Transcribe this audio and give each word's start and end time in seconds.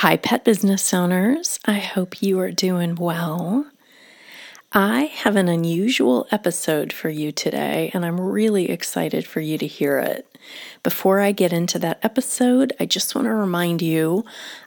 Hi, 0.00 0.18
pet 0.18 0.44
business 0.44 0.92
owners. 0.92 1.58
I 1.64 1.78
hope 1.78 2.20
you 2.20 2.38
are 2.40 2.50
doing 2.50 2.96
well. 2.96 3.64
I 4.70 5.04
have 5.04 5.36
an 5.36 5.48
unusual 5.48 6.26
episode 6.30 6.92
for 6.92 7.08
you 7.08 7.32
today, 7.32 7.90
and 7.94 8.04
I'm 8.04 8.20
really 8.20 8.68
excited 8.68 9.26
for 9.26 9.40
you 9.40 9.56
to 9.56 9.66
hear 9.66 9.96
it. 9.96 10.36
Before 10.82 11.20
I 11.20 11.32
get 11.32 11.50
into 11.50 11.78
that 11.78 11.98
episode, 12.02 12.74
I 12.78 12.84
just 12.84 13.14
want 13.14 13.24
to 13.24 13.32
remind 13.32 13.80
you 13.80 14.26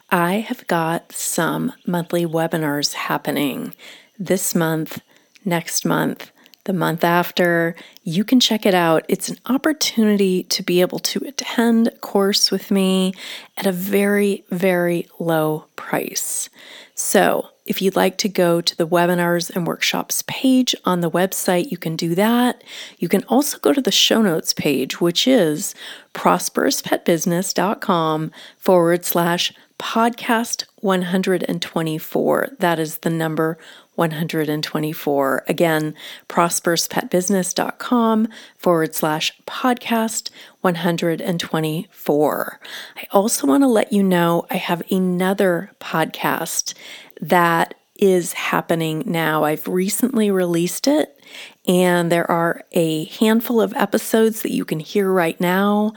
I 0.10 0.40
have 0.40 0.66
got 0.66 1.12
some 1.12 1.74
monthly 1.86 2.26
webinars 2.26 2.94
happening 2.94 3.76
this 4.18 4.56
month, 4.56 5.00
next 5.46 5.86
month, 5.86 6.32
the 6.70 6.74
month 6.74 7.04
after. 7.04 7.76
You 8.04 8.24
can 8.24 8.40
check 8.40 8.64
it 8.64 8.76
out. 8.76 9.04
It's 9.08 9.28
an 9.28 9.40
opportunity 9.48 10.44
to 10.44 10.62
be 10.62 10.82
able 10.82 11.00
to 11.00 11.20
attend 11.26 11.88
a 11.88 11.98
course 11.98 12.52
with 12.52 12.70
me 12.70 13.16
at 13.58 13.66
a 13.66 13.72
very, 13.72 14.44
very 14.52 15.08
low 15.18 15.66
price. 15.76 16.48
So, 16.94 17.50
if 17.66 17.82
you'd 17.82 17.96
like 17.96 18.20
to 18.20 18.30
go 18.30 18.62
to 18.62 18.78
the 18.78 18.88
webinars 18.88 19.50
and 19.50 19.66
workshops 19.66 20.24
page 20.28 20.76
on 20.86 21.02
the 21.02 21.10
website, 21.10 21.72
you 21.72 21.78
can 21.78 21.96
do 21.96 22.14
that. 22.14 22.64
You 23.00 23.10
can 23.10 23.24
also 23.24 23.58
go 23.58 23.74
to 23.74 23.82
the 23.82 23.92
show 23.92 24.22
notes 24.22 24.54
page, 24.54 25.02
which 25.02 25.28
is 25.28 25.74
prosperouspetbusiness.com 26.14 28.32
forward 28.60 29.06
slash 29.06 29.54
podcast 29.80 30.66
124. 30.82 32.50
That 32.60 32.80
is 32.80 33.00
the 33.00 33.10
number 33.10 33.58
124. 34.00 35.44
Again, 35.48 35.94
prosperouspetbusiness.com 36.30 38.28
forward 38.58 38.96
slash 38.96 39.38
podcast 39.46 40.30
124. 40.62 42.60
I 42.96 43.08
also 43.12 43.46
want 43.46 43.64
to 43.64 43.68
let 43.68 43.92
you 43.92 44.02
know 44.02 44.48
I 44.50 44.56
have 44.56 44.82
another 44.90 45.72
podcast 45.82 46.74
that 47.20 47.76
is 47.98 48.32
happening 48.34 49.04
now. 49.06 49.44
I've 49.44 49.68
recently 49.68 50.32
released 50.32 50.88
it, 50.88 51.22
and 51.68 52.10
there 52.10 52.32
are 52.32 52.64
a 52.72 53.04
handful 53.06 53.60
of 53.60 53.74
episodes 53.76 54.42
that 54.44 54.54
you 54.54 54.64
can 54.64 54.80
hear 54.80 55.12
right 55.12 55.38
now. 55.42 55.92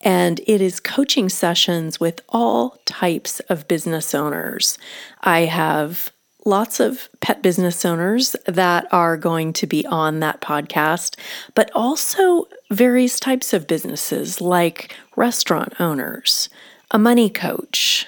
And 0.00 0.40
it 0.46 0.60
is 0.60 0.78
coaching 0.80 1.28
sessions 1.28 1.98
with 1.98 2.20
all 2.28 2.80
types 2.84 3.40
of 3.48 3.66
business 3.68 4.14
owners. 4.14 4.78
I 5.22 5.40
have 5.40 6.12
lots 6.48 6.80
of 6.80 7.08
pet 7.20 7.42
business 7.42 7.84
owners 7.84 8.34
that 8.46 8.86
are 8.92 9.16
going 9.16 9.52
to 9.52 9.66
be 9.66 9.86
on 9.86 10.20
that 10.20 10.40
podcast, 10.40 11.16
but 11.54 11.70
also 11.74 12.48
various 12.70 13.20
types 13.20 13.52
of 13.52 13.66
businesses 13.66 14.40
like 14.40 14.96
restaurant 15.14 15.74
owners, 15.78 16.48
a 16.90 16.98
money 16.98 17.28
coach, 17.28 18.06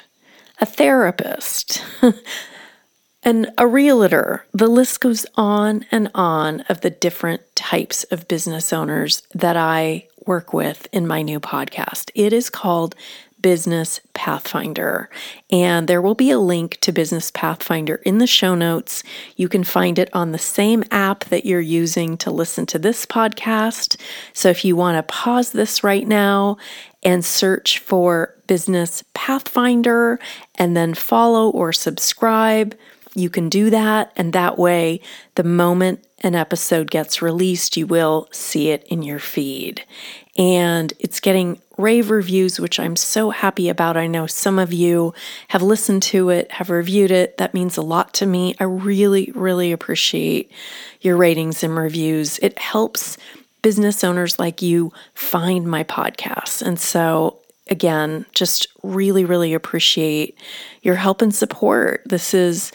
a 0.60 0.66
therapist, 0.66 1.84
and 3.22 3.52
a 3.58 3.66
realtor. 3.66 4.46
The 4.52 4.66
list 4.66 5.00
goes 5.00 5.26
on 5.36 5.84
and 5.92 6.10
on 6.14 6.60
of 6.62 6.80
the 6.80 6.90
different 6.90 7.42
types 7.54 8.04
of 8.04 8.26
business 8.26 8.72
owners 8.72 9.22
that 9.34 9.56
I 9.56 10.08
work 10.26 10.52
with 10.52 10.88
in 10.92 11.06
my 11.06 11.22
new 11.22 11.40
podcast. 11.40 12.10
It 12.14 12.32
is 12.32 12.50
called 12.50 12.94
Business 13.40 14.00
Pathfinder. 14.14 15.08
And 15.50 15.88
there 15.88 16.02
will 16.02 16.14
be 16.14 16.30
a 16.30 16.38
link 16.38 16.78
to 16.80 16.92
Business 16.92 17.30
Pathfinder 17.30 17.96
in 17.96 18.18
the 18.18 18.26
show 18.26 18.54
notes. 18.54 19.02
You 19.36 19.48
can 19.48 19.64
find 19.64 19.98
it 19.98 20.10
on 20.12 20.32
the 20.32 20.38
same 20.38 20.84
app 20.90 21.24
that 21.26 21.46
you're 21.46 21.60
using 21.60 22.16
to 22.18 22.30
listen 22.30 22.66
to 22.66 22.78
this 22.78 23.06
podcast. 23.06 23.96
So 24.32 24.48
if 24.48 24.64
you 24.64 24.76
want 24.76 24.96
to 24.96 25.12
pause 25.12 25.52
this 25.52 25.82
right 25.82 26.06
now 26.06 26.58
and 27.02 27.24
search 27.24 27.78
for 27.78 28.34
Business 28.46 29.04
Pathfinder 29.14 30.18
and 30.56 30.76
then 30.76 30.94
follow 30.94 31.50
or 31.50 31.72
subscribe, 31.72 32.76
you 33.14 33.30
can 33.30 33.48
do 33.48 33.70
that. 33.70 34.12
And 34.16 34.32
that 34.32 34.58
way, 34.58 35.00
the 35.34 35.44
moment 35.44 36.04
an 36.22 36.34
episode 36.34 36.90
gets 36.90 37.22
released, 37.22 37.76
you 37.76 37.86
will 37.86 38.28
see 38.30 38.70
it 38.70 38.84
in 38.88 39.02
your 39.02 39.18
feed. 39.18 39.84
And 40.40 40.94
it's 40.98 41.20
getting 41.20 41.60
rave 41.76 42.08
reviews, 42.08 42.58
which 42.58 42.80
I'm 42.80 42.96
so 42.96 43.28
happy 43.28 43.68
about. 43.68 43.98
I 43.98 44.06
know 44.06 44.26
some 44.26 44.58
of 44.58 44.72
you 44.72 45.12
have 45.48 45.60
listened 45.60 46.02
to 46.04 46.30
it, 46.30 46.50
have 46.52 46.70
reviewed 46.70 47.10
it. 47.10 47.36
That 47.36 47.52
means 47.52 47.76
a 47.76 47.82
lot 47.82 48.14
to 48.14 48.26
me. 48.26 48.54
I 48.58 48.64
really, 48.64 49.30
really 49.34 49.70
appreciate 49.70 50.50
your 51.02 51.18
ratings 51.18 51.62
and 51.62 51.76
reviews. 51.76 52.38
It 52.38 52.58
helps 52.58 53.18
business 53.60 54.02
owners 54.02 54.38
like 54.38 54.62
you 54.62 54.94
find 55.12 55.66
my 55.66 55.84
podcast. 55.84 56.62
And 56.62 56.80
so, 56.80 57.38
again, 57.68 58.24
just 58.32 58.66
really, 58.82 59.26
really 59.26 59.52
appreciate 59.52 60.38
your 60.80 60.94
help 60.94 61.20
and 61.20 61.34
support. 61.34 62.00
This 62.06 62.32
is 62.32 62.72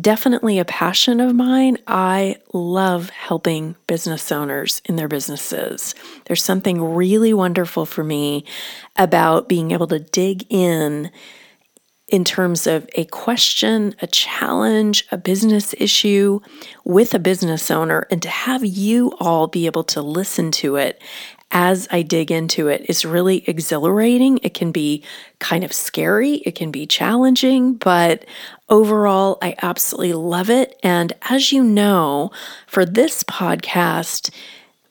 definitely 0.00 0.58
a 0.58 0.64
passion 0.64 1.20
of 1.20 1.34
mine. 1.34 1.78
I 1.86 2.36
love 2.52 3.10
helping 3.10 3.76
business 3.86 4.32
owners 4.32 4.80
in 4.86 4.96
their 4.96 5.08
businesses. 5.08 5.94
There's 6.26 6.42
something 6.42 6.94
really 6.94 7.34
wonderful 7.34 7.84
for 7.84 8.02
me 8.02 8.44
about 8.96 9.48
being 9.48 9.70
able 9.72 9.86
to 9.88 9.98
dig 9.98 10.46
in 10.48 11.10
in 12.08 12.24
terms 12.24 12.66
of 12.66 12.88
a 12.94 13.06
question, 13.06 13.94
a 14.02 14.06
challenge, 14.06 15.06
a 15.10 15.16
business 15.16 15.74
issue 15.78 16.40
with 16.84 17.14
a 17.14 17.18
business 17.18 17.70
owner, 17.70 18.06
and 18.10 18.20
to 18.22 18.28
have 18.28 18.64
you 18.64 19.16
all 19.18 19.46
be 19.46 19.64
able 19.66 19.84
to 19.84 20.02
listen 20.02 20.50
to 20.50 20.76
it 20.76 21.00
as 21.52 21.86
I 21.90 22.02
dig 22.02 22.30
into 22.30 22.68
it 22.68 22.86
is 22.88 23.04
really 23.04 23.44
exhilarating. 23.48 24.38
It 24.42 24.54
can 24.54 24.72
be 24.72 25.04
kind 25.38 25.64
of 25.64 25.72
scary, 25.72 26.36
it 26.36 26.54
can 26.54 26.70
be 26.70 26.86
challenging, 26.86 27.74
but 27.74 28.24
overall, 28.72 29.38
I 29.42 29.54
absolutely 29.62 30.14
love 30.14 30.50
it. 30.50 30.80
And 30.82 31.12
as 31.28 31.52
you 31.52 31.62
know, 31.62 32.32
for 32.66 32.84
this 32.86 33.22
podcast, 33.22 34.30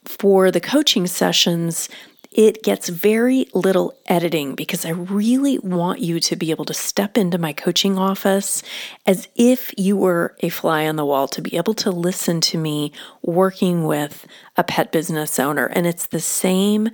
for 0.06 0.52
the 0.52 0.62
coaching 0.62 1.08
sessions, 1.08 1.90
it 2.32 2.64
gets 2.64 2.88
very 2.88 3.48
little 3.54 3.94
editing 4.06 4.56
because 4.56 4.86
I 4.86 4.92
really 4.92 5.58
want 5.60 6.00
you 6.00 6.20
to 6.22 6.36
be 6.38 6.52
able 6.52 6.64
to 6.66 6.74
step 6.74 7.18
into 7.18 7.38
my 7.38 7.52
coaching 7.52 7.98
office 7.98 8.64
as 9.06 9.28
if 9.36 9.74
you 9.78 9.98
were 9.98 10.36
a 10.40 10.50
fly 10.50 10.88
on 10.88 10.96
the 10.96 11.06
wall, 11.06 11.28
to 11.30 11.42
be 11.42 11.58
able 11.58 11.74
to 11.74 11.92
listen 11.92 12.40
to 12.42 12.58
me 12.58 12.94
working 13.22 13.84
with 13.86 14.26
a 14.56 14.64
pet 14.64 14.94
business 14.94 15.40
owner. 15.40 15.66
And 15.66 15.86
it's 15.86 16.06
the 16.06 16.22
same 16.22 16.90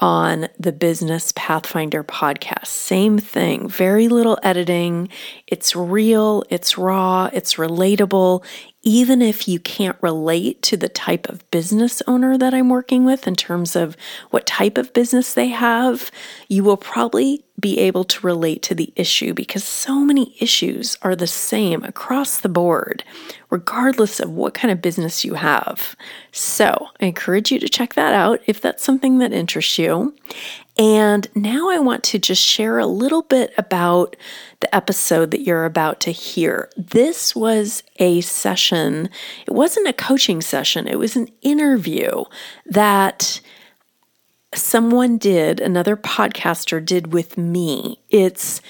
on 0.00 0.48
the 0.58 0.72
Business 0.72 1.32
Pathfinder 1.36 2.02
podcast. 2.02 2.66
Same 2.66 3.18
thing, 3.18 3.68
very 3.68 4.08
little 4.08 4.38
editing. 4.42 5.10
It's 5.46 5.76
real, 5.76 6.42
it's 6.50 6.76
raw, 6.78 7.28
it's 7.32 7.54
relatable, 7.54 8.42
even 8.82 9.20
if 9.20 9.46
you 9.46 9.60
can't 9.60 9.96
relate 10.00 10.62
to 10.62 10.76
the 10.76 10.88
type 10.88 11.28
of 11.28 11.48
business 11.50 12.02
owner 12.06 12.38
that 12.38 12.54
I'm 12.54 12.70
working 12.70 13.04
with 13.04 13.26
in 13.26 13.36
terms 13.36 13.76
of 13.76 13.96
what 14.30 14.46
type 14.46 14.78
of 14.78 14.94
business 14.94 15.34
they 15.34 15.48
have, 15.48 16.10
you 16.48 16.64
will 16.64 16.78
probably 16.78 17.44
be 17.58 17.78
able 17.78 18.04
to 18.04 18.26
relate 18.26 18.62
to 18.62 18.74
the 18.74 18.90
issue 18.96 19.34
because 19.34 19.64
so 19.64 20.00
many 20.00 20.34
issues 20.40 20.96
are 21.02 21.14
the 21.14 21.26
same 21.26 21.84
across 21.84 22.40
the 22.40 22.48
board, 22.48 23.04
regardless 23.50 24.18
of 24.18 24.30
what 24.30 24.54
kind 24.54 24.72
of 24.72 24.80
business 24.80 25.26
you 25.26 25.34
have. 25.34 25.94
So 26.32 26.88
I 27.00 27.06
encourage 27.06 27.52
you 27.52 27.58
to 27.60 27.68
check 27.68 27.94
that 27.94 28.14
out 28.14 28.40
if 28.46 28.62
that's 28.62 28.82
something 28.82 29.18
that 29.18 29.34
interests 29.34 29.78
you. 29.78 30.14
And 30.80 31.28
now 31.34 31.68
I 31.68 31.78
want 31.78 32.02
to 32.04 32.18
just 32.18 32.40
share 32.40 32.78
a 32.78 32.86
little 32.86 33.20
bit 33.20 33.52
about 33.58 34.16
the 34.60 34.74
episode 34.74 35.30
that 35.30 35.42
you're 35.42 35.66
about 35.66 36.00
to 36.00 36.10
hear. 36.10 36.70
This 36.74 37.36
was 37.36 37.82
a 37.96 38.22
session, 38.22 39.10
it 39.46 39.52
wasn't 39.52 39.88
a 39.88 39.92
coaching 39.92 40.40
session, 40.40 40.88
it 40.88 40.98
was 40.98 41.16
an 41.16 41.28
interview 41.42 42.24
that 42.64 43.42
someone 44.54 45.18
did, 45.18 45.60
another 45.60 45.98
podcaster 45.98 46.82
did 46.82 47.12
with 47.12 47.36
me. 47.36 48.00
It's 48.08 48.62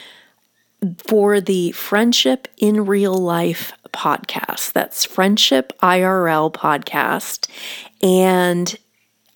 for 1.06 1.40
the 1.40 1.70
Friendship 1.70 2.48
in 2.56 2.86
Real 2.86 3.14
Life 3.14 3.72
podcast. 3.92 4.72
That's 4.72 5.04
Friendship 5.04 5.72
IRL 5.80 6.52
podcast. 6.52 7.48
And 8.02 8.76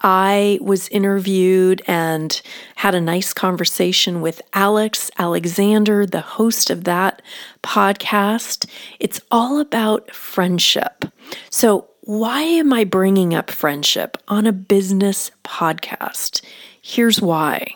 I 0.05 0.59
was 0.61 0.89
interviewed 0.91 1.81
and 1.87 2.41
had 2.77 2.95
a 2.95 3.01
nice 3.01 3.33
conversation 3.33 4.21
with 4.21 4.43
Alex 4.53 5.11
Alexander, 5.19 6.05
the 6.05 6.21
host 6.21 6.69
of 6.69 6.85
that 6.85 7.23
podcast. 7.62 8.69
It's 9.01 9.23
all 9.31 9.61
about 9.61 10.15
friendship. 10.15 11.06
So, 11.49 11.89
why 12.03 12.43
am 12.43 12.71
I 12.71 12.85
bringing 12.85 13.33
up 13.33 13.51
friendship 13.51 14.19
on 14.29 14.47
a 14.47 14.53
business 14.53 15.31
podcast? 15.43 16.43
Here's 16.83 17.23
why 17.23 17.67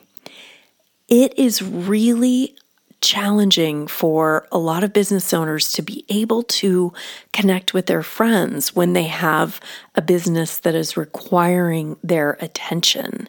it 1.09 1.33
is 1.39 1.63
really 1.63 2.55
challenging 3.01 3.87
for 3.87 4.47
a 4.51 4.59
lot 4.59 4.85
of 4.85 4.93
business 4.93 5.33
owners 5.33 5.73
to 5.73 5.83
be 5.83 6.05
able 6.09 6.43
to 6.43 6.93
connect 7.33 7.73
with 7.73 7.87
their 7.87 8.03
friends 8.03 8.75
when 8.75 8.93
they 8.93 9.05
have 9.05 9.61
a 9.95 10.03
business 10.03 10.59
that 10.59 10.75
is 10.75 10.97
requiring 10.97 11.97
their 12.03 12.37
attention. 12.41 13.29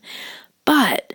But 0.66 1.14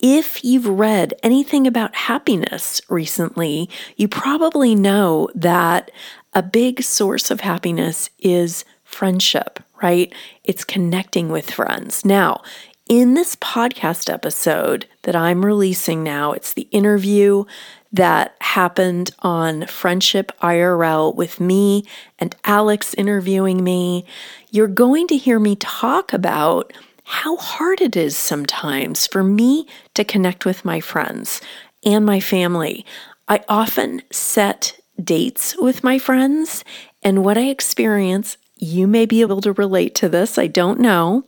if 0.00 0.42
you've 0.44 0.66
read 0.66 1.14
anything 1.22 1.66
about 1.66 1.94
happiness 1.94 2.80
recently, 2.88 3.68
you 3.96 4.08
probably 4.08 4.74
know 4.74 5.28
that 5.34 5.90
a 6.32 6.42
big 6.42 6.82
source 6.82 7.30
of 7.30 7.40
happiness 7.40 8.08
is 8.18 8.64
friendship, 8.84 9.60
right? 9.82 10.12
It's 10.42 10.64
connecting 10.64 11.28
with 11.28 11.50
friends. 11.50 12.04
Now, 12.04 12.42
in 12.88 13.14
this 13.14 13.36
podcast 13.36 14.12
episode 14.12 14.86
that 15.02 15.14
I'm 15.14 15.44
releasing 15.44 16.02
now, 16.02 16.32
it's 16.32 16.54
the 16.54 16.66
interview 16.72 17.44
that 17.92 18.36
happened 18.40 19.10
on 19.20 19.66
Friendship 19.66 20.32
IRL 20.40 21.14
with 21.14 21.40
me 21.40 21.84
and 22.18 22.34
Alex 22.44 22.94
interviewing 22.94 23.64
me, 23.64 24.04
you're 24.50 24.68
going 24.68 25.06
to 25.08 25.16
hear 25.16 25.40
me 25.40 25.56
talk 25.56 26.12
about 26.12 26.72
how 27.04 27.36
hard 27.36 27.80
it 27.80 27.96
is 27.96 28.16
sometimes 28.16 29.06
for 29.06 29.24
me 29.24 29.66
to 29.94 30.04
connect 30.04 30.44
with 30.44 30.64
my 30.64 30.80
friends 30.80 31.40
and 31.84 32.06
my 32.06 32.20
family. 32.20 32.86
I 33.26 33.42
often 33.48 34.02
set 34.12 34.78
dates 35.02 35.56
with 35.58 35.82
my 35.82 35.98
friends, 35.98 36.64
and 37.02 37.24
what 37.24 37.38
I 37.38 37.48
experience, 37.48 38.36
you 38.56 38.86
may 38.86 39.06
be 39.06 39.22
able 39.22 39.40
to 39.40 39.52
relate 39.52 39.94
to 39.96 40.08
this, 40.08 40.38
I 40.38 40.46
don't 40.46 40.78
know, 40.78 41.24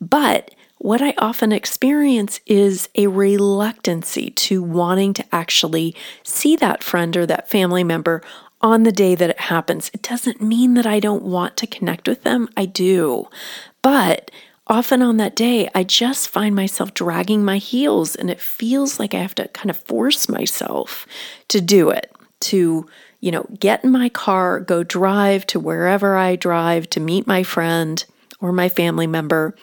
but 0.00 0.54
what 0.78 1.00
I 1.00 1.14
often 1.18 1.52
experience 1.52 2.40
is 2.46 2.88
a 2.94 3.06
reluctancy 3.06 4.30
to 4.30 4.62
wanting 4.62 5.14
to 5.14 5.24
actually 5.32 5.94
see 6.22 6.56
that 6.56 6.82
friend 6.82 7.16
or 7.16 7.26
that 7.26 7.48
family 7.48 7.82
member 7.82 8.22
on 8.60 8.82
the 8.82 8.92
day 8.92 9.14
that 9.14 9.30
it 9.30 9.40
happens. 9.40 9.90
It 9.94 10.02
doesn't 10.02 10.40
mean 10.40 10.74
that 10.74 10.86
I 10.86 11.00
don't 11.00 11.22
want 11.22 11.56
to 11.58 11.66
connect 11.66 12.08
with 12.08 12.22
them, 12.22 12.48
I 12.56 12.66
do. 12.66 13.28
But 13.82 14.30
often 14.66 15.02
on 15.02 15.16
that 15.18 15.36
day, 15.36 15.68
I 15.74 15.84
just 15.84 16.28
find 16.28 16.54
myself 16.54 16.94
dragging 16.94 17.44
my 17.44 17.58
heels, 17.58 18.14
and 18.14 18.30
it 18.30 18.40
feels 18.40 18.98
like 18.98 19.14
I 19.14 19.18
have 19.18 19.34
to 19.36 19.48
kind 19.48 19.70
of 19.70 19.76
force 19.76 20.28
myself 20.28 21.06
to 21.48 21.60
do 21.60 21.90
it, 21.90 22.12
to 22.40 22.86
you 23.20 23.32
know, 23.32 23.46
get 23.58 23.82
in 23.82 23.90
my 23.90 24.08
car, 24.08 24.60
go 24.60 24.82
drive 24.84 25.46
to 25.46 25.58
wherever 25.58 26.16
I 26.16 26.36
drive 26.36 26.88
to 26.90 27.00
meet 27.00 27.26
my 27.26 27.42
friend 27.42 28.04
or 28.40 28.52
my 28.52 28.68
family 28.68 29.06
member 29.06 29.56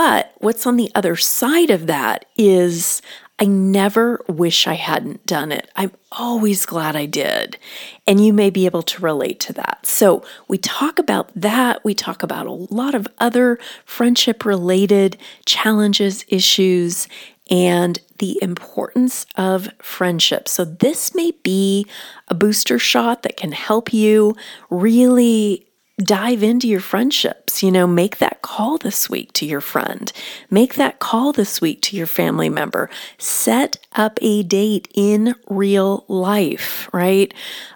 but 0.00 0.32
what's 0.38 0.66
on 0.66 0.78
the 0.78 0.90
other 0.94 1.14
side 1.14 1.68
of 1.68 1.86
that 1.86 2.24
is 2.34 3.02
I 3.38 3.44
never 3.44 4.24
wish 4.28 4.66
I 4.66 4.72
hadn't 4.72 5.26
done 5.26 5.52
it. 5.52 5.70
I'm 5.76 5.92
always 6.10 6.64
glad 6.64 6.96
I 6.96 7.04
did. 7.04 7.58
And 8.06 8.24
you 8.24 8.32
may 8.32 8.48
be 8.48 8.64
able 8.64 8.80
to 8.84 9.02
relate 9.02 9.40
to 9.40 9.52
that. 9.52 9.84
So, 9.84 10.24
we 10.48 10.56
talk 10.56 10.98
about 10.98 11.30
that. 11.34 11.84
We 11.84 11.92
talk 11.92 12.22
about 12.22 12.46
a 12.46 12.52
lot 12.52 12.94
of 12.94 13.08
other 13.18 13.58
friendship 13.84 14.46
related 14.46 15.18
challenges, 15.44 16.24
issues, 16.28 17.06
and 17.50 17.98
the 18.20 18.38
importance 18.40 19.26
of 19.36 19.68
friendship. 19.82 20.48
So, 20.48 20.64
this 20.64 21.14
may 21.14 21.32
be 21.42 21.86
a 22.28 22.34
booster 22.34 22.78
shot 22.78 23.22
that 23.24 23.36
can 23.36 23.52
help 23.52 23.92
you 23.92 24.34
really 24.70 25.66
dive 26.00 26.42
into 26.42 26.68
your 26.68 26.80
friendships. 26.80 27.62
You 27.62 27.70
know, 27.70 27.86
make 27.86 28.18
that 28.18 28.42
call 28.42 28.78
this 28.78 29.08
week 29.10 29.32
to 29.34 29.46
your 29.46 29.60
friend, 29.60 30.10
make 30.50 30.74
that 30.74 30.98
call 30.98 31.32
this 31.32 31.60
week 31.60 31.82
to 31.82 31.96
your 31.96 32.06
family 32.06 32.48
member, 32.48 32.90
set 33.18 33.76
up 33.94 34.18
a 34.22 34.42
date 34.42 34.88
in 34.94 35.34
real 35.48 36.04
life, 36.08 36.88
right? 36.92 37.32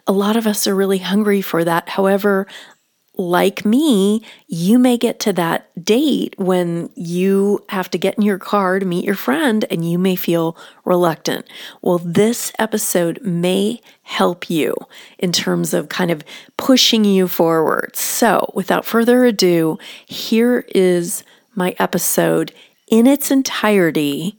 A 0.06 0.12
lot 0.12 0.36
of 0.36 0.46
us 0.46 0.66
are 0.66 0.74
really 0.74 0.98
hungry 0.98 1.42
for 1.42 1.64
that. 1.64 1.90
However, 1.90 2.46
like 3.16 3.64
me, 3.64 4.22
you 4.48 4.78
may 4.78 4.96
get 4.96 5.20
to 5.20 5.32
that 5.34 5.70
date 5.84 6.34
when 6.36 6.90
you 6.94 7.64
have 7.68 7.88
to 7.90 7.98
get 7.98 8.16
in 8.16 8.22
your 8.22 8.38
car 8.38 8.78
to 8.78 8.86
meet 8.86 9.04
your 9.04 9.14
friend 9.14 9.64
and 9.70 9.88
you 9.88 9.98
may 9.98 10.16
feel 10.16 10.56
reluctant. 10.84 11.46
Well, 11.80 11.98
this 11.98 12.52
episode 12.58 13.20
may 13.22 13.80
help 14.02 14.50
you 14.50 14.74
in 15.18 15.30
terms 15.30 15.72
of 15.72 15.88
kind 15.88 16.10
of 16.10 16.24
pushing 16.56 17.04
you 17.04 17.28
forward. 17.28 17.94
So, 17.94 18.50
without 18.54 18.84
further 18.84 19.24
ado, 19.24 19.78
here 20.06 20.64
is 20.74 21.22
my 21.54 21.76
episode 21.78 22.52
in 22.88 23.06
its 23.06 23.30
entirety 23.30 24.36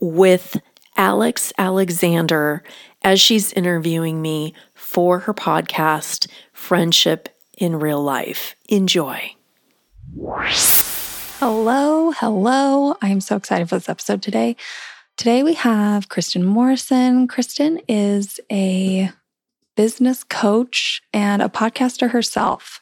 with 0.00 0.60
Alex 0.96 1.52
Alexander 1.56 2.64
as 3.02 3.20
she's 3.20 3.52
interviewing 3.52 4.20
me 4.20 4.54
for 4.74 5.20
her 5.20 5.34
podcast, 5.34 6.26
Friendship 6.52 7.28
in 7.58 7.76
real 7.76 8.02
life. 8.02 8.54
Enjoy. 8.68 9.34
Hello, 11.40 12.12
hello. 12.12 12.96
I'm 13.02 13.20
so 13.20 13.36
excited 13.36 13.68
for 13.68 13.76
this 13.76 13.88
episode 13.88 14.22
today. 14.22 14.56
Today 15.16 15.42
we 15.42 15.54
have 15.54 16.08
Kristin 16.08 16.44
Morrison. 16.44 17.26
Kristin 17.26 17.82
is 17.88 18.40
a 18.50 19.10
business 19.76 20.24
coach 20.24 21.02
and 21.12 21.42
a 21.42 21.48
podcaster 21.48 22.10
herself. 22.10 22.80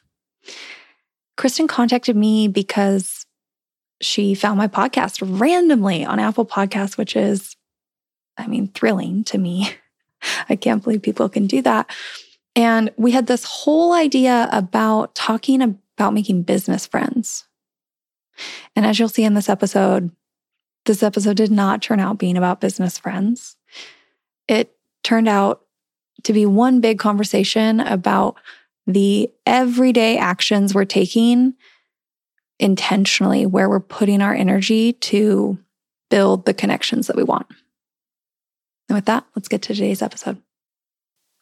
Kristin 1.39 1.69
contacted 1.69 2.17
me 2.17 2.49
because 2.49 3.27
she 4.01 4.35
found 4.35 4.59
my 4.59 4.69
podcast 4.69 5.39
randomly 5.41 6.05
on 6.05 6.19
Apple 6.19 6.47
Podcasts, 6.47 6.99
which 6.99 7.17
is, 7.17 7.57
I 8.37 8.47
mean, 8.47 8.69
thrilling 8.69 9.25
to 9.25 9.39
me. 9.39 9.71
I 10.49 10.57
can't 10.57 10.83
believe 10.83 11.03
people 11.03 11.29
can 11.29 11.47
do 11.47 11.63
that. 11.63 11.91
And 12.57 12.91
we 12.97 13.13
had 13.13 13.27
this 13.27 13.45
whole 13.45 13.93
idea 13.93 14.49
about 14.51 15.15
talking 15.15 15.61
about 15.63 16.15
making 16.15 16.43
business 16.43 16.87
friends. 16.87 17.45
And 18.75 18.87
as 18.87 18.99
you'll 18.99 19.11
see 19.11 19.25
in 19.25 19.35
this 19.35 19.51
episode, 19.51 20.11
this 20.87 21.03
episode 21.03 21.37
did 21.37 21.51
not 21.51 21.83
turn 21.83 22.01
out 22.01 22.19
being 22.19 22.37
about 22.37 22.61
business 22.61 22.99
friends. 22.99 23.57
It 24.49 24.75
turned 25.05 25.29
out 25.29 25.63
to 26.25 26.33
be 26.33 26.47
one 26.47 26.81
big 26.81 26.99
conversation 26.99 27.81
about 27.81 28.37
the 28.87 29.31
everyday 29.45 30.17
actions 30.17 30.75
we're 30.75 30.85
taking 30.85 31.55
intentionally, 32.59 33.45
where 33.45 33.69
we're 33.69 33.81
putting 33.81 34.23
our 34.23 34.35
energy 34.35 34.95
to 34.95 35.59
build 36.09 36.47
the 36.47 36.55
connections 36.55 37.07
that 37.09 37.17
we 37.17 37.23
want. 37.23 37.47
And 38.89 38.97
with 38.97 39.07
that, 39.07 39.27
let's 39.35 39.49
get 39.49 39.63
to 39.63 39.75
today's 39.75 40.01
episode. 40.01 40.41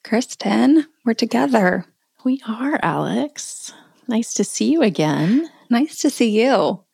Kristin, 0.04 0.84
we're 1.06 1.14
together. 1.14 1.86
We 2.24 2.42
are, 2.46 2.78
Alex. 2.82 3.72
Nice 4.06 4.34
to 4.34 4.44
see 4.44 4.70
you 4.70 4.82
again. 4.82 5.48
Nice 5.70 5.98
to 6.00 6.10
see 6.10 6.42
you. 6.42 6.84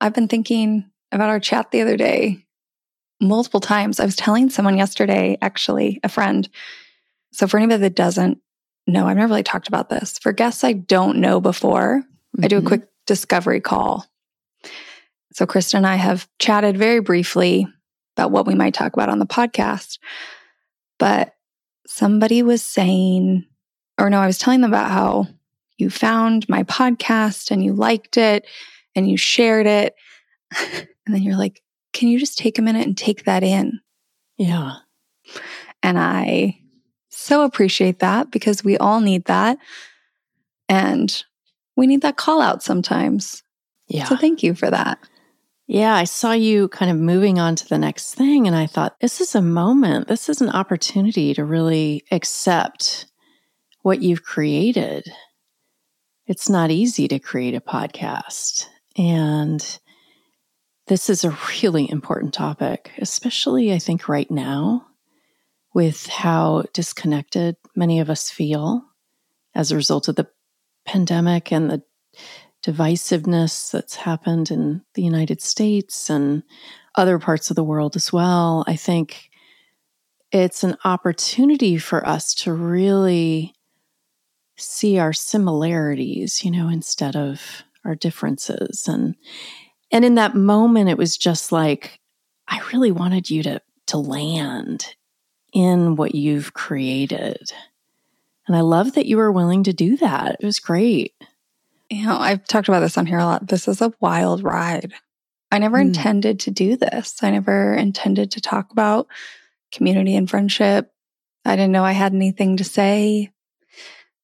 I've 0.00 0.14
been 0.14 0.28
thinking 0.28 0.90
about 1.12 1.28
our 1.28 1.40
chat 1.40 1.70
the 1.70 1.82
other 1.82 1.98
day 1.98 2.46
multiple 3.20 3.60
times. 3.60 4.00
I 4.00 4.06
was 4.06 4.16
telling 4.16 4.48
someone 4.48 4.78
yesterday, 4.78 5.36
actually, 5.42 6.00
a 6.02 6.08
friend. 6.08 6.48
So, 7.32 7.46
for 7.46 7.58
anybody 7.58 7.82
that 7.82 7.94
doesn't 7.94 8.38
know, 8.86 9.06
I've 9.06 9.16
never 9.16 9.28
really 9.28 9.42
talked 9.42 9.68
about 9.68 9.90
this. 9.90 10.18
For 10.18 10.32
guests 10.32 10.64
I 10.64 10.72
don't 10.72 11.18
know 11.18 11.40
before, 11.40 12.02
mm-hmm. 12.02 12.44
I 12.44 12.48
do 12.48 12.56
a 12.56 12.60
mm-hmm. 12.60 12.68
quick 12.68 12.88
discovery 13.06 13.60
call. 13.60 14.06
So, 15.34 15.46
Kristin 15.46 15.74
and 15.74 15.86
I 15.86 15.96
have 15.96 16.26
chatted 16.38 16.78
very 16.78 17.00
briefly 17.00 17.66
about 18.16 18.30
what 18.30 18.46
we 18.46 18.54
might 18.54 18.72
talk 18.72 18.94
about 18.94 19.10
on 19.10 19.18
the 19.18 19.26
podcast. 19.26 19.98
But 20.98 21.34
somebody 21.88 22.42
was 22.42 22.62
saying, 22.62 23.46
or 23.98 24.10
no, 24.10 24.20
I 24.20 24.26
was 24.26 24.38
telling 24.38 24.60
them 24.60 24.70
about 24.70 24.90
how 24.90 25.26
you 25.78 25.88
found 25.90 26.48
my 26.48 26.62
podcast 26.64 27.50
and 27.50 27.64
you 27.64 27.72
liked 27.72 28.16
it 28.16 28.46
and 28.94 29.10
you 29.10 29.16
shared 29.16 29.66
it. 29.66 29.94
and 30.60 30.86
then 31.06 31.22
you're 31.22 31.38
like, 31.38 31.62
can 31.94 32.08
you 32.08 32.18
just 32.18 32.38
take 32.38 32.58
a 32.58 32.62
minute 32.62 32.86
and 32.86 32.96
take 32.96 33.24
that 33.24 33.42
in? 33.42 33.80
Yeah. 34.36 34.76
And 35.82 35.98
I 35.98 36.60
so 37.08 37.42
appreciate 37.42 38.00
that 38.00 38.30
because 38.30 38.62
we 38.62 38.76
all 38.76 39.00
need 39.00 39.24
that. 39.24 39.58
And 40.68 41.24
we 41.74 41.86
need 41.86 42.02
that 42.02 42.16
call 42.16 42.42
out 42.42 42.62
sometimes. 42.62 43.42
Yeah. 43.86 44.04
So 44.04 44.16
thank 44.16 44.42
you 44.42 44.54
for 44.54 44.70
that. 44.70 44.98
Yeah, 45.70 45.94
I 45.94 46.04
saw 46.04 46.32
you 46.32 46.68
kind 46.68 46.90
of 46.90 46.96
moving 46.96 47.38
on 47.38 47.54
to 47.56 47.68
the 47.68 47.76
next 47.76 48.14
thing, 48.14 48.46
and 48.46 48.56
I 48.56 48.66
thought, 48.66 49.00
this 49.00 49.20
is 49.20 49.34
a 49.34 49.42
moment, 49.42 50.08
this 50.08 50.30
is 50.30 50.40
an 50.40 50.48
opportunity 50.48 51.34
to 51.34 51.44
really 51.44 52.04
accept 52.10 53.04
what 53.82 54.00
you've 54.00 54.24
created. 54.24 55.12
It's 56.26 56.48
not 56.48 56.70
easy 56.70 57.06
to 57.08 57.18
create 57.18 57.54
a 57.54 57.60
podcast. 57.60 58.66
And 58.96 59.62
this 60.86 61.10
is 61.10 61.22
a 61.22 61.36
really 61.62 61.90
important 61.90 62.32
topic, 62.32 62.92
especially 62.96 63.70
I 63.74 63.78
think 63.78 64.08
right 64.08 64.30
now 64.30 64.86
with 65.74 66.06
how 66.06 66.64
disconnected 66.72 67.56
many 67.76 68.00
of 68.00 68.08
us 68.08 68.30
feel 68.30 68.84
as 69.54 69.70
a 69.70 69.76
result 69.76 70.08
of 70.08 70.16
the 70.16 70.28
pandemic 70.86 71.52
and 71.52 71.70
the 71.70 71.82
divisiveness 72.68 73.70
that's 73.70 73.96
happened 73.96 74.50
in 74.50 74.82
the 74.92 75.02
United 75.02 75.40
States 75.40 76.10
and 76.10 76.42
other 76.96 77.18
parts 77.18 77.48
of 77.48 77.56
the 77.56 77.64
world 77.64 77.96
as 77.96 78.12
well. 78.12 78.62
I 78.66 78.76
think 78.76 79.30
it's 80.32 80.62
an 80.62 80.76
opportunity 80.84 81.78
for 81.78 82.06
us 82.06 82.34
to 82.34 82.52
really 82.52 83.54
see 84.58 84.98
our 84.98 85.14
similarities, 85.14 86.44
you 86.44 86.50
know, 86.50 86.68
instead 86.68 87.16
of 87.16 87.62
our 87.86 87.94
differences. 87.94 88.86
And 88.86 89.14
and 89.90 90.04
in 90.04 90.16
that 90.16 90.34
moment 90.34 90.90
it 90.90 90.98
was 90.98 91.16
just 91.16 91.50
like 91.50 91.98
I 92.48 92.60
really 92.72 92.92
wanted 92.92 93.30
you 93.30 93.42
to 93.44 93.62
to 93.86 93.96
land 93.96 94.94
in 95.54 95.96
what 95.96 96.14
you've 96.14 96.52
created. 96.52 97.50
And 98.46 98.54
I 98.54 98.60
love 98.60 98.92
that 98.92 99.06
you 99.06 99.16
were 99.16 99.32
willing 99.32 99.62
to 99.62 99.72
do 99.72 99.96
that. 99.98 100.36
It 100.40 100.44
was 100.44 100.58
great. 100.58 101.14
You 101.90 102.06
know, 102.06 102.18
I've 102.18 102.44
talked 102.44 102.68
about 102.68 102.80
this 102.80 102.98
on 102.98 103.06
here 103.06 103.18
a 103.18 103.24
lot. 103.24 103.48
This 103.48 103.66
is 103.66 103.80
a 103.80 103.92
wild 104.00 104.42
ride. 104.42 104.92
I 105.50 105.58
never 105.58 105.78
mm. 105.78 105.82
intended 105.82 106.40
to 106.40 106.50
do 106.50 106.76
this. 106.76 107.22
I 107.22 107.30
never 107.30 107.74
intended 107.74 108.32
to 108.32 108.40
talk 108.40 108.70
about 108.70 109.06
community 109.72 110.14
and 110.14 110.28
friendship. 110.28 110.92
I 111.44 111.56
didn't 111.56 111.72
know 111.72 111.84
I 111.84 111.92
had 111.92 112.14
anything 112.14 112.58
to 112.58 112.64
say. 112.64 113.30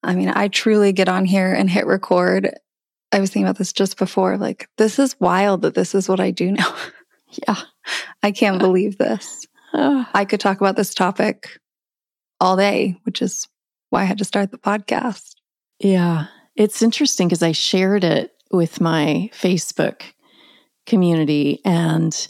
I 0.02 0.14
mean, 0.14 0.28
I 0.28 0.48
truly 0.48 0.92
get 0.92 1.08
on 1.08 1.24
here 1.24 1.52
and 1.52 1.70
hit 1.70 1.86
record. 1.86 2.50
I 3.12 3.20
was 3.20 3.30
thinking 3.30 3.46
about 3.46 3.56
this 3.56 3.72
just 3.72 3.96
before. 3.96 4.36
Like, 4.36 4.68
this 4.76 4.98
is 4.98 5.18
wild 5.18 5.62
that 5.62 5.74
this 5.74 5.94
is 5.94 6.08
what 6.08 6.20
I 6.20 6.30
do 6.30 6.52
now. 6.52 6.76
yeah. 7.48 7.60
I 8.22 8.30
can't 8.32 8.58
believe 8.58 8.98
this. 8.98 9.46
I 9.72 10.24
could 10.24 10.40
talk 10.40 10.60
about 10.60 10.76
this 10.76 10.94
topic 10.94 11.58
all 12.40 12.56
day, 12.56 12.96
which 13.04 13.20
is 13.22 13.48
why 13.90 14.02
I 14.02 14.04
had 14.04 14.18
to 14.18 14.24
start 14.24 14.50
the 14.50 14.58
podcast. 14.58 15.34
Yeah. 15.80 16.26
It's 16.56 16.82
interesting 16.82 17.28
because 17.28 17.42
I 17.42 17.52
shared 17.52 18.04
it 18.04 18.32
with 18.50 18.80
my 18.80 19.30
Facebook 19.32 20.02
community, 20.86 21.60
and 21.64 22.28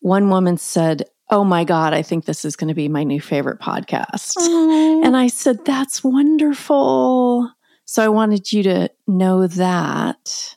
one 0.00 0.30
woman 0.30 0.56
said, 0.56 1.04
Oh 1.32 1.44
my 1.44 1.62
God, 1.62 1.94
I 1.94 2.02
think 2.02 2.24
this 2.24 2.44
is 2.44 2.56
going 2.56 2.68
to 2.68 2.74
be 2.74 2.88
my 2.88 3.04
new 3.04 3.20
favorite 3.20 3.60
podcast. 3.60 4.36
Aww. 4.36 5.04
And 5.04 5.16
I 5.16 5.28
said, 5.28 5.64
That's 5.64 6.02
wonderful. 6.02 7.50
So 7.84 8.04
I 8.04 8.08
wanted 8.08 8.52
you 8.52 8.62
to 8.64 8.90
know 9.06 9.46
that. 9.46 10.56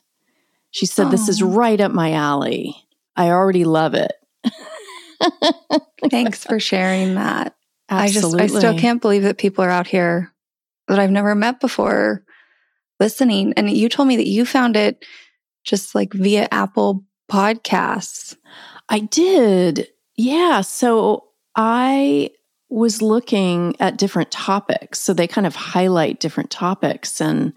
She 0.70 0.86
said, 0.86 1.06
Aww. 1.06 1.10
This 1.12 1.28
is 1.28 1.42
right 1.42 1.80
up 1.80 1.92
my 1.92 2.12
alley. 2.12 2.74
I 3.14 3.30
already 3.30 3.64
love 3.64 3.94
it. 3.94 4.12
Thanks 6.10 6.44
for 6.44 6.58
sharing 6.58 7.14
that. 7.14 7.54
Absolutely. 7.88 8.40
I 8.40 8.46
just, 8.46 8.56
I 8.56 8.58
still 8.58 8.78
can't 8.78 9.00
believe 9.00 9.22
that 9.22 9.38
people 9.38 9.64
are 9.64 9.70
out 9.70 9.86
here 9.86 10.32
that 10.88 10.98
I've 10.98 11.10
never 11.10 11.34
met 11.34 11.60
before 11.60 12.24
listening. 13.04 13.52
And 13.58 13.70
you 13.70 13.90
told 13.90 14.08
me 14.08 14.16
that 14.16 14.26
you 14.26 14.46
found 14.46 14.76
it 14.76 15.04
just 15.62 15.94
like 15.94 16.14
via 16.14 16.48
Apple 16.50 17.04
Podcasts. 17.30 18.34
I 18.88 19.00
did. 19.00 19.88
Yeah. 20.16 20.62
So 20.62 21.24
I 21.54 22.30
was 22.70 23.02
looking 23.02 23.76
at 23.78 23.98
different 23.98 24.30
topics. 24.30 25.00
So 25.00 25.12
they 25.12 25.26
kind 25.26 25.46
of 25.46 25.54
highlight 25.54 26.18
different 26.18 26.50
topics, 26.50 27.20
and 27.20 27.52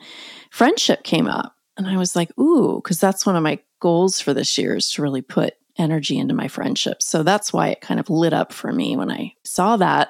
friendship 0.52 1.04
came 1.04 1.28
up. 1.28 1.56
And 1.78 1.88
I 1.88 1.96
was 1.96 2.14
like, 2.14 2.38
ooh, 2.38 2.82
because 2.84 3.00
that's 3.00 3.26
one 3.26 3.38
of 3.38 3.44
my 3.44 3.60
goals 3.80 4.20
for 4.20 4.34
this 4.34 4.58
year 4.58 4.76
is 4.76 4.92
to 4.92 5.02
really 5.02 5.22
put 5.22 5.54
energy 5.78 6.18
into 6.18 6.34
my 6.34 6.48
friendships. 6.48 7.06
So 7.06 7.24
that's 7.24 7.54
why 7.54 7.70
it 7.70 7.82
kind 7.82 8.00
of 8.00 8.10
lit 8.10 8.34
up 8.34 8.52
for 8.54 8.72
me 8.72 8.96
when 8.96 9.12
I 9.12 9.34
saw 9.44 9.78
that. 9.78 10.10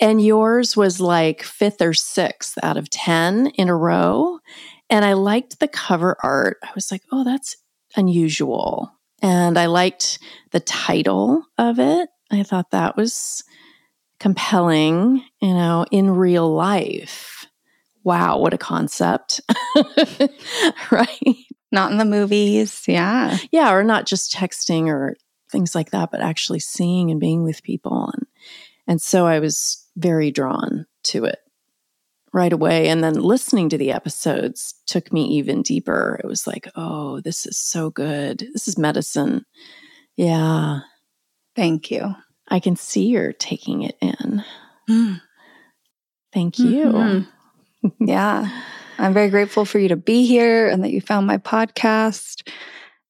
And 0.00 0.24
yours 0.24 0.76
was 0.76 1.00
like 1.00 1.42
fifth 1.42 1.80
or 1.80 1.94
sixth 1.94 2.58
out 2.62 2.76
of 2.76 2.90
10 2.90 3.48
in 3.54 3.68
a 3.68 3.76
row. 3.76 4.38
And 4.88 5.04
I 5.04 5.14
liked 5.14 5.60
the 5.60 5.68
cover 5.68 6.16
art. 6.22 6.58
I 6.62 6.70
was 6.74 6.90
like, 6.90 7.02
oh, 7.12 7.24
that's 7.24 7.56
unusual. 7.96 8.92
And 9.22 9.58
I 9.58 9.66
liked 9.66 10.18
the 10.52 10.60
title 10.60 11.42
of 11.58 11.78
it. 11.78 12.08
I 12.30 12.42
thought 12.42 12.70
that 12.70 12.96
was 12.96 13.42
compelling, 14.18 15.24
you 15.40 15.54
know, 15.54 15.86
in 15.90 16.10
real 16.10 16.52
life. 16.52 17.35
Wow, 18.06 18.38
what 18.38 18.54
a 18.54 18.58
concept. 18.58 19.40
right? 20.92 21.36
Not 21.72 21.90
in 21.90 21.98
the 21.98 22.04
movies. 22.04 22.84
Yeah. 22.86 23.36
Yeah. 23.50 23.72
Or 23.72 23.82
not 23.82 24.06
just 24.06 24.32
texting 24.32 24.86
or 24.86 25.16
things 25.50 25.74
like 25.74 25.90
that, 25.90 26.12
but 26.12 26.20
actually 26.20 26.60
seeing 26.60 27.10
and 27.10 27.18
being 27.18 27.42
with 27.42 27.64
people. 27.64 28.12
And, 28.14 28.26
and 28.86 29.02
so 29.02 29.26
I 29.26 29.40
was 29.40 29.84
very 29.96 30.30
drawn 30.30 30.86
to 31.02 31.24
it 31.24 31.40
right 32.32 32.52
away. 32.52 32.86
And 32.86 33.02
then 33.02 33.14
listening 33.14 33.70
to 33.70 33.78
the 33.78 33.90
episodes 33.90 34.74
took 34.86 35.12
me 35.12 35.24
even 35.24 35.62
deeper. 35.62 36.20
It 36.22 36.28
was 36.28 36.46
like, 36.46 36.70
oh, 36.76 37.20
this 37.22 37.44
is 37.44 37.58
so 37.58 37.90
good. 37.90 38.46
This 38.52 38.68
is 38.68 38.78
medicine. 38.78 39.44
Yeah. 40.14 40.78
Thank 41.56 41.90
you. 41.90 42.14
I 42.46 42.60
can 42.60 42.76
see 42.76 43.06
you're 43.06 43.32
taking 43.32 43.82
it 43.82 43.98
in. 44.00 44.44
Mm. 44.88 45.20
Thank 46.32 46.60
you. 46.60 46.84
Mm-hmm. 46.84 47.30
yeah. 48.00 48.48
I'm 48.98 49.12
very 49.12 49.28
grateful 49.28 49.64
for 49.64 49.78
you 49.78 49.88
to 49.88 49.96
be 49.96 50.26
here 50.26 50.68
and 50.68 50.82
that 50.82 50.90
you 50.90 51.00
found 51.00 51.26
my 51.26 51.38
podcast. 51.38 52.48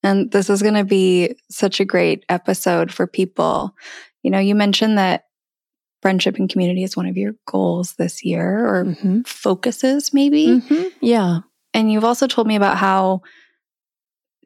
And 0.02 0.30
this 0.30 0.50
is 0.50 0.62
going 0.62 0.74
to 0.74 0.84
be 0.84 1.36
such 1.50 1.80
a 1.80 1.84
great 1.84 2.24
episode 2.28 2.92
for 2.92 3.06
people. 3.06 3.74
You 4.22 4.30
know, 4.30 4.38
you 4.38 4.54
mentioned 4.54 4.98
that 4.98 5.24
friendship 6.02 6.36
and 6.36 6.48
community 6.48 6.82
is 6.82 6.96
one 6.96 7.06
of 7.06 7.16
your 7.16 7.34
goals 7.46 7.94
this 7.94 8.24
year 8.24 8.66
or 8.66 8.84
mm-hmm. 8.84 9.22
focuses, 9.22 10.12
maybe. 10.12 10.46
Mm-hmm. 10.46 10.88
Yeah. 11.00 11.40
And 11.74 11.90
you've 11.90 12.04
also 12.04 12.26
told 12.26 12.46
me 12.46 12.56
about 12.56 12.76
how 12.76 13.22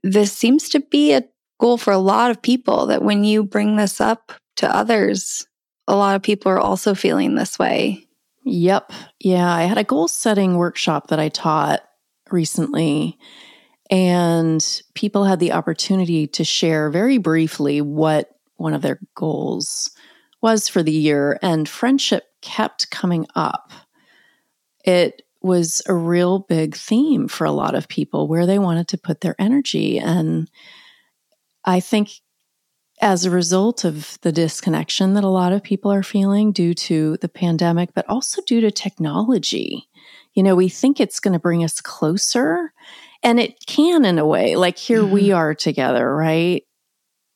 this 0.03 0.33
seems 0.33 0.69
to 0.71 0.81
be 0.81 1.13
a 1.13 1.25
goal 1.59 1.77
for 1.77 1.93
a 1.93 1.99
lot 1.99 2.31
of 2.31 2.43
people 2.43 2.87
that 2.87 3.03
when 3.03 3.25
you 3.25 3.45
bring 3.45 3.77
this 3.77 4.01
up 4.01 4.33
to 4.57 4.75
others, 4.75 5.47
a 5.87 5.95
lot 5.95 6.17
of 6.17 6.23
people 6.23 6.51
are 6.51 6.61
also 6.61 6.95
feeling 6.95 7.35
this 7.35 7.59
way. 7.59 8.07
Yep. 8.45 8.93
Yeah. 9.21 9.53
I 9.55 9.63
had 9.65 9.79
a 9.79 9.85
goal 9.85 10.09
setting 10.09 10.57
workshop 10.57 11.09
that 11.09 11.21
I 11.21 11.29
taught 11.29 11.81
recently, 12.31 13.19
and 13.91 14.65
people 14.95 15.25
had 15.25 15.41
the 15.41 15.53
opportunity 15.53 16.27
to 16.29 16.45
share 16.45 16.91
very 16.91 17.19
briefly 17.19 17.81
what 17.81 18.31
one 18.57 18.73
of 18.75 18.83
their 18.83 19.01
goals 19.15 19.91
was 20.43 20.69
for 20.69 20.83
the 20.83 20.93
year, 20.93 21.39
and 21.43 21.69
friendship 21.69 22.25
kept 22.41 22.91
coming 22.91 23.27
up. 23.35 23.73
It 24.85 25.23
was 25.43 25.83
a 25.87 25.95
real 25.95 26.41
big 26.41 26.75
theme 26.77 27.29
for 27.29 27.45
a 27.45 27.53
lot 27.53 27.75
of 27.75 27.89
people 27.89 28.29
where 28.29 28.47
they 28.47 28.59
wanted 28.59 28.89
to 28.89 28.99
put 28.99 29.21
their 29.21 29.35
energy. 29.39 29.99
And 29.99 30.51
I 31.65 31.81
think 31.81 32.11
as 33.01 33.25
a 33.25 33.31
result 33.31 33.85
of 33.85 34.19
the 34.23 34.33
disconnection 34.33 35.15
that 35.15 35.25
a 35.25 35.29
lot 35.29 35.53
of 35.53 35.63
people 35.63 35.93
are 35.93 36.03
feeling 36.03 36.53
due 36.53 36.75
to 36.75 37.17
the 37.19 37.29
pandemic, 37.29 37.91
but 37.95 38.09
also 38.09 38.43
due 38.43 38.61
to 38.61 38.71
technology. 38.71 39.89
You 40.35 40.43
know, 40.43 40.55
we 40.55 40.69
think 40.69 41.01
it's 41.01 41.21
going 41.21 41.33
to 41.33 41.39
bring 41.39 41.65
us 41.65 41.81
closer, 41.81 42.73
and 43.23 43.41
it 43.41 43.67
can 43.67 44.05
in 44.05 44.19
a 44.19 44.27
way. 44.27 44.57
Like 44.57 44.79
here 44.79 45.03
mm-hmm. 45.03 45.13
we 45.13 45.33
are 45.33 45.55
together, 45.55 46.15
right? 46.15 46.65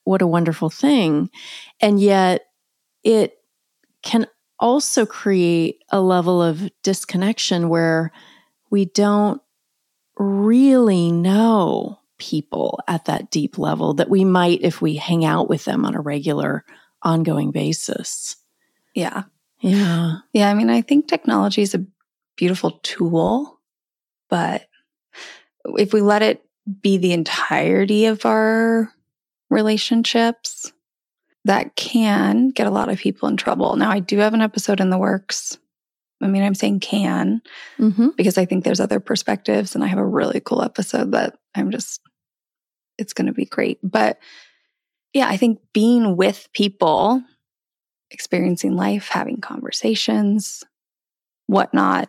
what 0.05 0.23
a 0.23 0.27
wonderful 0.27 0.71
thing. 0.71 1.31
And 1.81 1.99
yet 1.99 2.43
it 3.03 3.39
can 4.03 4.27
also 4.61 5.05
create 5.05 5.83
a 5.91 6.01
level 6.01 6.41
of 6.41 6.71
disconnection 6.83 7.69
where 7.69 8.13
we 8.71 8.85
don't 8.85 9.43
really 10.17 11.11
know 11.11 11.99
people 12.19 12.81
at 12.87 13.07
that 13.07 13.31
deep 13.31 13.59
level 13.59 13.95
that 13.95 14.11
we 14.11 14.25
might 14.25 14.63
if 14.63 14.81
we 14.81 14.97
hang 14.97 15.25
out 15.25 15.49
with 15.49 15.65
them 15.65 15.85
on 15.85 15.95
a 15.95 16.01
regular, 16.01 16.65
ongoing 17.03 17.51
basis. 17.51 18.37
Yeah. 18.95 19.25
Yeah. 19.61 20.19
Yeah. 20.33 20.51
I 20.51 20.55
mean, 20.55 20.71
I 20.71 20.83
think 20.83 21.09
technology 21.09 21.63
is 21.63 21.75
a 21.75 21.85
beautiful 22.37 22.81
tool, 22.83 23.61
but 24.29 24.69
if 25.65 25.93
we 25.93 26.01
let 26.01 26.23
it 26.23 26.45
be 26.83 26.99
the 26.99 27.13
entirety 27.13 28.07
of 28.07 28.25
our 28.27 28.93
relationships, 29.51 30.73
that 31.45 31.77
can 31.77 32.49
get 32.49 32.67
a 32.67 32.71
lot 32.71 32.89
of 32.89 32.99
people 32.99 33.29
in 33.29 33.37
trouble. 33.37 33.77
Now, 33.77 33.91
I 33.91 34.01
do 34.01 34.19
have 34.19 34.35
an 34.35 34.41
episode 34.41 34.81
in 34.81 34.91
the 34.91 34.99
works. 34.99 35.59
I 36.23 36.29
mean, 36.29 36.43
I'm 36.43 36.55
saying 36.55 36.81
can 36.81 37.43
Mm-hmm. 37.79 38.11
because 38.17 38.39
I 38.39 38.45
think 38.45 38.65
there's 38.65 38.81
other 38.81 39.01
perspectives, 39.01 39.75
and 39.75 39.85
I 39.85 39.89
have 39.89 39.99
a 39.99 40.07
really 40.07 40.41
cool 40.41 40.63
episode 40.63 41.13
that 41.13 41.37
I'm 41.55 41.71
just, 41.71 42.01
it's 42.99 43.13
going 43.13 43.27
to 43.27 43.33
be 43.33 43.45
great. 43.45 43.79
But 43.83 44.19
yeah, 45.13 45.29
I 45.29 45.37
think 45.37 45.61
being 45.73 46.17
with 46.17 46.49
people, 46.53 47.23
experiencing 48.11 48.75
life, 48.75 49.09
having 49.09 49.41
conversations, 49.41 50.65
whatnot, 51.47 52.09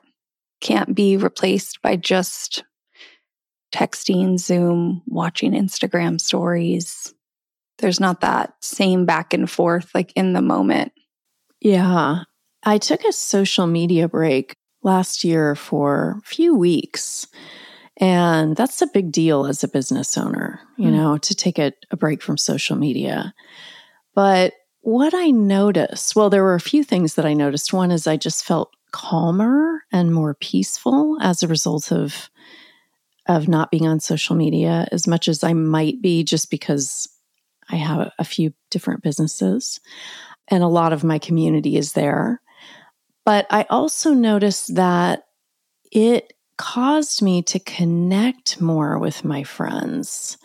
can't 0.62 0.95
be 0.95 1.17
replaced 1.17 1.81
by 1.81 1.95
just 1.95 2.63
texting, 3.74 4.39
Zoom, 4.39 5.01
watching 5.05 5.51
Instagram 5.51 6.19
stories. 6.21 7.13
There's 7.79 8.00
not 8.00 8.21
that 8.21 8.53
same 8.62 9.05
back 9.05 9.33
and 9.33 9.50
forth 9.50 9.89
like 9.93 10.13
in 10.15 10.33
the 10.33 10.41
moment. 10.41 10.93
Yeah. 11.59 12.24
I 12.65 12.77
took 12.77 13.03
a 13.03 13.12
social 13.13 13.67
media 13.67 14.07
break 14.07 14.55
last 14.84 15.24
year 15.24 15.55
for 15.55 16.19
a 16.24 16.27
few 16.27 16.55
weeks. 16.55 17.27
And 17.98 18.55
that's 18.55 18.81
a 18.81 18.88
big 18.88 19.12
deal 19.12 19.45
as 19.45 19.63
a 19.63 19.67
business 19.69 20.17
owner, 20.17 20.60
you 20.77 20.89
Mm. 20.89 20.93
know, 20.93 21.17
to 21.19 21.34
take 21.36 21.57
a, 21.60 21.72
a 21.91 21.95
break 21.98 22.22
from 22.22 22.38
social 22.38 22.75
media. 22.75 23.34
But 24.13 24.53
what 24.81 25.13
I 25.13 25.31
noticed, 25.31 26.15
well, 26.15 26.29
there 26.29 26.43
were 26.43 26.55
a 26.55 26.60
few 26.60 26.84
things 26.84 27.15
that 27.15 27.25
I 27.25 27.34
noticed. 27.34 27.74
One 27.74 27.91
is 27.91 28.05
I 28.05 28.17
just 28.17 28.43
felt 28.43 28.72
calmer 28.91 29.84
and 29.91 30.13
more 30.13 30.36
peaceful 30.36 31.17
as 31.22 31.41
a 31.43 31.48
result 31.48 31.91
of 31.91 32.29
of 33.27 33.48
not 33.48 33.72
being 33.72 33.88
on 33.88 34.00
social 34.00 34.36
media 34.36 34.88
as 34.91 35.07
much 35.07 35.27
as 35.27 35.43
I 35.43 35.53
might 35.53 36.00
be 36.00 36.24
just 36.24 36.51
because 36.51 37.10
I 37.69 37.75
have 37.77 38.12
a 38.19 38.24
few 38.24 38.53
different 38.69 39.01
businesses 39.01 39.79
and 40.50 40.63
a 40.63 40.67
lot 40.67 40.93
of 40.93 41.03
my 41.03 41.17
community 41.17 41.75
is 41.75 41.93
there. 41.93 42.39
But 43.25 43.48
I 43.50 43.65
also 43.70 44.13
noticed 44.13 44.75
that 44.75 45.25
it 45.91 46.34
caused 46.58 47.22
me 47.22 47.41
to 47.44 47.60
connect 47.60 48.62
more 48.62 48.98
with 49.00 49.25
my 49.25 49.44
friends, 49.44 50.38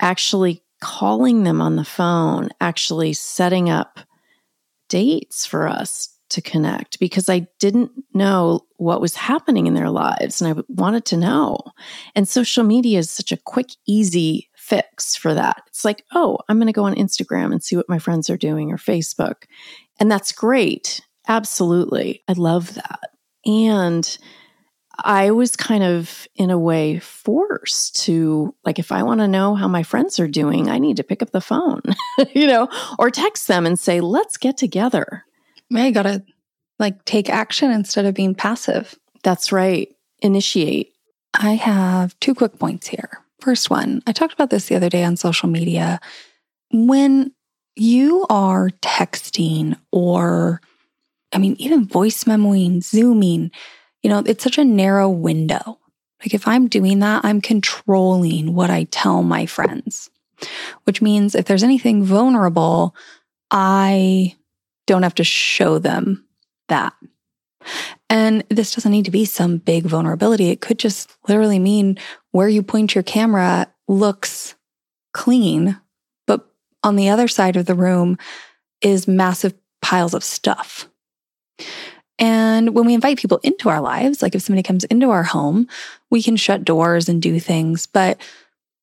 actually 0.00 0.62
calling 0.80 1.42
them 1.42 1.60
on 1.60 1.76
the 1.76 1.84
phone, 1.84 2.50
actually 2.60 3.12
setting 3.12 3.68
up 3.68 4.00
dates 4.88 5.44
for 5.44 5.66
us 5.66 6.16
to 6.28 6.42
connect 6.42 6.98
because 6.98 7.28
I 7.28 7.46
didn't 7.60 7.92
know 8.12 8.60
what 8.76 9.00
was 9.00 9.14
happening 9.14 9.66
in 9.66 9.74
their 9.74 9.90
lives 9.90 10.40
and 10.40 10.58
I 10.58 10.62
wanted 10.68 11.04
to 11.06 11.16
know. 11.16 11.58
And 12.14 12.28
social 12.28 12.64
media 12.64 12.98
is 12.98 13.10
such 13.10 13.32
a 13.32 13.36
quick, 13.36 13.70
easy 13.86 14.50
fix 14.56 15.14
for 15.14 15.34
that. 15.34 15.62
It's 15.68 15.84
like, 15.84 16.04
oh, 16.14 16.38
I'm 16.48 16.58
going 16.58 16.66
to 16.66 16.72
go 16.72 16.84
on 16.84 16.94
Instagram 16.94 17.52
and 17.52 17.62
see 17.62 17.76
what 17.76 17.88
my 17.88 17.98
friends 17.98 18.28
are 18.28 18.36
doing 18.36 18.72
or 18.72 18.76
Facebook. 18.76 19.44
And 20.00 20.10
that's 20.10 20.32
great. 20.32 21.00
Absolutely. 21.28 22.22
I 22.28 22.32
love 22.32 22.74
that. 22.74 23.10
And 23.44 24.18
I 25.04 25.30
was 25.30 25.56
kind 25.56 25.84
of, 25.84 26.26
in 26.36 26.50
a 26.50 26.58
way, 26.58 26.98
forced 26.98 28.02
to, 28.04 28.54
like, 28.64 28.78
if 28.78 28.90
I 28.90 29.02
want 29.02 29.20
to 29.20 29.28
know 29.28 29.54
how 29.54 29.68
my 29.68 29.82
friends 29.82 30.18
are 30.18 30.28
doing, 30.28 30.70
I 30.70 30.78
need 30.78 30.96
to 30.96 31.04
pick 31.04 31.22
up 31.22 31.30
the 31.32 31.40
phone, 31.40 31.82
you 32.34 32.46
know, 32.46 32.68
or 32.98 33.10
text 33.10 33.46
them 33.46 33.66
and 33.66 33.78
say, 33.78 34.00
let's 34.00 34.36
get 34.36 34.56
together. 34.56 35.24
Yeah, 35.68 35.84
you 35.84 35.92
gotta 35.92 36.24
like 36.78 37.04
take 37.04 37.28
action 37.28 37.70
instead 37.70 38.06
of 38.06 38.14
being 38.14 38.34
passive. 38.34 38.94
That's 39.22 39.52
right. 39.52 39.88
Initiate. 40.20 40.92
I 41.34 41.52
have 41.52 42.18
two 42.20 42.34
quick 42.34 42.58
points 42.58 42.86
here. 42.86 43.20
First 43.40 43.68
one, 43.70 44.02
I 44.06 44.12
talked 44.12 44.32
about 44.32 44.50
this 44.50 44.66
the 44.66 44.76
other 44.76 44.88
day 44.88 45.04
on 45.04 45.16
social 45.16 45.48
media. 45.48 46.00
When 46.72 47.32
you 47.74 48.26
are 48.30 48.70
texting 48.80 49.78
or, 49.92 50.60
I 51.32 51.38
mean, 51.38 51.56
even 51.58 51.86
voice 51.86 52.24
memoing, 52.24 52.82
Zooming, 52.82 53.50
you 54.02 54.10
know, 54.10 54.22
it's 54.24 54.44
such 54.44 54.58
a 54.58 54.64
narrow 54.64 55.08
window. 55.08 55.78
Like 56.20 56.34
if 56.34 56.48
I'm 56.48 56.68
doing 56.68 57.00
that, 57.00 57.24
I'm 57.24 57.40
controlling 57.40 58.54
what 58.54 58.70
I 58.70 58.84
tell 58.84 59.22
my 59.22 59.46
friends, 59.46 60.10
which 60.84 61.02
means 61.02 61.34
if 61.34 61.46
there's 61.46 61.62
anything 61.62 62.04
vulnerable, 62.04 62.94
I 63.50 64.36
don't 64.86 65.02
have 65.02 65.14
to 65.16 65.24
show 65.24 65.78
them 65.78 66.24
that. 66.68 66.94
And 68.08 68.44
this 68.48 68.74
doesn't 68.74 68.92
need 68.92 69.06
to 69.06 69.10
be 69.10 69.24
some 69.24 69.58
big 69.58 69.84
vulnerability. 69.84 70.50
It 70.50 70.60
could 70.60 70.78
just 70.78 71.16
literally 71.28 71.58
mean 71.58 71.98
where 72.30 72.48
you 72.48 72.62
point 72.62 72.94
your 72.94 73.02
camera 73.02 73.66
looks 73.88 74.54
clean, 75.12 75.80
but 76.26 76.48
on 76.82 76.96
the 76.96 77.08
other 77.08 77.28
side 77.28 77.56
of 77.56 77.66
the 77.66 77.74
room 77.74 78.18
is 78.80 79.08
massive 79.08 79.54
piles 79.82 80.14
of 80.14 80.22
stuff. 80.22 80.88
And 82.18 82.74
when 82.74 82.86
we 82.86 82.94
invite 82.94 83.18
people 83.18 83.40
into 83.42 83.68
our 83.68 83.80
lives, 83.80 84.22
like 84.22 84.34
if 84.34 84.42
somebody 84.42 84.62
comes 84.62 84.84
into 84.84 85.10
our 85.10 85.24
home, 85.24 85.68
we 86.10 86.22
can 86.22 86.36
shut 86.36 86.64
doors 86.64 87.08
and 87.08 87.20
do 87.20 87.38
things, 87.38 87.86
but 87.86 88.18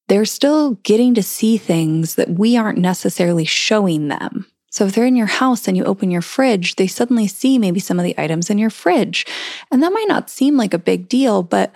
they're 0.07 0.25
still 0.25 0.75
getting 0.83 1.15
to 1.15 1.23
see 1.23 1.57
things 1.57 2.15
that 2.15 2.29
we 2.29 2.57
aren't 2.57 2.77
necessarily 2.77 3.45
showing 3.45 4.07
them. 4.07 4.45
So 4.69 4.86
if 4.86 4.93
they're 4.93 5.05
in 5.05 5.15
your 5.15 5.27
house 5.27 5.67
and 5.67 5.77
you 5.77 5.83
open 5.83 6.09
your 6.12 6.21
fridge, 6.21 6.75
they 6.75 6.88
suddenly 6.88 7.27
see 7.27 7.57
maybe 7.59 7.79
some 7.79 7.99
of 7.99 8.05
the 8.05 8.15
items 8.17 8.49
in 8.49 8.57
your 8.57 8.71
fridge. 8.71 9.25
And 9.71 9.81
that 9.83 9.93
might 9.93 10.07
not 10.07 10.29
seem 10.29 10.57
like 10.57 10.73
a 10.73 10.79
big 10.79 11.07
deal, 11.07 11.43
but 11.43 11.71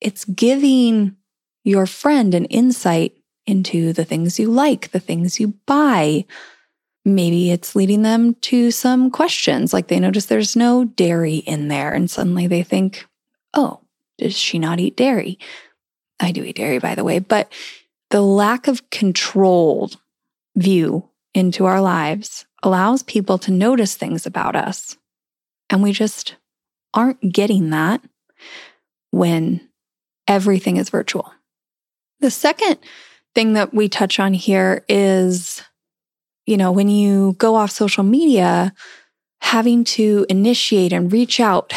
it's 0.00 0.24
giving 0.24 1.16
your 1.64 1.86
friend 1.86 2.34
an 2.34 2.46
insight 2.46 3.14
into 3.46 3.92
the 3.92 4.04
things 4.04 4.38
you 4.38 4.50
like, 4.50 4.90
the 4.90 5.00
things 5.00 5.38
you 5.38 5.54
buy. 5.66 6.24
Maybe 7.04 7.50
it's 7.50 7.74
leading 7.74 8.02
them 8.02 8.34
to 8.42 8.70
some 8.70 9.10
questions, 9.10 9.72
like 9.72 9.88
they 9.88 9.98
notice 10.00 10.26
there's 10.26 10.54
no 10.54 10.84
dairy 10.84 11.36
in 11.36 11.68
there, 11.68 11.92
and 11.92 12.10
suddenly 12.10 12.46
they 12.46 12.62
think, 12.62 13.06
oh, 13.54 13.80
does 14.18 14.36
she 14.36 14.58
not 14.58 14.80
eat 14.80 14.96
dairy? 14.96 15.38
I 16.20 16.30
do 16.30 16.44
eat 16.44 16.56
dairy, 16.56 16.78
by 16.78 16.94
the 16.94 17.04
way, 17.04 17.18
but 17.18 17.50
the 18.10 18.20
lack 18.20 18.68
of 18.68 18.90
controlled 18.90 19.96
view 20.56 21.08
into 21.32 21.64
our 21.64 21.80
lives 21.80 22.44
allows 22.62 23.02
people 23.02 23.38
to 23.38 23.50
notice 23.50 23.94
things 23.94 24.26
about 24.26 24.54
us. 24.54 24.98
And 25.70 25.82
we 25.82 25.92
just 25.92 26.36
aren't 26.92 27.32
getting 27.32 27.70
that 27.70 28.02
when 29.10 29.66
everything 30.28 30.76
is 30.76 30.90
virtual. 30.90 31.32
The 32.18 32.30
second 32.30 32.78
thing 33.34 33.54
that 33.54 33.72
we 33.72 33.88
touch 33.88 34.20
on 34.20 34.34
here 34.34 34.84
is, 34.88 35.62
you 36.46 36.56
know, 36.56 36.72
when 36.72 36.88
you 36.88 37.34
go 37.38 37.54
off 37.54 37.70
social 37.70 38.04
media, 38.04 38.72
having 39.40 39.84
to 39.84 40.26
initiate 40.28 40.92
and 40.92 41.12
reach 41.12 41.40
out. 41.40 41.72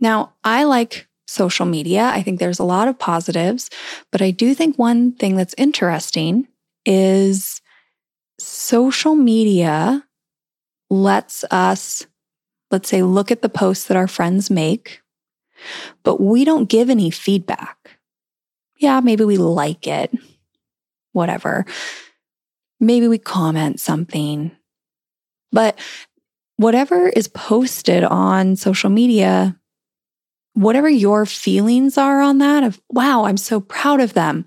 Now, 0.00 0.34
I 0.44 0.64
like 0.64 1.08
social 1.26 1.66
media. 1.66 2.10
I 2.14 2.22
think 2.22 2.38
there's 2.38 2.58
a 2.58 2.64
lot 2.64 2.88
of 2.88 2.98
positives, 2.98 3.70
but 4.12 4.22
I 4.22 4.30
do 4.30 4.54
think 4.54 4.76
one 4.76 5.12
thing 5.12 5.36
that's 5.36 5.54
interesting 5.56 6.46
is 6.84 7.60
social 8.38 9.14
media 9.14 10.04
lets 10.90 11.44
us, 11.50 12.06
let's 12.70 12.88
say, 12.88 13.02
look 13.02 13.30
at 13.30 13.42
the 13.42 13.48
posts 13.48 13.86
that 13.86 13.96
our 13.96 14.06
friends 14.06 14.50
make, 14.50 15.00
but 16.02 16.20
we 16.20 16.44
don't 16.44 16.68
give 16.68 16.90
any 16.90 17.10
feedback. 17.10 17.98
Yeah, 18.78 19.00
maybe 19.00 19.24
we 19.24 19.38
like 19.38 19.86
it, 19.86 20.12
whatever. 21.12 21.64
Maybe 22.84 23.08
we 23.08 23.18
comment 23.18 23.80
something, 23.80 24.52
but 25.52 25.78
whatever 26.56 27.08
is 27.08 27.28
posted 27.28 28.04
on 28.04 28.56
social 28.56 28.90
media, 28.90 29.58
whatever 30.52 30.88
your 30.88 31.26
feelings 31.26 31.98
are 31.98 32.20
on 32.20 32.38
that 32.38 32.62
of, 32.62 32.80
wow, 32.90 33.24
I'm 33.24 33.36
so 33.36 33.60
proud 33.60 34.00
of 34.00 34.14
them, 34.14 34.44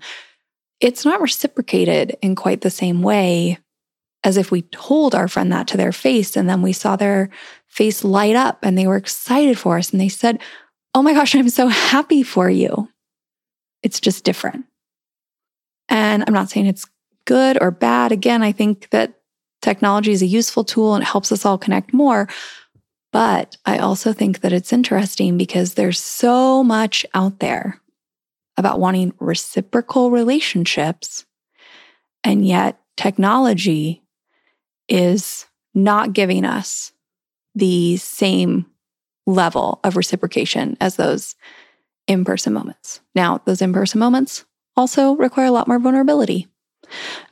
it's 0.80 1.04
not 1.04 1.20
reciprocated 1.20 2.16
in 2.22 2.34
quite 2.34 2.60
the 2.60 2.70
same 2.70 3.02
way 3.02 3.58
as 4.24 4.36
if 4.36 4.50
we 4.50 4.62
told 4.62 5.14
our 5.14 5.28
friend 5.28 5.52
that 5.52 5.68
to 5.68 5.76
their 5.76 5.92
face 5.92 6.36
and 6.36 6.48
then 6.48 6.62
we 6.62 6.72
saw 6.72 6.96
their 6.96 7.30
face 7.66 8.04
light 8.04 8.36
up 8.36 8.58
and 8.62 8.76
they 8.76 8.86
were 8.86 8.96
excited 8.96 9.58
for 9.58 9.78
us 9.78 9.90
and 9.90 10.00
they 10.00 10.08
said, 10.08 10.40
Oh 10.94 11.02
my 11.02 11.12
gosh, 11.12 11.34
I'm 11.36 11.48
so 11.48 11.68
happy 11.68 12.22
for 12.22 12.48
you. 12.48 12.88
It's 13.82 14.00
just 14.00 14.24
different. 14.24 14.66
And 15.88 16.24
I'm 16.26 16.34
not 16.34 16.50
saying 16.50 16.66
it's 16.66 16.86
good 17.28 17.58
or 17.60 17.70
bad. 17.70 18.10
Again, 18.10 18.42
I 18.42 18.52
think 18.52 18.88
that 18.88 19.20
technology 19.60 20.12
is 20.12 20.22
a 20.22 20.26
useful 20.26 20.64
tool 20.64 20.94
and 20.94 21.02
it 21.02 21.06
helps 21.06 21.30
us 21.30 21.44
all 21.44 21.58
connect 21.58 21.92
more. 21.92 22.26
But 23.12 23.58
I 23.66 23.78
also 23.78 24.14
think 24.14 24.40
that 24.40 24.52
it's 24.52 24.72
interesting 24.72 25.36
because 25.36 25.74
there's 25.74 26.00
so 26.00 26.64
much 26.64 27.04
out 27.12 27.40
there 27.40 27.80
about 28.56 28.80
wanting 28.80 29.12
reciprocal 29.20 30.10
relationships. 30.10 31.26
And 32.24 32.46
yet, 32.46 32.80
technology 32.96 34.02
is 34.88 35.46
not 35.74 36.14
giving 36.14 36.46
us 36.46 36.92
the 37.54 37.98
same 37.98 38.64
level 39.26 39.80
of 39.84 39.96
reciprocation 39.96 40.78
as 40.80 40.96
those 40.96 41.36
in 42.06 42.24
person 42.24 42.54
moments. 42.54 43.00
Now, 43.14 43.42
those 43.44 43.60
in 43.60 43.74
person 43.74 44.00
moments 44.00 44.46
also 44.76 45.12
require 45.12 45.46
a 45.46 45.50
lot 45.50 45.68
more 45.68 45.78
vulnerability. 45.78 46.48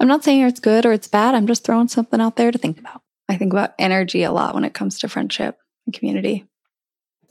I'm 0.00 0.08
not 0.08 0.24
saying 0.24 0.42
it's 0.42 0.60
good 0.60 0.86
or 0.86 0.92
it's 0.92 1.08
bad. 1.08 1.34
I'm 1.34 1.46
just 1.46 1.64
throwing 1.64 1.88
something 1.88 2.20
out 2.20 2.36
there 2.36 2.50
to 2.50 2.58
think 2.58 2.78
about. 2.78 3.02
I 3.28 3.36
think 3.36 3.52
about 3.52 3.74
energy 3.78 4.22
a 4.22 4.32
lot 4.32 4.54
when 4.54 4.64
it 4.64 4.74
comes 4.74 4.98
to 5.00 5.08
friendship 5.08 5.58
and 5.86 5.94
community. 5.94 6.46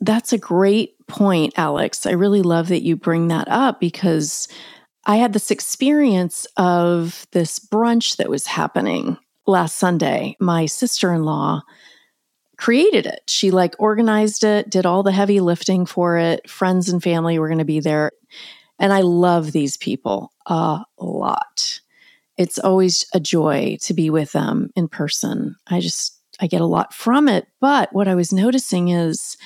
That's 0.02 0.34
a 0.34 0.38
great 0.38 0.96
point, 1.08 1.54
Alex. 1.58 2.06
I 2.06 2.12
really 2.12 2.42
love 2.42 2.68
that 2.68 2.84
you 2.84 2.96
bring 2.96 3.30
that 3.30 3.48
up 3.48 3.80
because 3.80 4.48
I 5.06 5.18
had 5.18 5.34
this 5.34 5.52
experience 5.52 6.46
of 6.58 7.28
this 7.32 7.60
brunch 7.60 8.18
that 8.18 8.30
was 8.30 8.48
happening 8.48 9.18
last 9.48 9.78
Sunday. 9.78 10.36
My 10.40 10.66
sister 10.66 11.14
in 11.14 11.24
law 11.24 11.62
created 12.58 13.06
it. 13.06 13.22
She 13.28 13.52
like 13.52 13.76
organized 13.80 14.44
it, 14.44 14.70
did 14.70 14.86
all 14.86 15.04
the 15.04 15.12
heavy 15.12 15.40
lifting 15.40 15.86
for 15.86 16.18
it. 16.18 16.50
Friends 16.50 16.90
and 16.90 17.02
family 17.02 17.38
were 17.38 17.48
going 17.48 17.60
to 17.60 17.66
be 17.66 17.80
there. 17.80 18.12
And 18.80 18.92
I 18.92 19.02
love 19.02 19.52
these 19.52 19.78
people 19.78 20.32
a 20.46 20.84
lot. 21.00 21.80
It's 22.38 22.60
always 22.60 23.06
a 23.14 23.20
joy 23.20 23.78
to 23.82 23.94
be 23.94 24.10
with 24.10 24.32
them 24.34 24.70
in 24.76 24.88
person. 24.88 25.56
I 25.68 25.80
just, 25.80 26.20
I 26.40 26.48
get 26.48 26.62
a 26.62 26.66
lot 26.66 26.94
from 26.94 27.28
it. 27.30 27.48
But 27.62 27.94
what 27.94 28.08
I 28.08 28.16
was 28.16 28.34
noticing 28.34 28.90
is 28.90 29.38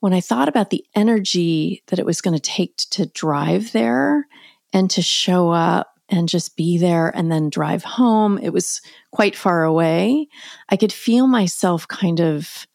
when 0.00 0.12
I 0.12 0.20
thought 0.20 0.48
about 0.48 0.70
the 0.70 0.84
energy 0.94 1.82
that 1.86 1.98
it 1.98 2.06
was 2.06 2.20
going 2.20 2.34
to 2.34 2.40
take 2.40 2.76
to 2.90 3.06
drive 3.06 3.72
there 3.72 4.26
and 4.72 4.90
to 4.90 5.02
show 5.02 5.50
up 5.50 5.92
and 6.08 6.28
just 6.28 6.56
be 6.56 6.76
there 6.76 7.08
and 7.08 7.30
then 7.30 7.50
drive 7.50 7.84
home, 7.84 8.38
it 8.38 8.52
was 8.52 8.80
quite 9.12 9.36
far 9.36 9.64
away. 9.64 10.28
I 10.68 10.76
could 10.76 10.92
feel 10.92 11.26
myself 11.26 11.86
kind 11.86 12.20
of 12.20 12.66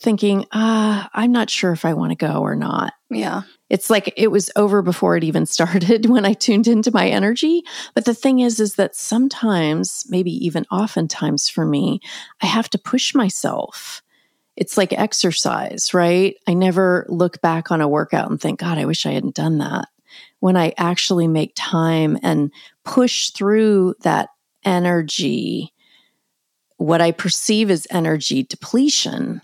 thinking, 0.00 0.46
ah, 0.52 1.08
I'm 1.12 1.32
not 1.32 1.50
sure 1.50 1.72
if 1.72 1.84
I 1.84 1.94
want 1.94 2.12
to 2.12 2.16
go 2.26 2.40
or 2.40 2.54
not. 2.54 2.92
Yeah. 3.10 3.42
It's 3.70 3.90
like 3.90 4.12
it 4.16 4.30
was 4.30 4.50
over 4.56 4.82
before 4.82 5.16
it 5.16 5.24
even 5.24 5.46
started 5.46 6.06
when 6.06 6.24
I 6.24 6.32
tuned 6.32 6.66
into 6.66 6.90
my 6.92 7.08
energy. 7.08 7.62
But 7.94 8.04
the 8.04 8.14
thing 8.14 8.40
is, 8.40 8.60
is 8.60 8.74
that 8.74 8.96
sometimes, 8.96 10.04
maybe 10.08 10.32
even 10.44 10.64
oftentimes 10.70 11.48
for 11.48 11.64
me, 11.64 12.00
I 12.42 12.46
have 12.46 12.68
to 12.70 12.78
push 12.78 13.14
myself. 13.14 14.02
It's 14.56 14.76
like 14.76 14.92
exercise, 14.92 15.94
right? 15.94 16.34
I 16.48 16.54
never 16.54 17.06
look 17.08 17.40
back 17.40 17.70
on 17.70 17.80
a 17.80 17.88
workout 17.88 18.28
and 18.28 18.40
think, 18.40 18.58
God, 18.60 18.78
I 18.78 18.86
wish 18.86 19.06
I 19.06 19.12
hadn't 19.12 19.36
done 19.36 19.58
that. 19.58 19.88
When 20.40 20.56
I 20.56 20.72
actually 20.76 21.28
make 21.28 21.52
time 21.54 22.18
and 22.22 22.52
push 22.84 23.30
through 23.30 23.94
that 24.00 24.30
energy, 24.64 25.72
what 26.76 27.00
I 27.00 27.12
perceive 27.12 27.70
as 27.70 27.86
energy 27.90 28.44
depletion, 28.44 29.42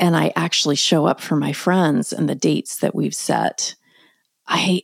and 0.00 0.16
I 0.16 0.32
actually 0.34 0.76
show 0.76 1.04
up 1.06 1.20
for 1.20 1.36
my 1.36 1.52
friends 1.52 2.12
and 2.12 2.28
the 2.28 2.34
dates 2.34 2.78
that 2.78 2.94
we've 2.94 3.14
set, 3.14 3.76
I 4.48 4.82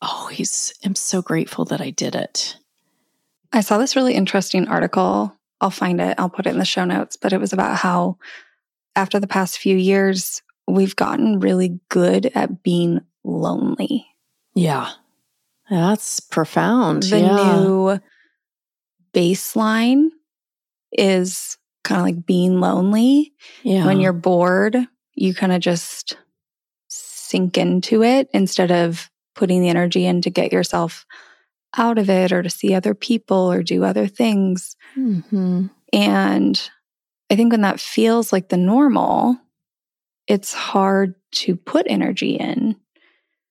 oh, 0.00 0.22
always 0.22 0.72
am 0.82 0.94
so 0.94 1.20
grateful 1.20 1.66
that 1.66 1.82
I 1.82 1.90
did 1.90 2.14
it. 2.14 2.56
I 3.52 3.60
saw 3.60 3.76
this 3.76 3.94
really 3.94 4.14
interesting 4.14 4.66
article. 4.66 5.36
I'll 5.60 5.70
find 5.70 6.00
it, 6.00 6.14
I'll 6.18 6.30
put 6.30 6.46
it 6.46 6.50
in 6.50 6.58
the 6.58 6.64
show 6.64 6.86
notes, 6.86 7.16
but 7.16 7.34
it 7.34 7.40
was 7.40 7.52
about 7.52 7.76
how 7.76 8.16
after 8.96 9.20
the 9.20 9.26
past 9.26 9.58
few 9.58 9.76
years, 9.76 10.42
we've 10.66 10.96
gotten 10.96 11.40
really 11.40 11.78
good 11.90 12.32
at 12.34 12.62
being 12.62 13.00
lonely. 13.22 14.06
Yeah. 14.54 14.90
That's 15.68 16.18
profound. 16.18 17.04
The 17.04 17.20
yeah. 17.20 17.60
new 17.60 18.00
baseline 19.12 20.08
is 20.92 21.58
kind 21.84 22.00
of 22.00 22.04
like 22.04 22.26
being 22.26 22.60
lonely. 22.60 23.32
yeah. 23.62 23.86
When 23.86 24.00
you're 24.00 24.12
bored, 24.12 24.76
you 25.14 25.34
kind 25.34 25.52
of 25.52 25.60
just 25.60 26.16
sink 26.88 27.56
into 27.56 28.02
it 28.02 28.28
instead 28.32 28.70
of 28.70 29.10
putting 29.34 29.62
the 29.62 29.68
energy 29.68 30.04
in 30.06 30.22
to 30.22 30.30
get 30.30 30.52
yourself 30.52 31.06
out 31.76 31.98
of 31.98 32.10
it 32.10 32.32
or 32.32 32.42
to 32.42 32.50
see 32.50 32.74
other 32.74 32.94
people 32.94 33.50
or 33.50 33.62
do 33.62 33.84
other 33.84 34.06
things. 34.06 34.76
hmm 34.94 35.66
And 35.92 36.70
I 37.30 37.36
think 37.36 37.52
when 37.52 37.60
that 37.60 37.80
feels 37.80 38.32
like 38.32 38.48
the 38.48 38.56
normal, 38.56 39.36
it's 40.26 40.52
hard 40.52 41.14
to 41.32 41.54
put 41.56 41.86
energy 41.88 42.34
in. 42.34 42.76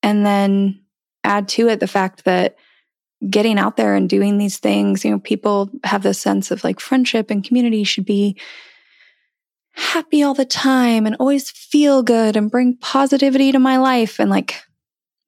And 0.03 0.25
then 0.25 0.81
add 1.23 1.47
to 1.49 1.67
it 1.69 1.79
the 1.79 1.87
fact 1.87 2.25
that 2.25 2.55
getting 3.27 3.59
out 3.59 3.75
there 3.75 3.95
and 3.95 4.09
doing 4.09 4.37
these 4.37 4.57
things, 4.59 5.03
you 5.03 5.11
know, 5.11 5.19
people 5.19 5.69
have 5.83 6.03
this 6.03 6.19
sense 6.19 6.51
of 6.51 6.63
like 6.63 6.79
friendship 6.79 7.29
and 7.29 7.43
community 7.43 7.83
should 7.83 8.05
be 8.05 8.37
happy 9.73 10.23
all 10.23 10.33
the 10.33 10.45
time 10.45 11.05
and 11.05 11.15
always 11.19 11.49
feel 11.49 12.03
good 12.03 12.35
and 12.35 12.51
bring 12.51 12.77
positivity 12.77 13.51
to 13.51 13.59
my 13.59 13.77
life. 13.77 14.19
And 14.19 14.29
like, 14.29 14.61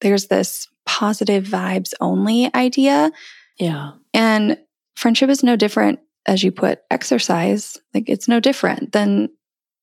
there's 0.02 0.28
this 0.28 0.68
positive 0.86 1.46
vibes 1.46 1.94
only 2.02 2.54
idea. 2.56 3.12
Yeah. 3.60 3.92
And 4.14 4.58
friendship 4.96 5.30
is 5.30 5.44
no 5.44 5.56
different 5.56 6.00
as 6.26 6.44
you 6.44 6.52
put 6.52 6.80
exercise. 6.90 7.78
Like, 7.94 8.06
it's 8.08 8.28
no 8.28 8.40
different 8.40 8.92
than 8.92 9.30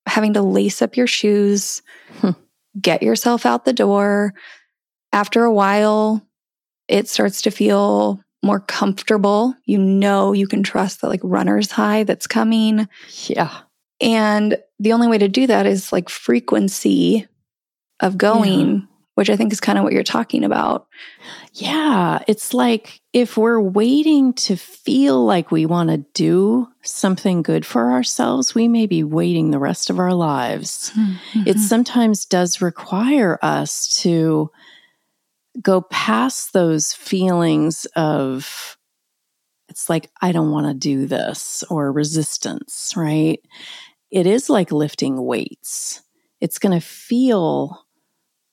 having 0.06 0.34
to 0.34 0.42
lace 0.42 0.82
up 0.82 0.96
your 0.96 1.06
shoes, 1.06 1.82
Hmm. 2.20 2.30
get 2.80 3.02
yourself 3.02 3.44
out 3.46 3.64
the 3.64 3.72
door. 3.72 4.34
After 5.12 5.44
a 5.44 5.52
while, 5.52 6.22
it 6.88 7.08
starts 7.08 7.42
to 7.42 7.50
feel 7.50 8.20
more 8.42 8.60
comfortable. 8.60 9.54
You 9.64 9.78
know, 9.78 10.32
you 10.32 10.46
can 10.46 10.62
trust 10.62 11.00
that 11.00 11.08
like 11.08 11.20
runner's 11.22 11.70
high 11.70 12.04
that's 12.04 12.26
coming. 12.26 12.88
Yeah. 13.26 13.52
And 14.00 14.58
the 14.78 14.92
only 14.92 15.08
way 15.08 15.18
to 15.18 15.28
do 15.28 15.46
that 15.48 15.66
is 15.66 15.92
like 15.92 16.08
frequency 16.08 17.26
of 18.00 18.16
going, 18.16 18.74
Yeah. 18.74 18.80
which 19.16 19.28
I 19.28 19.34
think 19.36 19.52
is 19.52 19.58
kind 19.58 19.76
of 19.76 19.82
what 19.82 19.92
you're 19.92 20.04
talking 20.04 20.44
about. 20.44 20.86
Yeah. 21.54 22.22
It's 22.28 22.54
like 22.54 23.00
if 23.12 23.36
we're 23.36 23.60
waiting 23.60 24.32
to 24.34 24.56
feel 24.56 25.24
like 25.24 25.50
we 25.50 25.66
want 25.66 25.90
to 25.90 26.04
do 26.14 26.68
something 26.82 27.42
good 27.42 27.66
for 27.66 27.90
ourselves, 27.90 28.54
we 28.54 28.68
may 28.68 28.86
be 28.86 29.02
waiting 29.02 29.50
the 29.50 29.58
rest 29.58 29.90
of 29.90 29.98
our 29.98 30.14
lives. 30.14 30.92
Mm-hmm. 30.96 31.42
It 31.46 31.58
sometimes 31.58 32.24
does 32.24 32.62
require 32.62 33.40
us 33.42 33.88
to 34.02 34.52
go 35.62 35.82
past 35.82 36.52
those 36.52 36.92
feelings 36.92 37.86
of, 37.96 38.76
it's 39.68 39.88
like, 39.88 40.10
I 40.22 40.32
don't 40.32 40.50
want 40.50 40.66
to 40.66 40.74
do 40.74 41.06
this 41.06 41.64
or 41.70 41.92
resistance, 41.92 42.94
right? 42.96 43.40
It 44.10 44.26
is 44.26 44.48
like 44.48 44.72
lifting 44.72 45.24
weights. 45.24 46.02
It's 46.40 46.58
going 46.58 46.78
to 46.78 46.86
feel 46.86 47.84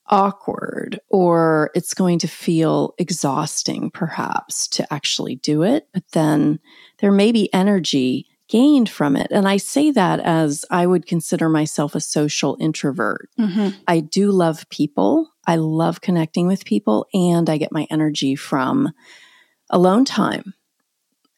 awkward 0.07 0.99
or 1.09 1.71
it's 1.73 1.93
going 1.93 2.19
to 2.19 2.27
feel 2.27 2.93
exhausting, 2.97 3.89
perhaps, 3.91 4.67
to 4.69 4.93
actually 4.93 5.35
do 5.35 5.63
it. 5.63 5.87
But 5.93 6.03
then 6.13 6.59
there 6.99 7.11
may 7.11 7.31
be 7.31 7.53
energy 7.53 8.27
gained 8.47 8.89
from 8.89 9.15
it. 9.15 9.27
And 9.31 9.47
I 9.47 9.57
say 9.57 9.91
that 9.91 10.19
as 10.19 10.65
I 10.69 10.85
would 10.85 11.07
consider 11.07 11.49
myself 11.49 11.95
a 11.95 11.99
social 11.99 12.57
introvert. 12.59 13.29
Mhm. 13.39 13.75
I 13.87 13.99
do 13.99 14.31
love 14.31 14.69
people. 14.69 15.29
I 15.47 15.55
love 15.55 16.01
connecting 16.01 16.47
with 16.47 16.65
people 16.65 17.07
and 17.13 17.49
I 17.49 17.57
get 17.57 17.71
my 17.71 17.87
energy 17.89 18.35
from 18.35 18.91
alone 19.69 20.05
time. 20.05 20.53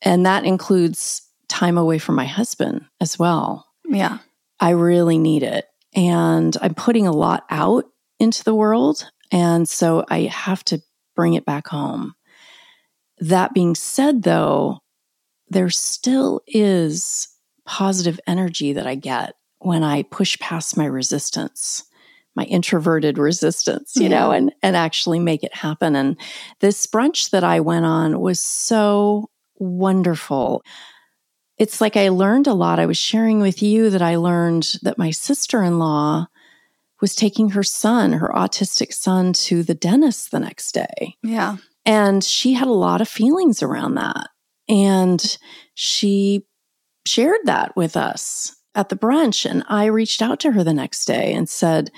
And 0.02 0.26
that 0.26 0.46
includes 0.46 1.22
time 1.48 1.78
away 1.78 1.98
from 1.98 2.16
my 2.16 2.26
husband 2.26 2.86
as 3.00 3.18
well. 3.18 3.66
Yeah. 3.88 4.20
I 4.60 4.72
really 4.72 5.18
need 5.18 5.44
it. 5.44 5.66
And 5.96 6.56
I'm 6.62 6.76
putting 6.76 7.08
a 7.08 7.12
lot 7.12 7.46
out 7.50 7.86
into 8.20 8.44
the 8.44 8.56
world. 8.56 9.10
And 9.32 9.68
so 9.68 10.06
I 10.10 10.22
have 10.24 10.64
to 10.66 10.82
bring 11.16 11.34
it 11.36 11.46
back 11.46 11.68
home. 11.68 12.14
That 13.20 13.54
being 13.54 13.76
said, 13.76 14.24
though, 14.24 14.80
there 15.50 15.70
still 15.70 16.42
is 16.48 17.28
positive 17.66 18.20
energy 18.28 18.74
that 18.74 18.88
I 18.88 18.96
get 18.96 19.36
when 19.60 19.84
I 19.84 20.04
push 20.04 20.38
past 20.40 20.78
my 20.78 20.86
resistance, 20.86 21.84
my 22.36 22.44
introverted 22.44 23.18
resistance, 23.18 23.96
you 23.96 24.08
know, 24.08 24.32
and, 24.32 24.54
and 24.62 24.76
actually 24.76 25.20
make 25.20 25.44
it 25.44 25.56
happen. 25.56 25.96
And 25.96 26.18
this 26.60 26.86
brunch 26.86 27.32
that 27.32 27.44
I 27.44 27.60
went 27.60 27.86
on 27.86 28.20
was 28.20 28.40
so 28.40 29.30
wonderful. 29.56 30.64
It's 31.58 31.82
like 31.82 31.98
I 31.98 32.10
learned 32.10 32.48
a 32.48 32.54
lot. 32.54 32.80
I 32.80 32.86
was 32.86 32.98
sharing 32.98 33.40
with 33.40 33.64
you 33.64 33.90
that 33.90 34.02
I 34.02 34.18
learned 34.18 34.76
that 34.84 35.00
my 35.00 35.10
sister 35.10 35.64
in 35.64 35.80
law 35.80 36.28
was 37.02 37.16
taking 37.16 37.50
her 37.52 37.64
son, 37.64 38.14
her 38.14 38.32
autistic 38.34 38.94
son, 38.94 39.34
to 39.34 39.64
the 39.64 39.76
dentist 39.76 40.32
the 40.32 40.40
next 40.40 40.74
day. 40.74 41.16
Yeah. 41.24 41.58
And 41.86 42.24
she 42.24 42.54
had 42.54 42.68
a 42.68 42.74
lot 42.74 43.02
of 43.02 43.08
feelings 43.08 43.64
around 43.64 43.96
that. 43.96 44.28
And 44.70 45.38
she 45.74 46.46
shared 47.06 47.42
that 47.46 47.76
with 47.76 47.96
us 47.96 48.56
at 48.76 48.90
the 48.90 48.96
brunch. 48.96 49.50
And 49.50 49.64
I 49.68 49.86
reached 49.86 50.22
out 50.22 50.40
to 50.42 50.52
her 50.52 50.64
the 50.64 50.74
next 50.74 51.06
day 51.06 51.34
and 51.34 51.50
said, 51.50 51.90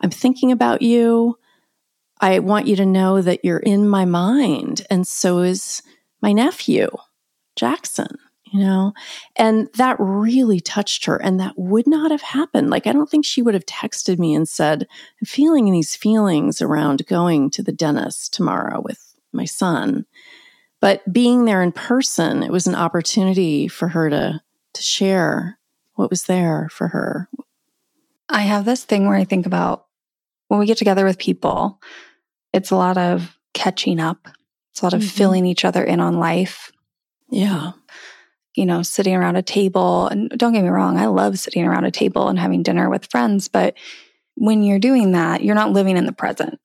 I'm 0.00 0.10
thinking 0.10 0.52
about 0.52 0.82
you. 0.82 1.36
I 2.20 2.38
want 2.40 2.66
you 2.66 2.76
to 2.76 2.86
know 2.86 3.22
that 3.22 3.44
you're 3.44 3.58
in 3.58 3.88
my 3.88 4.04
mind. 4.04 4.86
And 4.90 5.06
so 5.06 5.38
is 5.38 5.82
my 6.20 6.32
nephew, 6.32 6.88
Jackson, 7.56 8.18
you 8.44 8.60
know? 8.60 8.92
And 9.36 9.68
that 9.74 9.96
really 9.98 10.60
touched 10.60 11.04
her. 11.06 11.16
And 11.16 11.40
that 11.40 11.54
would 11.56 11.86
not 11.86 12.10
have 12.10 12.22
happened. 12.22 12.70
Like, 12.70 12.86
I 12.86 12.92
don't 12.92 13.08
think 13.08 13.24
she 13.24 13.42
would 13.42 13.54
have 13.54 13.66
texted 13.66 14.18
me 14.18 14.34
and 14.34 14.48
said, 14.48 14.86
I'm 15.20 15.26
feeling 15.26 15.70
these 15.70 15.96
feelings 15.96 16.60
around 16.60 17.06
going 17.06 17.50
to 17.50 17.62
the 17.62 17.72
dentist 17.72 18.34
tomorrow 18.34 18.80
with 18.80 19.14
my 19.32 19.44
son. 19.44 20.04
But 20.80 21.10
being 21.12 21.44
there 21.44 21.62
in 21.62 21.72
person, 21.72 22.42
it 22.42 22.52
was 22.52 22.66
an 22.66 22.74
opportunity 22.74 23.68
for 23.68 23.88
her 23.88 24.08
to, 24.10 24.40
to 24.74 24.82
share 24.82 25.58
what 25.94 26.10
was 26.10 26.24
there 26.24 26.68
for 26.70 26.88
her. 26.88 27.28
I 28.28 28.42
have 28.42 28.64
this 28.64 28.84
thing 28.84 29.06
where 29.06 29.16
I 29.16 29.24
think 29.24 29.46
about 29.46 29.86
when 30.48 30.60
we 30.60 30.66
get 30.66 30.78
together 30.78 31.04
with 31.04 31.18
people, 31.18 31.80
it's 32.52 32.70
a 32.70 32.76
lot 32.76 32.96
of 32.96 33.36
catching 33.54 34.00
up. 34.00 34.28
It's 34.70 34.80
a 34.80 34.84
lot 34.84 34.94
of 34.94 35.00
mm-hmm. 35.00 35.08
filling 35.08 35.46
each 35.46 35.64
other 35.64 35.82
in 35.82 36.00
on 36.00 36.18
life. 36.18 36.70
Yeah. 37.30 37.72
You 38.54 38.66
know, 38.66 38.82
sitting 38.82 39.14
around 39.14 39.36
a 39.36 39.42
table. 39.42 40.06
And 40.08 40.30
don't 40.30 40.52
get 40.52 40.62
me 40.62 40.68
wrong, 40.68 40.96
I 40.96 41.06
love 41.06 41.38
sitting 41.38 41.64
around 41.64 41.84
a 41.84 41.90
table 41.90 42.28
and 42.28 42.38
having 42.38 42.62
dinner 42.62 42.88
with 42.88 43.10
friends. 43.10 43.48
But 43.48 43.74
when 44.36 44.62
you're 44.62 44.78
doing 44.78 45.12
that, 45.12 45.42
you're 45.42 45.54
not 45.54 45.72
living 45.72 45.96
in 45.96 46.06
the 46.06 46.12
present. 46.12 46.60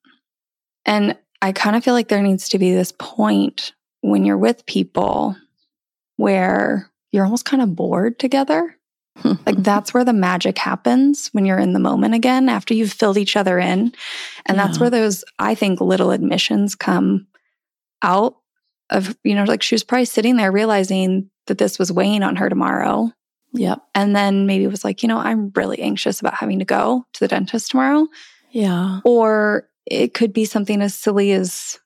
And 0.86 1.16
I 1.42 1.52
kind 1.52 1.76
of 1.76 1.84
feel 1.84 1.94
like 1.94 2.08
there 2.08 2.22
needs 2.22 2.48
to 2.50 2.58
be 2.58 2.72
this 2.72 2.92
point 2.92 3.72
when 4.04 4.26
you're 4.26 4.36
with 4.36 4.66
people 4.66 5.34
where 6.16 6.90
you're 7.10 7.24
almost 7.24 7.46
kind 7.46 7.62
of 7.62 7.74
bored 7.74 8.18
together. 8.18 8.76
like 9.24 9.56
that's 9.56 9.94
where 9.94 10.04
the 10.04 10.12
magic 10.12 10.58
happens 10.58 11.28
when 11.28 11.46
you're 11.46 11.58
in 11.58 11.72
the 11.72 11.78
moment 11.78 12.12
again 12.12 12.50
after 12.50 12.74
you've 12.74 12.92
filled 12.92 13.16
each 13.16 13.34
other 13.34 13.58
in. 13.58 13.94
And 14.44 14.56
yeah. 14.56 14.66
that's 14.66 14.78
where 14.78 14.90
those, 14.90 15.24
I 15.38 15.54
think, 15.54 15.80
little 15.80 16.10
admissions 16.10 16.74
come 16.74 17.28
out 18.02 18.36
of, 18.90 19.16
you 19.24 19.34
know, 19.34 19.44
like 19.44 19.62
she 19.62 19.74
was 19.74 19.84
probably 19.84 20.04
sitting 20.04 20.36
there 20.36 20.52
realizing 20.52 21.30
that 21.46 21.56
this 21.56 21.78
was 21.78 21.90
weighing 21.90 22.22
on 22.22 22.36
her 22.36 22.50
tomorrow. 22.50 23.10
Yep. 23.54 23.82
And 23.94 24.14
then 24.14 24.44
maybe 24.46 24.64
it 24.64 24.70
was 24.70 24.84
like, 24.84 25.02
you 25.02 25.08
know, 25.08 25.18
I'm 25.18 25.50
really 25.54 25.80
anxious 25.80 26.20
about 26.20 26.34
having 26.34 26.58
to 26.58 26.66
go 26.66 27.06
to 27.14 27.20
the 27.20 27.28
dentist 27.28 27.70
tomorrow. 27.70 28.06
Yeah. 28.50 29.00
Or 29.04 29.66
it 29.86 30.12
could 30.12 30.34
be 30.34 30.44
something 30.44 30.82
as 30.82 30.94
silly 30.94 31.32
as 31.32 31.78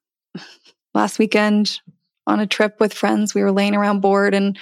last 0.95 1.21
weekend 1.21 1.81
on 2.29 2.41
a 2.41 2.47
trip 2.47 2.79
with 2.79 2.95
friends. 2.95 3.35
We 3.35 3.43
were 3.43 3.53
laying 3.53 3.75
around 3.75 4.01
bored 4.01 4.35
and 4.35 4.59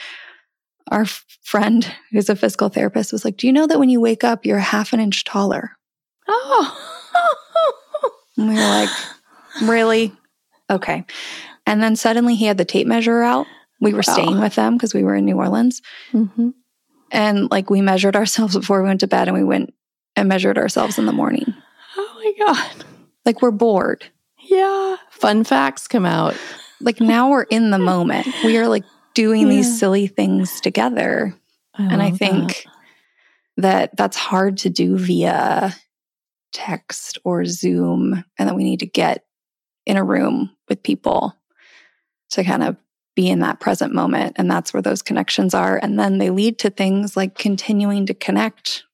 our 0.91 1.05
friend 1.05 1.93
who's 2.13 2.29
a 2.29 2.37
physical 2.37 2.69
therapist 2.69 3.13
was 3.13 3.25
like, 3.25 3.37
Do 3.37 3.47
you 3.47 3.53
know 3.53 3.67
that 3.67 3.79
when 3.79 3.89
you 3.89 4.01
wake 4.01 4.25
up, 4.25 4.47
you're 4.47 4.59
half 4.59 4.93
an 4.93 5.01
inch 5.01 5.25
taller? 5.25 5.73
Oh. 6.29 7.03
and 8.37 8.49
we 8.49 8.55
were 8.55 8.61
like, 8.61 8.91
Really? 9.63 10.13
Okay. 10.71 11.05
And 11.67 11.83
then 11.83 11.97
suddenly 11.97 12.37
he 12.37 12.47
had 12.47 12.59
the 12.59 12.65
tape 12.65 12.87
measure 12.87 13.23
out. 13.23 13.47
We 13.81 13.93
were 13.93 14.03
staying 14.03 14.41
with 14.41 14.55
them 14.55 14.75
because 14.75 14.95
we 14.95 15.03
were 15.03 15.15
in 15.15 15.25
New 15.27 15.37
Orleans. 15.37 15.83
Mm-hmm. 16.13 16.51
And 17.11 17.51
like 17.51 17.69
we 17.69 17.83
measured 17.83 18.17
ourselves 18.17 18.57
before 18.59 18.83
we 18.83 18.89
went 18.89 19.01
to 19.01 19.07
bed 19.07 19.29
and 19.29 19.37
we 19.37 19.45
went 19.45 19.75
and 20.15 20.29
measured 20.29 20.59
ourselves 20.59 20.99
in 20.99 21.07
the 21.07 21.13
morning. 21.13 21.55
Oh 21.97 22.35
my 22.39 22.47
God. 22.47 22.85
Like 23.25 23.43
we're 23.43 23.51
bored. 23.51 24.07
Yeah. 24.39 24.97
Fun 25.11 25.45
facts 25.45 25.89
come 25.89 26.07
out. 26.07 26.37
Like 26.81 27.01
now 27.01 27.31
we're 27.31 27.43
in 27.43 27.71
the 27.71 27.79
moment. 27.79 28.27
We 28.45 28.59
are 28.59 28.69
like 28.69 28.85
doing 29.15 29.43
yeah. 29.43 29.49
these 29.49 29.79
silly 29.79 30.07
things 30.07 30.61
together. 30.61 31.35
I 31.75 31.85
and 31.85 32.03
I 32.03 32.11
think 32.11 32.67
that. 33.57 33.91
that 33.91 33.97
that's 33.97 34.17
hard 34.17 34.59
to 34.59 34.71
do 34.71 34.99
via 34.99 35.75
text 36.53 37.19
or 37.25 37.45
Zoom, 37.45 38.25
and 38.39 38.49
that 38.49 38.57
we 38.57 38.65
need 38.65 38.81
to 38.81 38.87
get 38.87 39.25
in 39.85 39.97
a 39.97 40.05
room 40.05 40.51
with 40.69 40.83
people 40.83 41.35
to 42.31 42.45
kind 42.45 42.63
of 42.63 42.77
be 43.15 43.29
in 43.29 43.41
that 43.41 43.61
present 43.61 43.95
moment. 43.95 44.37
And 44.37 44.51
that's 44.51 44.75
where 44.75 44.83
those 44.83 45.03
connections 45.03 45.55
are. 45.55 45.79
And 45.83 45.99
then 45.99 46.19
they 46.19 46.31
lead 46.31 46.59
to 46.61 46.71
things 46.71 47.17
like 47.17 47.39
continuing 47.39 48.07
to 48.07 48.15
connect, 48.15 48.85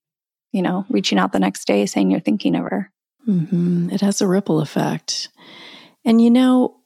you 0.53 0.63
know, 0.63 0.87
reaching 0.89 1.19
out 1.19 1.33
the 1.33 1.41
next 1.41 1.67
day 1.67 1.87
saying 1.87 2.11
you're 2.11 2.21
thinking 2.21 2.55
of 2.55 2.63
her. 2.63 2.91
Mm-hmm. 3.27 3.91
It 3.91 4.01
has 4.01 4.21
a 4.21 4.29
ripple 4.29 4.61
effect. 4.61 5.29
And 6.05 6.21
you 6.21 6.31
know, 6.31 6.77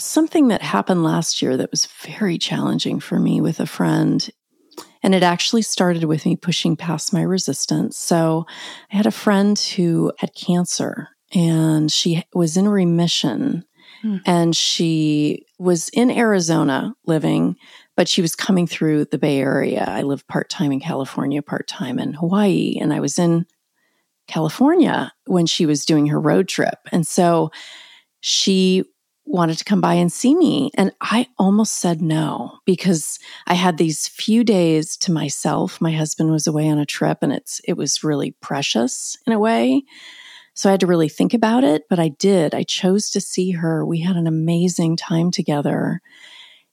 something 0.00 0.48
that 0.48 0.62
happened 0.62 1.04
last 1.04 1.42
year 1.42 1.56
that 1.56 1.70
was 1.70 1.86
very 1.86 2.38
challenging 2.38 3.00
for 3.00 3.18
me 3.18 3.40
with 3.40 3.60
a 3.60 3.66
friend. 3.66 4.28
And 5.02 5.14
it 5.14 5.22
actually 5.22 5.62
started 5.62 6.04
with 6.04 6.26
me 6.26 6.36
pushing 6.36 6.76
past 6.76 7.12
my 7.12 7.22
resistance. 7.22 7.96
So 7.96 8.46
I 8.92 8.96
had 8.96 9.06
a 9.06 9.10
friend 9.10 9.58
who 9.58 10.12
had 10.18 10.34
cancer 10.34 11.08
and 11.32 11.90
she 11.90 12.24
was 12.34 12.56
in 12.56 12.68
remission 12.68 13.64
mm. 14.04 14.20
and 14.26 14.54
she 14.54 15.46
was 15.58 15.88
in 15.90 16.10
Arizona 16.10 16.94
living, 17.06 17.56
but 17.96 18.08
she 18.08 18.22
was 18.22 18.34
coming 18.34 18.66
through 18.66 19.06
the 19.06 19.18
Bay 19.18 19.38
Area. 19.38 19.84
I 19.86 20.02
live 20.02 20.26
part 20.26 20.48
time 20.48 20.72
in 20.72 20.80
California, 20.80 21.42
part 21.42 21.66
time 21.68 21.98
in 21.98 22.14
Hawaii. 22.14 22.76
And 22.80 22.92
I 22.92 23.00
was 23.00 23.18
in 23.18 23.46
California 24.26 25.12
when 25.26 25.46
she 25.46 25.66
was 25.66 25.84
doing 25.84 26.06
her 26.08 26.20
road 26.20 26.48
trip. 26.48 26.78
And 26.92 27.06
so 27.06 27.50
she 28.20 28.84
wanted 29.30 29.58
to 29.58 29.64
come 29.64 29.80
by 29.80 29.94
and 29.94 30.12
see 30.12 30.34
me. 30.34 30.70
And 30.74 30.92
I 31.00 31.28
almost 31.38 31.74
said 31.74 32.02
no 32.02 32.58
because 32.64 33.18
I 33.46 33.54
had 33.54 33.78
these 33.78 34.08
few 34.08 34.42
days 34.42 34.96
to 34.98 35.12
myself. 35.12 35.80
My 35.80 35.92
husband 35.92 36.30
was 36.30 36.46
away 36.46 36.68
on 36.68 36.78
a 36.78 36.86
trip 36.86 37.18
and 37.22 37.32
it's 37.32 37.60
it 37.64 37.74
was 37.74 38.02
really 38.02 38.32
precious 38.40 39.16
in 39.26 39.32
a 39.32 39.38
way. 39.38 39.82
So 40.54 40.68
I 40.68 40.72
had 40.72 40.80
to 40.80 40.88
really 40.88 41.08
think 41.08 41.32
about 41.32 41.62
it, 41.62 41.84
but 41.88 42.00
I 42.00 42.08
did. 42.08 42.54
I 42.54 42.64
chose 42.64 43.08
to 43.10 43.20
see 43.20 43.52
her. 43.52 43.86
We 43.86 44.00
had 44.00 44.16
an 44.16 44.26
amazing 44.26 44.96
time 44.96 45.30
together. 45.30 46.00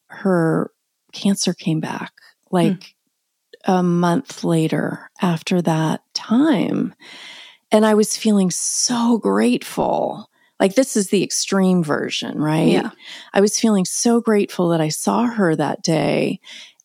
Her 0.08 0.72
cancer 1.14 1.54
came 1.54 1.80
back 1.80 2.12
like 2.50 2.96
hmm. 3.66 3.72
a 3.72 3.84
month 3.84 4.44
later 4.44 5.12
after 5.22 5.62
that 5.62 6.02
time. 6.16 6.96
And 7.72 7.86
I 7.86 7.94
was 7.94 8.18
feeling 8.18 8.50
so 8.50 9.20
grateful 9.20 10.30
like 10.60 10.76
this 10.76 10.96
is 10.96 11.10
the 11.10 11.24
extreme 11.24 11.84
version, 11.84 12.40
right? 12.40 12.68
Yeah. 12.68 12.92
I 13.34 13.42
was 13.42 13.60
feeling 13.60 13.86
so 13.86 14.22
grateful 14.22 14.70
that 14.70 14.82
I 14.82 14.90
saw 14.90 15.26
her 15.26 15.56
that 15.56 15.84
day. 15.84 16.40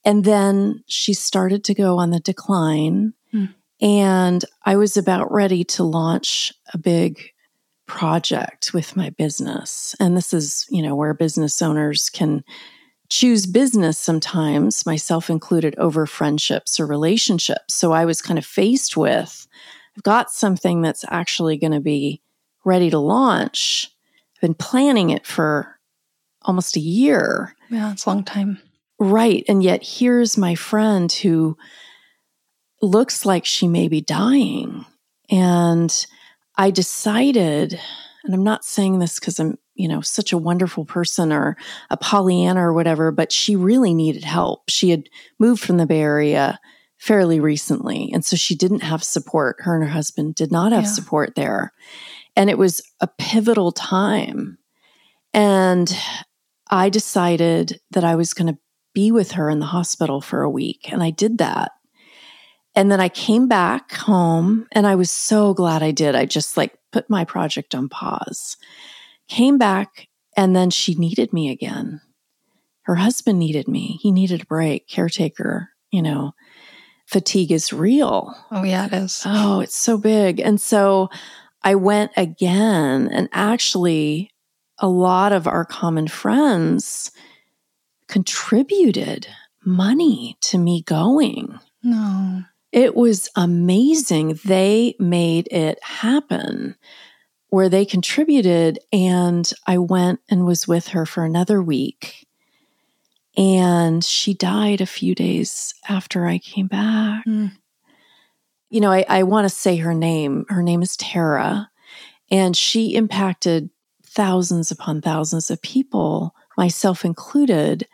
And 0.05 0.25
then 0.25 0.83
she 0.87 1.15
started 1.15 1.65
to 1.65 1.75
go 1.75 1.99
on 1.99 2.11
the 2.11 2.21
decline. 2.21 3.15
Mm. 3.33 3.55
And 3.81 4.45
I 4.65 4.77
was 4.77 4.97
about 4.97 5.33
ready 5.33 5.65
to 5.65 5.85
launch 5.85 6.53
a 6.75 6.79
big 6.79 7.31
project 7.87 8.73
with 8.73 8.97
my 8.97 9.11
business. 9.11 9.95
And 10.01 10.17
this 10.17 10.33
is, 10.33 10.67
you 10.71 10.83
know, 10.83 10.95
where 10.95 11.15
business 11.15 11.61
owners 11.63 12.11
can 12.11 12.45
choose 13.11 13.45
business 13.47 13.99
sometimes, 13.99 14.87
myself 14.87 15.29
included, 15.29 15.75
over 15.79 16.07
friendships 16.07 16.81
or 16.81 16.87
relationships. 16.87 17.75
So 17.75 17.93
I 17.93 18.05
was 18.05 18.23
kind 18.23 18.39
of 18.39 18.47
faced 18.47 18.97
with 18.97 19.47
I've 19.97 20.03
got 20.03 20.31
something 20.31 20.81
that's 20.81 21.05
actually 21.09 21.59
going 21.59 21.73
to 21.73 21.81
be 21.81 22.23
ready 22.65 22.91
to 22.91 22.99
launch. 22.99 23.91
I've 24.37 24.41
been 24.41 24.55
planning 24.55 25.11
it 25.11 25.27
for 25.27 25.79
almost 26.43 26.77
a 26.77 26.81
year. 26.81 27.55
Yeah, 27.71 27.93
it's 27.93 28.07
a 28.07 28.11
long 28.11 28.25
time. 28.25 28.61
Right. 28.99 29.45
And 29.49 29.63
yet 29.63 29.83
here's 29.83 30.39
my 30.39 30.55
friend 30.55 31.11
who 31.11 31.57
looks 32.81 33.25
like 33.25 33.45
she 33.45 33.69
may 33.69 33.89
be 33.89 34.01
dying. 34.01 34.85
And 35.31 36.07
I 36.57 36.71
decided, 36.71 37.79
and 38.25 38.35
I'm 38.35 38.45
not 38.45 38.65
saying 38.65 38.99
this 38.99 39.19
because 39.19 39.41
I'm, 39.41 39.59
you 39.75 39.89
know, 39.89 40.03
such 40.03 40.33
a 40.33 40.39
wonderful 40.39 40.85
person 40.85 41.33
or 41.33 41.57
a 41.91 41.97
Pollyanna 41.97 42.61
or 42.61 42.73
whatever, 42.73 43.11
but 43.11 43.33
she 43.33 43.57
really 43.57 43.95
needed 43.95 44.25
help. 44.25 44.69
She 44.69 44.91
had 44.91 45.09
moved 45.39 45.63
from 45.63 45.79
the 45.79 45.87
Bay 45.87 46.01
Area 46.01 46.61
fairly 46.99 47.41
recently. 47.41 48.11
And 48.13 48.25
so 48.25 48.37
she 48.37 48.55
didn't 48.55 48.83
have 48.83 49.03
support. 49.03 49.57
Her 49.61 49.75
and 49.75 49.83
her 49.83 49.91
husband 49.91 50.37
did 50.37 50.53
not 50.53 50.71
have 50.71 50.85
yeah. 50.85 50.91
support 50.91 51.35
there. 51.35 51.73
And 52.37 52.49
it 52.49 52.59
was 52.59 52.81
a 53.01 53.07
pivotal 53.07 53.73
time. 53.73 54.59
And 55.35 55.95
I 56.71 56.89
decided 56.89 57.81
that 57.91 58.05
I 58.05 58.15
was 58.15 58.35
going 58.35 58.53
to 58.53 58.59
be 58.95 59.11
with 59.11 59.33
her 59.33 59.51
in 59.51 59.59
the 59.59 59.67
hospital 59.67 60.21
for 60.21 60.43
a 60.43 60.51
week. 60.51 60.93
And 60.93 61.03
I 61.03 61.11
did 61.11 61.39
that. 61.39 61.73
And 62.75 62.91
then 62.91 63.01
I 63.01 63.09
came 63.09 63.49
back 63.49 63.93
home 63.93 64.67
and 64.73 64.87
I 64.87 64.95
was 64.95 65.11
so 65.11 65.53
glad 65.53 65.83
I 65.83 65.91
did. 65.91 66.15
I 66.15 66.25
just 66.25 66.57
like 66.57 66.75
put 66.91 67.11
my 67.11 67.25
project 67.25 67.75
on 67.75 67.89
pause. 67.89 68.57
Came 69.29 69.59
back 69.59 70.09
and 70.37 70.57
then 70.57 70.71
she 70.71 70.95
needed 70.95 71.33
me 71.33 71.51
again. 71.51 72.01
Her 72.83 72.97
husband 72.97 73.39
needed 73.39 73.69
me. 73.69 73.99
He 74.01 74.11
needed 74.11 74.43
a 74.43 74.47
break, 74.47 74.89
caretaker, 74.89 75.71
you 75.91 76.03
know. 76.03 76.33
Fatigue 77.07 77.53
is 77.53 77.73
real. 77.73 78.35
Oh, 78.51 78.63
yeah, 78.63 78.87
it 78.87 78.93
is. 78.95 79.23
Oh, 79.27 79.61
it's 79.61 79.77
so 79.77 79.99
big. 79.99 80.41
And 80.41 80.61
so 80.61 81.11
I 81.65 81.75
went 81.77 82.13
again, 82.17 83.09
and 83.13 83.29
actually, 83.33 84.31
a 84.79 84.89
lot 84.89 85.33
of 85.33 85.47
our 85.47 85.65
common 85.65 86.09
friends 86.09 87.11
contributed 88.09 89.29
money 89.65 90.37
to 90.41 90.59
me 90.59 90.83
going. 90.83 91.59
No. 91.83 92.43
It 92.73 92.97
was 92.97 93.29
amazing. 93.37 94.41
They 94.45 94.95
made 94.99 95.47
it 95.53 95.83
happen 95.83 96.77
where 97.49 97.69
they 97.69 97.85
contributed, 97.85 98.79
and 98.93 99.53
I 99.67 99.79
went 99.79 100.21
and 100.31 100.47
was 100.47 100.67
with 100.67 100.89
her 100.89 101.05
for 101.05 101.25
another 101.25 101.63
week. 101.63 102.27
And 103.37 104.03
she 104.03 104.35
died 104.35 104.81
a 104.81 104.87
few 104.87 105.15
days 105.15 105.75
after 105.89 106.27
I 106.27 106.39
came 106.39 106.67
back. 106.67 107.27
Mm. 107.27 107.53
You 108.73 108.81
know, 108.81 108.91
I, 108.91 109.05
I 109.07 109.23
want 109.25 109.45
to 109.45 109.51
say 109.51 109.77
her 109.77 109.93
name. 109.93 110.47
Her 110.49 110.63
name 110.63 110.81
is 110.81 110.97
Tara, 110.97 111.71
and 112.31 112.57
she 112.57 112.95
impacted 112.95 113.69
thousands 114.03 114.71
upon 114.71 115.03
thousands 115.03 115.51
of 115.51 115.61
people, 115.61 116.35
myself 116.57 117.05
included. 117.05 117.87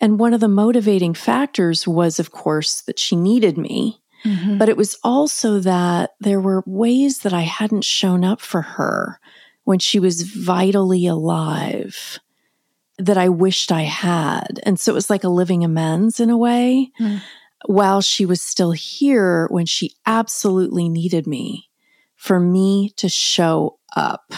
And 0.00 0.18
one 0.18 0.32
of 0.32 0.40
the 0.40 0.48
motivating 0.48 1.12
factors 1.12 1.86
was, 1.86 2.18
of 2.18 2.30
course, 2.30 2.80
that 2.82 2.98
she 2.98 3.14
needed 3.14 3.58
me. 3.58 4.00
Mhm. 4.24 4.58
But 4.58 4.70
it 4.70 4.78
was 4.78 4.96
also 5.04 5.60
that 5.60 6.12
there 6.18 6.40
were 6.40 6.64
ways 6.66 7.18
that 7.18 7.34
I 7.34 7.42
hadn't 7.42 7.84
shown 7.84 8.24
up 8.24 8.40
for 8.40 8.62
her 8.62 9.20
when 9.64 9.78
she 9.78 10.00
was 10.00 10.22
vitally 10.22 11.06
alive 11.06 12.18
that 12.98 13.18
I 13.18 13.28
wished 13.28 13.70
I 13.70 13.82
had. 13.82 14.60
And 14.62 14.80
so 14.80 14.92
it 14.92 14.94
was 14.94 15.10
like 15.10 15.24
a 15.24 15.28
living 15.28 15.62
amends 15.62 16.20
in 16.20 16.30
a 16.30 16.38
way 16.38 16.90
Mm. 16.98 17.20
While 17.66 18.00
she 18.00 18.24
was 18.26 18.40
still 18.40 18.72
here 18.72 19.46
when 19.50 19.66
she 19.66 19.94
absolutely 20.06 20.88
needed 20.88 21.26
me 21.26 21.68
for 22.16 22.40
me 22.40 22.90
to 22.96 23.08
show 23.08 23.78
up 23.96 24.32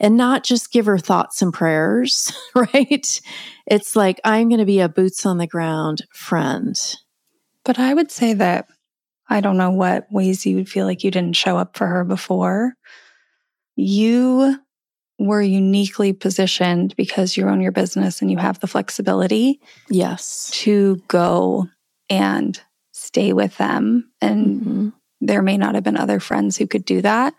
and 0.00 0.16
not 0.16 0.42
just 0.44 0.72
give 0.72 0.86
her 0.86 0.98
thoughts 0.98 1.42
and 1.42 1.52
prayers, 1.52 2.32
right? 2.54 3.20
It's 3.66 3.94
like, 3.94 4.20
I'm 4.24 4.48
going 4.48 4.58
to 4.58 4.64
be 4.64 4.80
a 4.80 4.88
boots 4.88 5.24
on 5.24 5.38
the 5.38 5.46
ground 5.46 6.02
friend. 6.12 6.76
But 7.64 7.78
I 7.78 7.94
would 7.94 8.10
say 8.10 8.34
that 8.34 8.66
I 9.28 9.40
don't 9.40 9.56
know 9.56 9.70
what 9.70 10.10
ways 10.10 10.44
you 10.44 10.56
would 10.56 10.68
feel 10.68 10.86
like 10.86 11.04
you 11.04 11.10
didn't 11.10 11.36
show 11.36 11.56
up 11.56 11.76
for 11.76 11.86
her 11.86 12.04
before. 12.04 12.74
You 13.76 14.58
were 15.18 15.42
uniquely 15.42 16.12
positioned 16.12 16.96
because 16.96 17.36
you 17.36 17.48
own 17.48 17.60
your 17.60 17.72
business 17.72 18.20
and 18.20 18.30
you 18.30 18.38
have 18.38 18.58
the 18.58 18.66
flexibility 18.66 19.60
Yes. 19.88 20.50
to 20.54 21.00
go 21.06 21.68
and 22.08 22.60
stay 22.92 23.32
with 23.32 23.56
them. 23.58 24.10
And 24.20 24.60
Mhm. 24.62 24.92
there 25.20 25.42
may 25.42 25.56
not 25.56 25.74
have 25.74 25.84
been 25.84 25.96
other 25.96 26.20
friends 26.20 26.56
who 26.56 26.66
could 26.66 26.84
do 26.84 27.00
that. 27.02 27.34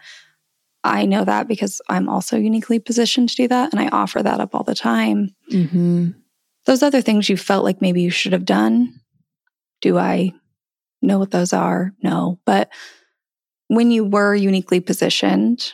I 0.84 1.06
know 1.06 1.23
that 1.23 1.47
because 1.47 1.82
I'm 1.89 2.10
also 2.10 2.38
uniquely 2.38 2.80
positioned 2.80 3.30
to 3.30 3.36
do 3.36 3.47
that. 3.47 3.71
And 3.71 3.80
I 3.80 3.88
offer 3.89 4.21
that 4.21 4.39
up 4.39 4.54
all 4.56 4.63
the 4.63 4.76
time. 4.76 5.36
hmm 5.49 6.10
Those 6.65 6.82
other 6.82 7.02
things 7.02 7.28
you 7.28 7.36
felt 7.36 7.65
like 7.65 7.82
maybe 7.82 8.02
you 8.02 8.10
should 8.10 8.32
have 8.32 8.45
done, 8.45 9.02
do 9.82 9.97
I 9.97 10.34
know 11.02 11.19
what 11.19 11.32
those 11.32 11.52
are? 11.52 11.93
No. 12.02 12.39
But 12.45 12.69
when 13.67 13.91
you 13.91 14.06
were 14.06 14.34
uniquely 14.34 14.80
positioned, 14.80 15.73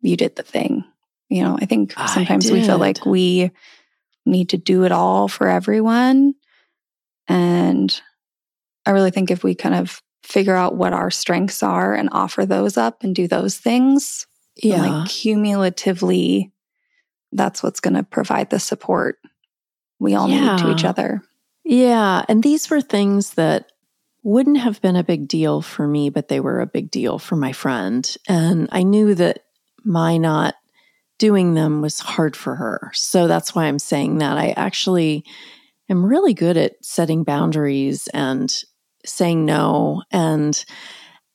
you 0.00 0.16
did 0.16 0.36
the 0.36 0.42
thing. 0.42 0.84
You 1.28 1.42
know, 1.44 1.58
I 1.60 1.66
think 1.66 1.92
I 1.98 2.06
sometimes 2.06 2.50
we 2.50 2.62
feel 2.62 2.78
like 2.78 3.04
we 3.04 3.50
need 4.24 4.48
to 4.50 4.56
do 4.56 4.84
it 4.84 4.92
all 4.92 5.28
for 5.28 5.48
everyone. 5.48 6.34
And 7.28 8.00
I 8.86 8.90
really 8.90 9.10
think 9.10 9.30
if 9.30 9.44
we 9.44 9.54
kind 9.54 9.74
of 9.74 10.02
figure 10.22 10.54
out 10.56 10.74
what 10.76 10.92
our 10.92 11.10
strengths 11.10 11.62
are 11.62 11.94
and 11.94 12.08
offer 12.12 12.44
those 12.46 12.76
up 12.76 13.02
and 13.04 13.14
do 13.14 13.28
those 13.28 13.56
things, 13.58 14.26
Yeah. 14.56 14.82
like 14.82 15.08
cumulatively, 15.08 16.52
that's 17.32 17.62
what's 17.62 17.80
going 17.80 17.94
to 17.94 18.02
provide 18.02 18.50
the 18.50 18.58
support 18.58 19.18
we 20.00 20.14
all 20.14 20.28
need 20.28 20.58
to 20.58 20.70
each 20.70 20.84
other. 20.84 21.22
yeah. 21.64 22.24
And 22.28 22.42
these 22.42 22.70
were 22.70 22.80
things 22.80 23.34
that 23.34 23.70
wouldn't 24.22 24.58
have 24.58 24.80
been 24.80 24.96
a 24.96 25.04
big 25.04 25.28
deal 25.28 25.60
for 25.62 25.86
me, 25.86 26.08
but 26.10 26.28
they 26.28 26.40
were 26.40 26.60
a 26.60 26.66
big 26.66 26.90
deal 26.90 27.18
for 27.18 27.36
my 27.36 27.52
friend. 27.52 28.16
And 28.28 28.68
I 28.72 28.82
knew 28.82 29.14
that 29.16 29.44
my 29.84 30.16
not 30.16 30.54
doing 31.18 31.54
them 31.54 31.82
was 31.82 31.98
hard 32.00 32.36
for 32.36 32.54
her. 32.56 32.90
So 32.94 33.26
that's 33.26 33.54
why 33.54 33.64
I'm 33.64 33.78
saying 33.78 34.18
that. 34.18 34.38
I 34.38 34.50
actually 34.56 35.24
am 35.88 36.04
really 36.04 36.34
good 36.34 36.56
at 36.56 36.84
setting 36.84 37.24
boundaries 37.24 38.08
and 38.14 38.52
saying 39.04 39.44
no. 39.44 40.02
And, 40.10 40.64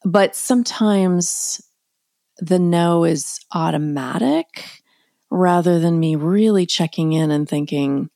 but 0.03 0.35
sometimes 0.35 1.61
the 2.37 2.59
no 2.59 3.03
is 3.03 3.39
automatic 3.53 4.81
rather 5.29 5.79
than 5.79 5.99
me 5.99 6.15
really 6.15 6.65
checking 6.65 7.13
in 7.13 7.31
and 7.31 7.47
thinking, 7.47 8.09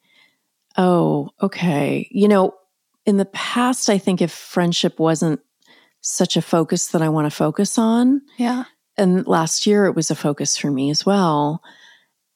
oh, 0.78 1.30
okay. 1.42 2.08
You 2.12 2.28
know, 2.28 2.54
in 3.06 3.18
the 3.18 3.26
past, 3.26 3.90
I 3.90 3.98
think 3.98 4.22
if 4.22 4.32
friendship 4.32 5.00
wasn't 5.00 5.40
such 6.02 6.38
a 6.38 6.42
focus 6.42 6.88
that 6.88 7.02
I 7.02 7.10
want 7.10 7.26
to 7.26 7.36
focus 7.36 7.78
on, 7.78 8.22
Yeah. 8.38 8.66
and 8.98 9.26
last 9.28 9.66
year 9.66 9.86
it 9.88 9.96
was 9.96 10.12
a 10.12 10.16
focus 10.16 10.58
for 10.58 10.70
me 10.70 10.90
as 10.92 11.06
well, 11.06 11.62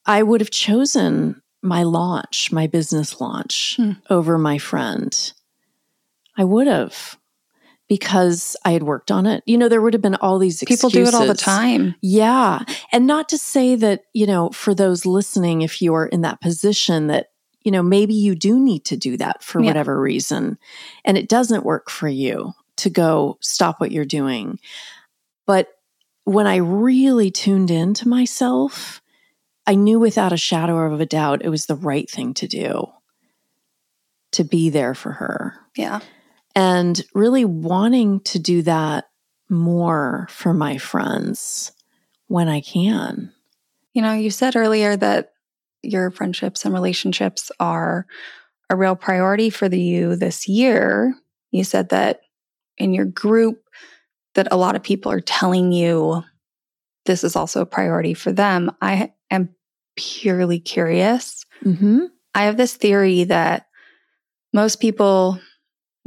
I 0.04 0.22
would 0.22 0.40
have 0.40 0.50
chosen 0.50 1.40
my 1.62 1.82
launch, 1.84 2.50
my 2.52 2.66
business 2.66 3.20
launch, 3.20 3.76
Hmm. 3.76 3.92
over 4.10 4.36
my 4.38 4.58
friend. 4.58 5.32
I 6.36 6.44
would 6.44 6.66
have 6.66 7.18
because 7.88 8.56
I 8.64 8.72
had 8.72 8.82
worked 8.82 9.10
on 9.10 9.26
it. 9.26 9.42
You 9.46 9.58
know, 9.58 9.68
there 9.68 9.82
would 9.82 9.92
have 9.92 10.00
been 10.02 10.14
all 10.16 10.38
these 10.38 10.62
People 10.66 10.88
do 10.88 11.04
it 11.04 11.14
all 11.14 11.26
the 11.26 11.34
time. 11.34 11.94
Yeah. 12.00 12.60
And 12.90 13.06
not 13.06 13.28
to 13.30 13.38
say 13.38 13.74
that, 13.76 14.04
you 14.14 14.26
know, 14.26 14.48
for 14.50 14.74
those 14.74 15.04
listening, 15.04 15.60
if 15.62 15.82
you 15.82 15.92
are 15.94 16.06
in 16.06 16.22
that 16.22 16.40
position 16.40 17.08
that, 17.08 17.26
you 17.64 17.70
know, 17.70 17.82
maybe 17.82 18.14
you 18.14 18.34
do 18.34 18.58
need 18.58 18.84
to 18.86 18.96
do 18.96 19.16
that 19.18 19.42
for 19.42 19.60
Yeah. 19.60 19.66
whatever 19.66 20.00
reason 20.00 20.58
and 21.04 21.18
it 21.18 21.28
doesn't 21.28 21.66
work 21.66 21.90
for 21.90 22.08
you 22.08 22.54
to 22.76 22.88
go 22.88 23.36
stop 23.40 23.78
what 23.78 23.92
you're 23.92 24.04
doing. 24.06 24.58
But 25.46 25.68
when 26.24 26.46
I 26.46 26.56
really 26.56 27.30
tuned 27.30 27.70
into 27.70 28.08
myself, 28.08 29.01
I 29.66 29.74
knew 29.74 29.98
without 30.00 30.32
a 30.32 30.36
shadow 30.36 30.76
of 30.92 31.00
a 31.00 31.06
doubt 31.06 31.44
it 31.44 31.48
was 31.48 31.66
the 31.66 31.76
right 31.76 32.10
thing 32.10 32.34
to 32.34 32.48
do 32.48 32.86
to 34.32 34.44
be 34.44 34.70
there 34.70 34.94
for 34.94 35.12
her 35.12 35.54
Yeah. 35.76 36.00
and 36.56 37.00
really 37.14 37.44
wanting 37.44 38.20
to 38.20 38.38
do 38.38 38.62
that 38.62 39.04
more 39.50 40.26
for 40.30 40.54
my 40.54 40.78
friends 40.78 41.72
when 42.28 42.48
I 42.48 42.60
can. 42.62 43.32
You 43.92 44.00
know, 44.02 44.14
you 44.14 44.30
said 44.30 44.56
earlier 44.56 44.96
that 44.96 45.32
your 45.82 46.10
friendships 46.10 46.64
and 46.64 46.72
relationships 46.72 47.50
are 47.60 48.06
a 48.70 48.76
real 48.76 48.96
priority 48.96 49.50
for 49.50 49.68
the 49.68 49.80
you 49.80 50.16
this 50.16 50.48
year. 50.48 51.14
You 51.50 51.62
said 51.64 51.90
that 51.90 52.20
in 52.78 52.94
your 52.94 53.04
group 53.04 53.62
that 54.34 54.48
a 54.50 54.56
lot 54.56 54.76
of 54.76 54.82
people 54.82 55.12
are 55.12 55.20
telling 55.20 55.72
you 55.72 56.24
this 57.06 57.24
is 57.24 57.36
also 57.36 57.60
a 57.60 57.66
priority 57.66 58.14
for 58.14 58.32
them. 58.32 58.70
I 58.80 59.12
am 59.30 59.50
purely 59.96 60.60
curious. 60.60 61.44
Mm-hmm. 61.64 62.06
I 62.34 62.44
have 62.44 62.56
this 62.56 62.76
theory 62.76 63.24
that 63.24 63.66
most 64.52 64.80
people 64.80 65.40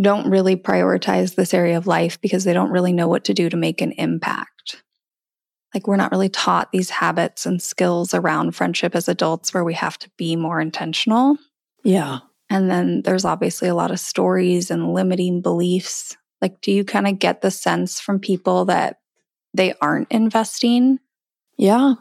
don't 0.02 0.30
really 0.30 0.56
prioritize 0.56 1.36
this 1.36 1.54
area 1.54 1.78
of 1.78 1.88
life 1.88 2.20
because 2.22 2.44
they 2.44 2.54
don't 2.54 2.72
really 2.72 2.94
know 2.94 3.08
what 3.08 3.26
to 3.26 3.34
do 3.34 3.50
to 3.50 3.58
make 3.58 3.82
an 3.82 3.94
impact. 3.94 4.84
Like, 5.74 5.88
we're 5.88 5.96
not 5.98 6.12
really 6.12 6.30
taught 6.30 6.72
these 6.72 6.90
habits 6.90 7.46
and 7.46 7.62
skills 7.62 8.14
around 8.14 8.56
friendship 8.56 8.96
as 8.96 9.10
adults 9.10 9.54
where 9.54 9.64
we 9.64 9.74
have 9.74 9.98
to 10.00 10.10
be 10.18 10.36
more 10.36 10.62
intentional. 10.62 11.38
Yeah. 11.84 12.20
And 12.50 12.70
then 12.70 13.02
there's 13.02 13.26
obviously 13.26 13.68
a 13.68 13.76
lot 13.76 13.92
of 13.92 14.00
stories 14.00 14.72
and 14.72 14.94
limiting 14.94 15.42
beliefs. 15.42 16.16
Like, 16.42 16.62
do 16.62 16.72
you 16.72 16.86
kind 16.86 17.08
of 17.08 17.20
get 17.20 17.42
the 17.42 17.52
sense 17.52 18.00
from 18.00 18.20
people 18.20 18.66
that 18.66 19.00
they 19.56 19.74
aren't 19.82 20.12
investing? 20.12 21.00
Yeah. 21.58 21.96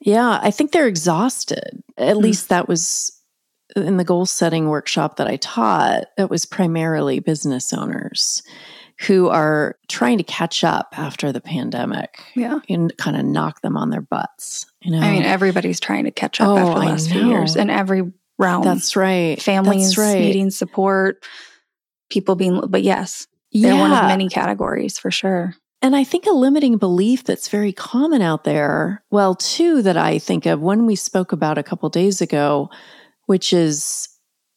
Yeah. 0.00 0.40
I 0.42 0.50
think 0.50 0.72
they're 0.72 0.86
exhausted. 0.88 1.82
At 1.96 2.16
Hmm. 2.16 2.22
least 2.22 2.48
that 2.48 2.68
was 2.68 3.12
in 3.76 3.96
the 3.96 4.04
goal 4.04 4.26
setting 4.26 4.68
workshop 4.68 5.16
that 5.16 5.26
I 5.28 5.36
taught. 5.36 6.04
It 6.18 6.28
was 6.28 6.44
primarily 6.44 7.20
business 7.20 7.72
owners 7.72 8.42
who 9.06 9.28
are 9.28 9.76
trying 9.88 10.18
to 10.18 10.24
catch 10.24 10.62
up 10.62 10.94
after 10.96 11.32
the 11.32 11.40
pandemic 11.40 12.22
Yeah. 12.34 12.58
and 12.68 12.94
kind 12.98 13.16
of 13.16 13.24
knock 13.24 13.62
them 13.62 13.76
on 13.76 13.90
their 13.90 14.02
butts. 14.02 14.66
You 14.82 14.92
know, 14.92 15.00
I 15.00 15.10
mean, 15.12 15.22
everybody's 15.22 15.80
trying 15.80 16.04
to 16.04 16.10
catch 16.10 16.40
up 16.40 16.48
Oh, 16.48 16.56
after 16.58 16.74
the 16.80 16.86
last 16.86 17.10
few 17.10 17.26
years 17.28 17.56
in 17.56 17.70
every 17.70 18.12
realm. 18.38 18.62
that's 18.62 18.94
right. 18.94 19.40
families 19.40 19.96
That's 19.96 19.98
right. 19.98 20.20
needing 20.20 20.50
support, 20.50 21.24
people 22.10 22.34
being, 22.36 22.60
but 22.68 22.82
yes, 22.82 23.26
they're 23.52 23.74
one 23.76 23.90
of 23.92 24.04
many 24.04 24.28
categories 24.28 24.98
for 24.98 25.10
sure. 25.10 25.54
And 25.82 25.96
I 25.96 26.04
think 26.04 26.26
a 26.26 26.32
limiting 26.32 26.78
belief 26.78 27.24
that's 27.24 27.48
very 27.48 27.72
common 27.72 28.22
out 28.22 28.44
there, 28.44 29.02
well, 29.10 29.34
two 29.34 29.82
that 29.82 29.96
I 29.96 30.18
think 30.18 30.46
of, 30.46 30.60
one 30.60 30.86
we 30.86 30.94
spoke 30.94 31.32
about 31.32 31.58
a 31.58 31.64
couple 31.64 31.88
days 31.88 32.20
ago, 32.20 32.70
which 33.26 33.52
is 33.52 34.08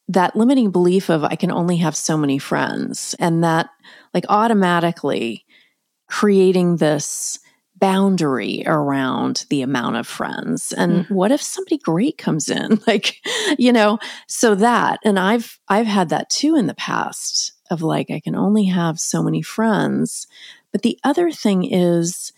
that 0.08 0.36
limiting 0.36 0.70
belief 0.70 1.10
of 1.10 1.24
I 1.24 1.36
can 1.36 1.52
only 1.52 1.78
have 1.78 1.96
so 1.96 2.16
many 2.16 2.38
friends, 2.38 3.16
and 3.20 3.44
that 3.44 3.70
like 4.14 4.26
automatically 4.30 5.46
creating 6.08 6.78
this 6.78 7.40
boundary 7.78 8.64
around 8.68 9.46
the 9.50 9.64
amount 9.64 9.96
of 9.96 10.08
friends. 10.08 10.72
And 10.74 11.06
mm. 11.06 11.12
what 11.12 11.32
if 11.32 11.42
somebody 11.42 11.80
great 11.80 12.18
comes 12.20 12.50
in? 12.50 12.80
Like 12.88 13.18
you 13.58 13.72
know 13.72 13.98
so 14.28 14.54
that 14.56 15.00
and 15.04 15.18
i've 15.20 15.60
i've 15.68 15.88
had 15.88 16.10
that 16.10 16.30
too 16.30 16.56
in 16.56 16.68
the 16.68 16.74
past 16.76 17.54
of 17.72 17.82
like 17.82 18.12
i 18.12 18.20
can 18.20 18.36
only 18.36 18.66
have 18.66 19.00
so 19.00 19.24
many 19.24 19.42
friends 19.42 20.28
but 20.76 20.82
the 20.82 21.00
other 21.06 21.32
thing 21.32 21.64
is 21.64 22.34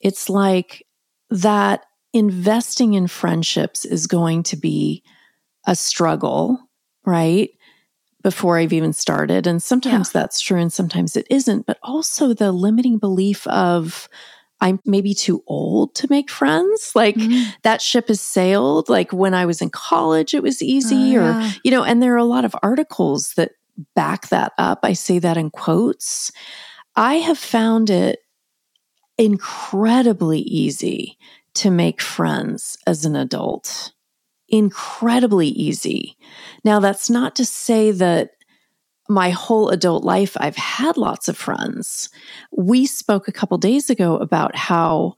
it's 0.00 0.30
like 0.30 0.86
that 1.28 1.84
investing 2.14 2.94
in 2.94 3.06
friendships 3.06 3.84
is 3.84 4.06
going 4.06 4.44
to 4.44 4.56
be 4.56 5.02
a 5.66 5.76
struggle 5.76 6.58
right 7.04 7.50
before 8.22 8.56
I've 8.56 8.72
even 8.72 8.94
started. 8.94 9.46
And 9.46 9.62
sometimes 9.62 10.08
yeah. 10.08 10.22
that's 10.22 10.40
true 10.40 10.58
and 10.58 10.72
sometimes 10.72 11.18
it 11.18 11.26
isn't. 11.28 11.66
But 11.66 11.78
also 11.82 12.32
the 12.32 12.50
limiting 12.50 12.96
belief 12.96 13.46
of, 13.48 14.08
I'm 14.62 14.80
maybe 14.86 15.12
too 15.12 15.44
old 15.46 15.94
to 15.96 16.06
make 16.08 16.30
friends. 16.30 16.92
Like 16.94 17.16
mm-hmm. 17.16 17.50
that 17.60 17.82
ship 17.82 18.08
has 18.08 18.22
sailed. 18.22 18.88
Like 18.88 19.12
when 19.12 19.34
I 19.34 19.44
was 19.44 19.60
in 19.60 19.68
college, 19.68 20.32
it 20.32 20.42
was 20.42 20.62
easy, 20.62 21.18
uh, 21.18 21.20
or, 21.20 21.24
yeah. 21.24 21.52
you 21.62 21.70
know, 21.70 21.84
and 21.84 22.02
there 22.02 22.14
are 22.14 22.16
a 22.16 22.24
lot 22.24 22.46
of 22.46 22.56
articles 22.62 23.34
that 23.36 23.50
back 23.94 24.30
that 24.30 24.54
up. 24.56 24.78
I 24.82 24.94
say 24.94 25.18
that 25.18 25.36
in 25.36 25.50
quotes. 25.50 26.32
I 26.96 27.16
have 27.16 27.38
found 27.38 27.90
it 27.90 28.20
incredibly 29.18 30.40
easy 30.40 31.18
to 31.54 31.70
make 31.70 32.00
friends 32.00 32.78
as 32.86 33.04
an 33.04 33.14
adult 33.16 33.92
incredibly 34.52 35.48
easy. 35.48 36.16
Now, 36.62 36.78
that's 36.78 37.10
not 37.10 37.34
to 37.36 37.44
say 37.44 37.90
that 37.90 38.32
my 39.08 39.30
whole 39.30 39.70
adult 39.70 40.04
life 40.04 40.36
I've 40.38 40.56
had 40.56 40.96
lots 40.96 41.26
of 41.26 41.36
friends. 41.36 42.08
We 42.56 42.86
spoke 42.86 43.26
a 43.26 43.32
couple 43.32 43.58
days 43.58 43.90
ago 43.90 44.16
about 44.16 44.54
how 44.54 45.16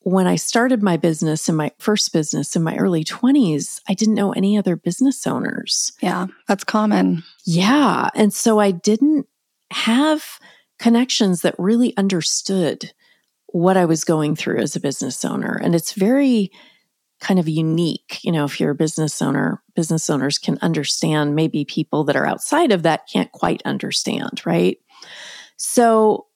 when 0.00 0.26
I 0.26 0.36
started 0.36 0.82
my 0.82 0.96
business 0.96 1.48
in 1.48 1.54
my 1.54 1.70
first 1.78 2.12
business 2.12 2.56
in 2.56 2.62
my 2.62 2.76
early 2.76 3.04
20s, 3.04 3.80
I 3.86 3.94
didn't 3.94 4.14
know 4.14 4.32
any 4.32 4.56
other 4.56 4.74
business 4.74 5.26
owners. 5.26 5.92
Yeah, 6.00 6.26
that's 6.48 6.64
common. 6.64 7.22
Yeah. 7.44 8.08
And 8.14 8.32
so 8.32 8.58
I 8.58 8.70
didn't 8.70 9.26
have 9.70 10.40
connections 10.80 11.42
that 11.42 11.54
really 11.58 11.96
understood 11.96 12.92
what 13.48 13.76
I 13.76 13.84
was 13.84 14.02
going 14.02 14.34
through 14.34 14.58
as 14.58 14.74
a 14.74 14.80
business 14.80 15.24
owner. 15.24 15.60
And 15.62 15.74
it's 15.74 15.92
very 15.92 16.50
kind 17.20 17.38
of 17.38 17.48
unique. 17.48 18.18
You 18.22 18.32
know, 18.32 18.44
if 18.44 18.58
you're 18.58 18.70
a 18.70 18.74
business 18.74 19.20
owner, 19.20 19.62
business 19.76 20.08
owners 20.08 20.38
can 20.38 20.58
understand 20.62 21.34
maybe 21.34 21.64
people 21.64 22.04
that 22.04 22.16
are 22.16 22.26
outside 22.26 22.72
of 22.72 22.82
that 22.84 23.08
can't 23.12 23.30
quite 23.30 23.60
understand, 23.64 24.40
right? 24.46 24.78
So 25.58 26.26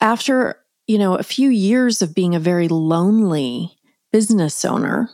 after, 0.00 0.58
you 0.86 0.98
know, 0.98 1.14
a 1.14 1.22
few 1.22 1.48
years 1.48 2.02
of 2.02 2.14
being 2.14 2.34
a 2.34 2.40
very 2.40 2.68
lonely 2.68 3.78
business 4.12 4.64
owner 4.64 5.08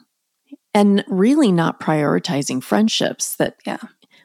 and 0.75 1.05
really 1.07 1.53
not 1.53 1.81
prioritizing 1.81 2.63
friendships 2.63 3.37
that 3.37 3.57
yeah 3.67 3.79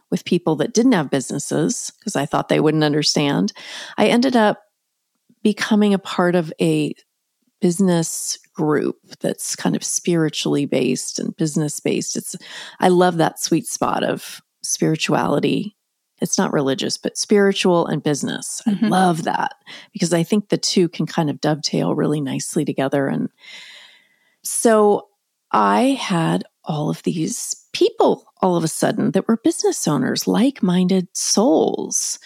with 0.10 0.26
people 0.26 0.56
that 0.58 0.74
didn't 0.74 0.94
have 0.94 1.10
businesses 1.10 1.92
because 2.00 2.16
I 2.16 2.26
thought 2.26 2.50
they 2.50 2.60
wouldn't 2.60 2.84
understand, 2.84 3.54
I 3.98 4.08
ended 4.08 4.36
up 4.36 4.62
becoming 5.44 5.94
a 5.94 6.00
part 6.00 6.36
of 6.36 6.52
a 6.62 6.94
business 7.60 8.38
group 8.54 8.98
that's 9.20 9.56
kind 9.56 9.76
of 9.76 9.84
spiritually 9.84 10.66
based 10.66 11.20
and 11.20 11.36
business 11.38 11.80
based. 11.80 12.16
It's 12.16 12.36
I 12.80 12.88
love 12.90 13.18
that 13.18 13.40
sweet 13.40 13.68
spot 13.68 14.04
of 14.04 14.42
spirituality. 14.64 15.76
It's 16.20 16.38
not 16.38 16.54
religious, 16.54 16.98
but 16.98 17.18
spiritual 17.18 17.86
and 17.86 18.02
business. 18.02 18.62
Mm-hmm. 18.68 18.86
I 18.86 18.88
love 18.88 19.24
that 19.24 19.56
because 19.94 20.14
I 20.14 20.24
think 20.24 20.50
the 20.50 20.58
two 20.58 20.90
can 20.90 21.06
kind 21.06 21.30
of 21.30 21.42
dovetail 21.42 21.94
really 21.94 22.22
nicely 22.22 22.66
together. 22.66 23.08
And 23.08 23.30
so 24.44 25.08
I 25.52 25.98
had 26.00 26.44
all 26.64 26.90
of 26.90 27.04
these 27.04 27.57
people 27.78 28.26
all 28.42 28.56
of 28.56 28.64
a 28.64 28.68
sudden 28.68 29.12
that 29.12 29.28
were 29.28 29.38
business 29.38 29.88
owners, 29.88 30.28
like 30.28 30.64
minded 30.64 31.08
souls. 31.14 32.18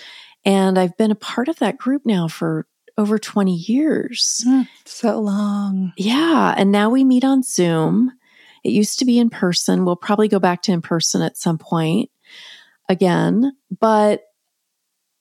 And 0.45 0.79
I've 0.79 0.95
been 0.97 1.11
a 1.11 1.15
part 1.15 1.49
of 1.49 1.59
that 1.59 1.77
group 1.77 2.03
now 2.05 2.29
for 2.29 2.67
over 2.97 3.19
20 3.19 3.53
years. 3.53 4.45
Mm, 4.47 4.67
so 4.85 5.19
long. 5.19 5.91
Yeah. 5.97 6.55
And 6.57 6.71
now 6.71 6.89
we 6.89 7.03
meet 7.03 7.25
on 7.25 7.43
Zoom. 7.43 8.11
It 8.63 8.71
used 8.71 8.99
to 8.99 9.05
be 9.05 9.19
in 9.19 9.29
person. 9.29 9.83
We'll 9.83 9.97
probably 9.97 10.29
go 10.29 10.39
back 10.39 10.61
to 10.63 10.71
in 10.71 10.81
person 10.81 11.21
at 11.21 11.37
some 11.37 11.57
point 11.57 12.09
again. 12.87 13.51
But 13.77 14.21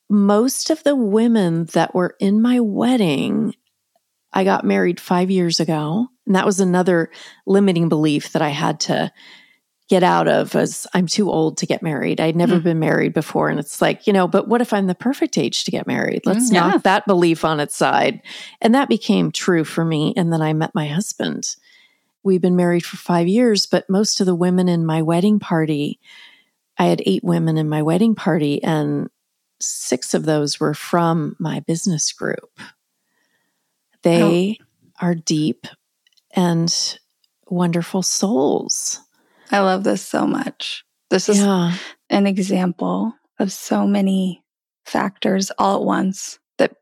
most 0.08 0.70
of 0.70 0.84
the 0.84 0.94
women 0.94 1.64
that 1.72 1.92
were 1.92 2.14
in 2.20 2.40
my 2.40 2.60
wedding, 2.60 3.54
I 4.32 4.44
got 4.44 4.64
married 4.64 5.00
five 5.00 5.28
years 5.28 5.58
ago. 5.58 6.06
And 6.26 6.36
that 6.36 6.46
was 6.46 6.60
another 6.60 7.10
limiting 7.46 7.88
belief 7.88 8.30
that 8.32 8.42
I 8.42 8.50
had 8.50 8.78
to 8.80 9.12
get 9.90 10.02
out 10.04 10.28
of 10.28 10.54
as 10.54 10.86
I'm 10.94 11.08
too 11.08 11.28
old 11.28 11.58
to 11.58 11.66
get 11.66 11.82
married. 11.82 12.20
I'd 12.20 12.36
never 12.36 12.60
mm. 12.60 12.62
been 12.62 12.78
married 12.78 13.12
before. 13.12 13.48
And 13.48 13.58
it's 13.58 13.82
like, 13.82 14.06
you 14.06 14.12
know, 14.12 14.28
but 14.28 14.46
what 14.46 14.60
if 14.60 14.72
I'm 14.72 14.86
the 14.86 14.94
perfect 14.94 15.36
age 15.36 15.64
to 15.64 15.72
get 15.72 15.88
married? 15.88 16.22
Let's 16.24 16.48
mm, 16.48 16.52
knock 16.52 16.84
that 16.84 17.08
belief 17.08 17.44
on 17.44 17.58
its 17.58 17.76
side. 17.76 18.22
And 18.60 18.72
that 18.76 18.88
became 18.88 19.32
true 19.32 19.64
for 19.64 19.84
me. 19.84 20.14
And 20.16 20.32
then 20.32 20.40
I 20.40 20.52
met 20.52 20.76
my 20.76 20.86
husband. 20.86 21.56
We've 22.22 22.40
been 22.40 22.54
married 22.54 22.84
for 22.84 22.98
five 22.98 23.26
years, 23.26 23.66
but 23.66 23.90
most 23.90 24.20
of 24.20 24.26
the 24.26 24.34
women 24.34 24.68
in 24.68 24.86
my 24.86 25.02
wedding 25.02 25.40
party, 25.40 25.98
I 26.78 26.84
had 26.84 27.02
eight 27.04 27.24
women 27.24 27.58
in 27.58 27.68
my 27.68 27.82
wedding 27.82 28.14
party, 28.14 28.62
and 28.62 29.10
six 29.58 30.14
of 30.14 30.24
those 30.24 30.60
were 30.60 30.74
from 30.74 31.34
my 31.40 31.60
business 31.60 32.12
group. 32.12 32.60
They 34.02 34.58
oh. 34.60 34.64
are 35.06 35.14
deep 35.16 35.66
and 36.36 36.72
wonderful 37.48 38.02
souls. 38.02 39.00
I 39.50 39.60
love 39.60 39.84
this 39.84 40.02
so 40.02 40.26
much. 40.26 40.84
This 41.10 41.28
is 41.28 41.38
yeah. 41.38 41.74
an 42.08 42.26
example 42.26 43.14
of 43.38 43.52
so 43.52 43.86
many 43.86 44.44
factors 44.84 45.50
all 45.58 45.80
at 45.80 45.84
once 45.84 46.38
that 46.58 46.76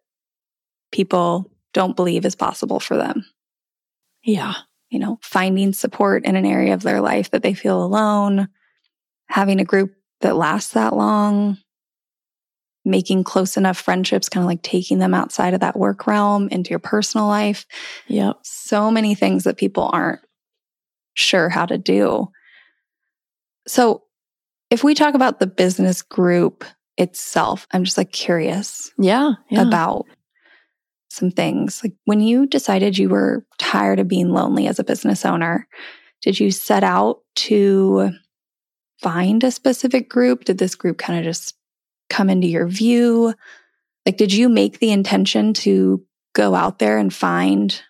people 0.93 1.51
don't 1.73 1.97
believe 1.97 2.25
is 2.25 2.35
possible 2.35 2.81
for 2.81 2.97
them. 2.97 3.25
Yeah. 4.23 4.55
You 4.91 4.99
know, 4.99 5.19
finding 5.23 5.73
support 5.73 6.25
in 6.25 6.37
an 6.37 6.47
area 6.47 6.75
of 6.75 6.83
their 6.83 7.01
life 7.01 7.31
that 7.31 7.43
they 7.43 7.55
feel 7.55 7.83
alone, 7.83 8.49
having 9.29 9.61
a 9.61 9.65
group 9.65 9.95
that 10.21 10.37
lasts 10.37 10.73
that 10.73 10.95
long, 10.95 11.59
making 12.85 13.23
close 13.25 13.57
enough 13.57 13.79
friendships, 13.79 14.29
kind 14.29 14.43
of 14.43 14.49
like 14.49 14.63
taking 14.63 14.99
them 14.99 15.15
outside 15.15 15.55
of 15.55 15.61
that 15.61 15.79
work 15.79 16.07
realm 16.07 16.49
into 16.49 16.71
your 16.71 16.79
personal 16.79 17.27
life. 17.27 17.67
Yep. 18.09 18.39
So 18.43 18.91
many 18.91 19.15
things 19.15 19.45
that 19.45 19.59
people 19.59 19.91
aren't 19.93 20.21
sure 21.15 21.49
how 21.49 21.67
to 21.67 21.79
do. 21.79 22.29
So, 23.69 24.03
if 24.71 24.85
we 24.85 24.95
talk 24.95 25.15
about 25.15 25.41
the 25.41 25.47
business 25.47 26.03
group 26.03 26.65
itself, 26.97 27.67
I'm 27.73 27.85
just 27.85 27.97
like 27.97 28.13
curious. 28.13 28.91
Yeah, 28.99 29.35
yeah. 29.51 29.63
About 29.63 30.07
some 31.11 31.31
things. 31.31 31.83
Like 31.83 31.95
when 32.05 32.21
you 32.21 32.47
decided 32.47 32.99
you 32.99 33.09
were 33.09 33.47
tired 33.59 33.99
of 33.99 34.09
being 34.09 34.31
lonely 34.31 34.67
as 34.67 34.79
a 34.79 34.85
business 34.85 35.25
owner, 35.25 35.67
did 36.23 36.39
you 36.39 36.51
set 36.51 36.85
out 36.85 37.21
to 37.37 38.11
find 39.01 39.43
a 39.45 39.51
specific 39.51 40.09
group? 40.09 40.45
Did 40.45 40.59
this 40.59 40.75
group 40.75 40.99
kind 40.99 41.19
of 41.19 41.25
just 41.25 41.55
come 42.11 42.29
into 42.29 42.47
your 42.47 42.67
view? 42.67 43.35
Like, 44.05 44.17
did 44.17 44.33
you 44.33 44.49
make 44.49 44.79
the 44.79 44.91
intention 44.91 45.55
to 45.55 46.05
go 46.35 46.55
out 46.55 46.79
there 46.79 46.99
and 46.99 47.13
find 47.13 47.81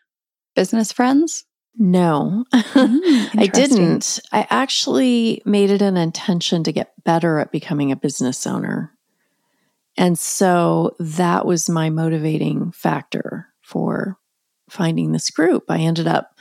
business 0.55 0.93
friends? 0.93 1.45
No, 1.79 2.45
mm, 2.53 3.31
I 3.39 3.47
didn't. 3.47 4.18
I 4.33 4.47
actually 4.51 5.41
made 5.45 5.70
it 5.70 5.81
an 5.81 5.97
intention 5.97 6.64
to 6.64 6.72
get 6.72 6.93
better 7.05 7.39
at 7.39 7.53
becoming 7.53 7.93
a 7.93 7.97
business 7.97 8.47
owner. 8.47 8.93
And 9.97 10.18
so 10.18 10.97
that 10.99 11.47
was 11.47 11.70
my 11.70 11.89
motivating 11.91 12.72
factor 12.72 13.47
for 13.62 14.18
finding 14.68 15.12
this 15.12 15.31
group. 15.31 15.64
I 15.68 15.79
ended 15.79 16.09
up 16.09 16.35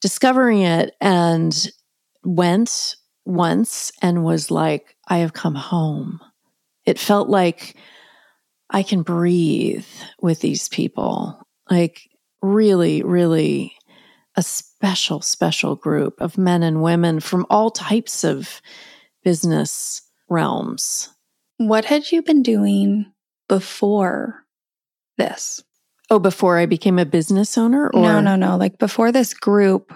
discovering 0.00 0.62
it 0.62 0.94
and 1.00 1.70
went 2.24 2.96
once 3.24 3.92
and 4.02 4.24
was 4.24 4.50
like, 4.50 4.96
I 5.06 5.18
have 5.18 5.32
come 5.32 5.54
home. 5.54 6.20
It 6.84 6.98
felt 6.98 7.28
like 7.28 7.76
I 8.68 8.82
can 8.82 9.02
breathe 9.02 9.86
with 10.20 10.40
these 10.40 10.68
people. 10.68 11.40
Like, 11.70 12.08
really, 12.40 13.02
really 13.02 13.74
a 14.36 14.42
special, 14.82 15.20
special 15.20 15.76
group 15.76 16.20
of 16.20 16.36
men 16.36 16.64
and 16.64 16.82
women 16.82 17.20
from 17.20 17.46
all 17.48 17.70
types 17.70 18.24
of 18.24 18.60
business 19.22 20.02
realms. 20.28 21.08
What 21.58 21.84
had 21.84 22.10
you 22.10 22.20
been 22.20 22.42
doing 22.42 23.06
before 23.48 24.44
this? 25.18 25.62
Oh, 26.10 26.18
before 26.18 26.58
I 26.58 26.66
became 26.66 26.98
a 26.98 27.04
business 27.04 27.56
owner? 27.56 27.90
Or? 27.94 28.02
No, 28.02 28.20
no, 28.20 28.34
no. 28.34 28.56
Like 28.56 28.78
before 28.78 29.12
this 29.12 29.34
group, 29.34 29.92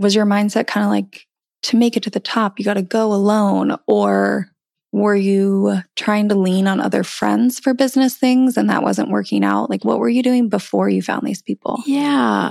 was 0.00 0.16
your 0.16 0.26
mindset 0.26 0.66
kind 0.66 0.84
of 0.84 0.90
like 0.90 1.24
to 1.62 1.76
make 1.76 1.96
it 1.96 2.02
to 2.02 2.10
the 2.10 2.18
top, 2.18 2.58
you 2.58 2.64
got 2.64 2.74
to 2.74 2.82
go 2.82 3.12
alone? 3.12 3.76
Or 3.86 4.48
were 4.90 5.14
you 5.14 5.82
trying 5.94 6.30
to 6.30 6.34
lean 6.34 6.66
on 6.66 6.80
other 6.80 7.04
friends 7.04 7.60
for 7.60 7.74
business 7.74 8.16
things 8.16 8.56
and 8.56 8.68
that 8.70 8.82
wasn't 8.82 9.10
working 9.10 9.44
out? 9.44 9.70
Like, 9.70 9.84
what 9.84 10.00
were 10.00 10.08
you 10.08 10.24
doing 10.24 10.48
before 10.48 10.88
you 10.88 11.00
found 11.00 11.24
these 11.24 11.42
people? 11.42 11.80
Yeah. 11.86 12.50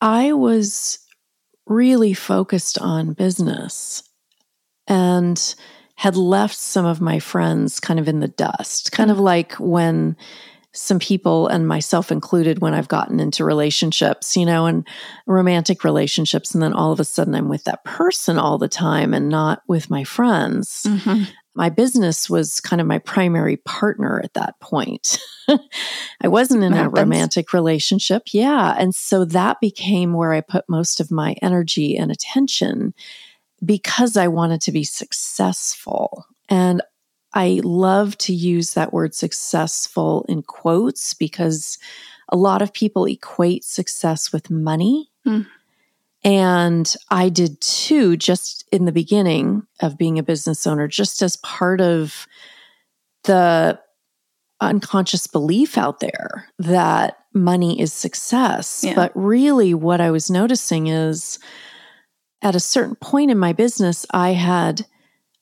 I 0.00 0.32
was 0.32 0.98
really 1.70 2.12
focused 2.12 2.78
on 2.78 3.14
business 3.14 4.02
and 4.86 5.54
had 5.94 6.16
left 6.16 6.56
some 6.56 6.84
of 6.84 7.00
my 7.00 7.18
friends 7.18 7.78
kind 7.78 8.00
of 8.00 8.08
in 8.08 8.20
the 8.20 8.28
dust, 8.28 8.90
kind 8.90 9.10
of 9.10 9.18
like 9.18 9.52
when 9.54 10.16
some 10.72 10.98
people 10.98 11.46
and 11.48 11.66
myself 11.66 12.12
included 12.12 12.60
when 12.60 12.74
I've 12.74 12.88
gotten 12.88 13.20
into 13.20 13.44
relationships, 13.44 14.36
you 14.36 14.46
know, 14.46 14.66
and 14.66 14.86
romantic 15.26 15.84
relationships. 15.84 16.54
And 16.54 16.62
then 16.62 16.72
all 16.72 16.92
of 16.92 17.00
a 17.00 17.04
sudden 17.04 17.34
I'm 17.34 17.48
with 17.48 17.64
that 17.64 17.84
person 17.84 18.38
all 18.38 18.58
the 18.58 18.68
time 18.68 19.12
and 19.14 19.28
not 19.28 19.62
with 19.68 19.90
my 19.90 20.04
friends. 20.04 20.82
Mm-hmm. 20.86 21.24
My 21.60 21.68
business 21.68 22.30
was 22.30 22.58
kind 22.58 22.80
of 22.80 22.86
my 22.86 23.00
primary 23.00 23.58
partner 23.58 24.18
at 24.24 24.32
that 24.32 24.58
point. 24.60 25.18
I 26.22 26.26
wasn't 26.26 26.64
in 26.64 26.72
a 26.72 26.88
romantic 26.88 27.52
relationship. 27.52 28.28
Yeah. 28.32 28.74
And 28.78 28.94
so 28.94 29.26
that 29.26 29.60
became 29.60 30.14
where 30.14 30.32
I 30.32 30.40
put 30.40 30.64
most 30.70 31.00
of 31.00 31.10
my 31.10 31.36
energy 31.42 31.98
and 31.98 32.10
attention 32.10 32.94
because 33.62 34.16
I 34.16 34.26
wanted 34.28 34.62
to 34.62 34.72
be 34.72 34.84
successful. 34.84 36.24
And 36.48 36.80
I 37.34 37.60
love 37.62 38.16
to 38.18 38.32
use 38.32 38.72
that 38.72 38.94
word 38.94 39.14
successful 39.14 40.24
in 40.30 40.42
quotes 40.42 41.12
because 41.12 41.76
a 42.30 42.38
lot 42.38 42.62
of 42.62 42.72
people 42.72 43.04
equate 43.04 43.64
success 43.64 44.32
with 44.32 44.48
money. 44.48 45.10
Mm. 45.26 45.46
And 46.22 46.94
I 47.10 47.28
did 47.30 47.60
too, 47.60 48.16
just 48.16 48.68
in 48.70 48.84
the 48.84 48.92
beginning 48.92 49.66
of 49.80 49.96
being 49.96 50.18
a 50.18 50.22
business 50.22 50.66
owner, 50.66 50.86
just 50.86 51.22
as 51.22 51.36
part 51.38 51.80
of 51.80 52.26
the 53.24 53.80
unconscious 54.60 55.26
belief 55.26 55.78
out 55.78 56.00
there 56.00 56.46
that 56.58 57.16
money 57.32 57.80
is 57.80 57.92
success. 57.92 58.84
Yeah. 58.84 58.94
But 58.94 59.12
really, 59.14 59.72
what 59.72 60.00
I 60.00 60.10
was 60.10 60.30
noticing 60.30 60.88
is 60.88 61.38
at 62.42 62.54
a 62.54 62.60
certain 62.60 62.96
point 62.96 63.30
in 63.30 63.38
my 63.38 63.52
business, 63.52 64.04
I 64.10 64.30
had 64.30 64.86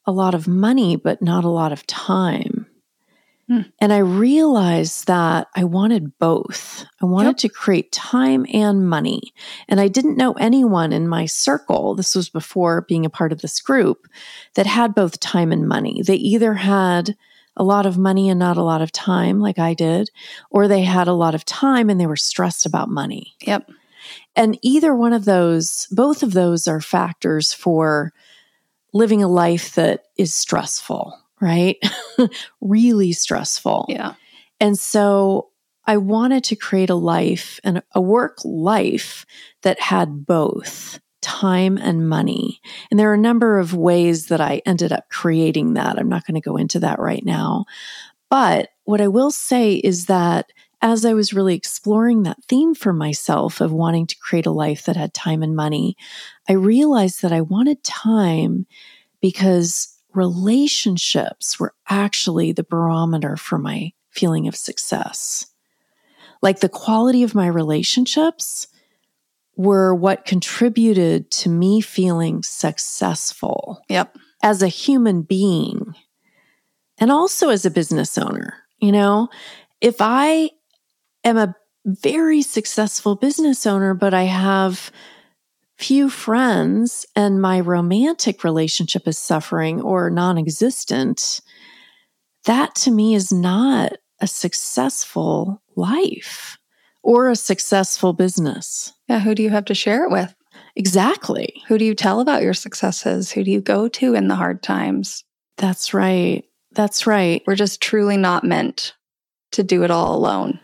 a 0.07 0.12
lot 0.12 0.35
of 0.35 0.49
money, 0.49 0.97
but 0.97 1.20
not 1.22 1.45
a 1.45 1.49
lot 1.49 1.72
of 1.72 1.87
time. 1.87 2.58
Hmm. 3.49 3.63
And 3.81 3.95
I 3.95 3.99
realized 3.99 5.07
that 5.07 5.49
I 5.57 5.65
wanted 5.65 6.19
both. 6.19 6.85
I 7.01 7.07
wanted 7.07 7.31
yep. 7.31 7.37
to 7.39 7.49
create 7.49 7.91
time 7.93 8.45
and 8.53 8.89
money. 8.89 9.33
And 9.69 9.81
I 9.81 9.89
didn't 9.89 10.19
know 10.19 10.35
anyone 10.35 10.93
in 10.93 11.09
my 11.09 11.25
circle, 11.25 11.95
this 11.95 12.15
was 12.15 12.29
before 12.29 12.83
being 12.83 13.07
a 13.07 13.11
part 13.11 13.33
of 13.33 13.41
this 13.41 13.61
group, 13.63 14.07
that 14.55 14.67
had 14.67 14.95
both 14.95 15.19
time 15.19 15.51
and 15.51 15.67
money. 15.67 16.03
They 16.03 16.17
either 16.17 16.55
had 16.55 17.17
a 17.57 17.65
lot 17.65 17.87
of 17.87 17.97
money 17.97 18.29
and 18.29 18.39
not 18.39 18.59
a 18.59 18.63
lot 18.63 18.83
of 18.83 18.93
time, 18.93 19.41
like 19.41 19.59
I 19.59 19.73
did, 19.75 20.11
or 20.51 20.69
they 20.69 20.83
had 20.83 21.09
a 21.09 21.15
lot 21.15 21.35
of 21.35 21.45
time 21.45 21.91
and 21.91 21.99
they 21.99 22.07
were 22.07 22.17
stressed 22.17 22.67
about 22.67 22.91
money. 22.91 23.35
Yep. 23.41 23.71
And 24.37 24.59
either 24.63 24.95
one 24.95 25.13
of 25.13 25.25
those, 25.25 25.89
both 25.91 26.23
of 26.23 26.35
those 26.35 26.69
are 26.69 26.81
factors 26.81 27.53
for 27.53 28.13
living 28.93 29.23
a 29.23 29.29
life 29.29 29.75
that 29.75 30.05
is 30.17 30.33
stressful, 30.33 31.19
right? 31.41 31.76
really 32.61 33.12
stressful. 33.12 33.86
Yeah. 33.89 34.14
And 34.61 34.78
so 34.78 35.51
I 35.86 35.97
wanted 35.97 36.45
to 36.45 36.57
create 36.57 36.91
a 36.91 36.95
life 36.95 37.59
and 37.64 37.82
a 37.95 38.01
work 38.01 38.39
life 38.45 39.24
that 39.62 39.80
had 39.80 40.26
both 40.26 41.01
time 41.22 41.78
and 41.78 42.09
money. 42.09 42.61
And 42.91 43.01
there 43.01 43.11
are 43.11 43.14
a 43.14 43.18
number 43.18 43.59
of 43.59 43.74
ways 43.74 44.26
that 44.26 44.41
I 44.41 44.62
ended 44.66 44.93
up 44.93 45.09
creating 45.11 45.74
that. 45.74 45.99
I'm 45.99 46.09
not 46.09 46.26
going 46.26 46.41
to 46.41 46.47
go 46.47 46.57
into 46.57 46.80
that 46.80 46.99
right 46.99 47.24
now. 47.24 47.64
But 48.30 48.68
what 48.84 49.01
I 49.01 49.09
will 49.09 49.30
say 49.30 49.74
is 49.74 50.07
that 50.07 50.53
as 50.80 51.05
I 51.05 51.14
was 51.14 51.34
really 51.34 51.55
exploring 51.55 52.22
that 52.22 52.43
theme 52.49 52.74
for 52.74 52.93
myself 52.93 53.61
of 53.61 53.72
wanting 53.72 54.07
to 54.07 54.18
create 54.18 54.47
a 54.47 54.53
life 54.53 54.84
that 54.84 54.97
had 54.97 55.12
time 55.12 55.43
and 55.43 55.57
money, 55.57 55.97
I 56.49 56.53
realized 56.53 57.22
that 57.22 57.32
I 57.32 57.41
wanted 57.41 57.82
time 57.82 58.66
because 59.20 59.98
relationships 60.19 61.59
were 61.59 61.75
actually 61.89 62.53
the 62.53 62.64
barometer 62.64 63.37
for 63.37 63.59
my 63.59 63.93
feeling 64.11 64.49
of 64.49 64.57
success. 64.57 65.47
Like 66.43 66.61
the 66.61 66.69
quality 66.69 67.23
of 67.23 67.35
my 67.35 67.47
relationships 67.47 68.66
were 69.57 69.95
what 69.95 70.25
contributed 70.25 71.31
to 71.31 71.49
me 71.49 71.81
feeling 71.81 72.43
successful. 72.43 73.81
Yep. 73.89 74.16
As 74.43 74.62
a 74.62 74.69
human 74.69 75.23
being 75.23 75.95
and 76.99 77.11
also 77.11 77.51
as 77.51 77.64
a 77.64 77.71
business 77.71 78.19
owner. 78.19 78.55
You 78.79 78.93
know, 78.93 79.29
if 79.81 79.97
I 80.01 80.51
am 81.25 81.37
a 81.37 81.55
very 81.85 82.43
successful 82.43 83.16
business 83.16 83.66
owner, 83.66 83.95
but 83.95 84.14
I 84.14 84.25
have 84.25 84.93
few 85.79 86.11
friends 86.11 87.07
and 87.14 87.41
my 87.41 87.61
romantic 87.61 88.43
relationship 88.43 89.07
is 89.07 89.16
suffering 89.16 89.81
or 89.81 90.11
non 90.11 90.37
existent, 90.37 91.41
that 92.45 92.74
to 92.74 92.91
me 92.91 93.14
is 93.14 93.33
not 93.33 93.93
a 94.20 94.26
successful 94.26 95.62
life 95.76 96.59
or 97.03 97.29
a 97.29 97.37
successful 97.37 98.12
business. 98.12 98.93
Yeah. 99.09 99.20
Who 99.20 99.35
do 99.35 99.43
you 99.43 99.51
have 99.51 99.66
to 99.66 99.74
share 99.74 100.05
it 100.05 100.11
with? 100.11 100.35
Exactly. 100.74 101.62
Who 101.68 101.79
do 101.79 101.85
you 101.85 101.95
tell 101.95 102.20
about 102.20 102.43
your 102.43 102.55
successes? 102.55 103.31
Who 103.33 103.45
do 103.45 103.51
you 103.51 103.61
go 103.61 103.89
to 103.89 104.14
in 104.14 104.29
the 104.29 104.35
hard 104.35 104.62
times? 104.62 105.24
That's 105.57 105.95
right. 105.95 106.45
That's 106.72 107.07
right. 107.07 107.43
We're 107.47 107.57
just 107.57 107.81
truly 107.81 108.16
not 108.16 108.45
meant 108.45 108.95
to 109.53 109.62
do 109.62 109.83
it 109.85 109.91
all 109.91 110.14
alone 110.14 110.61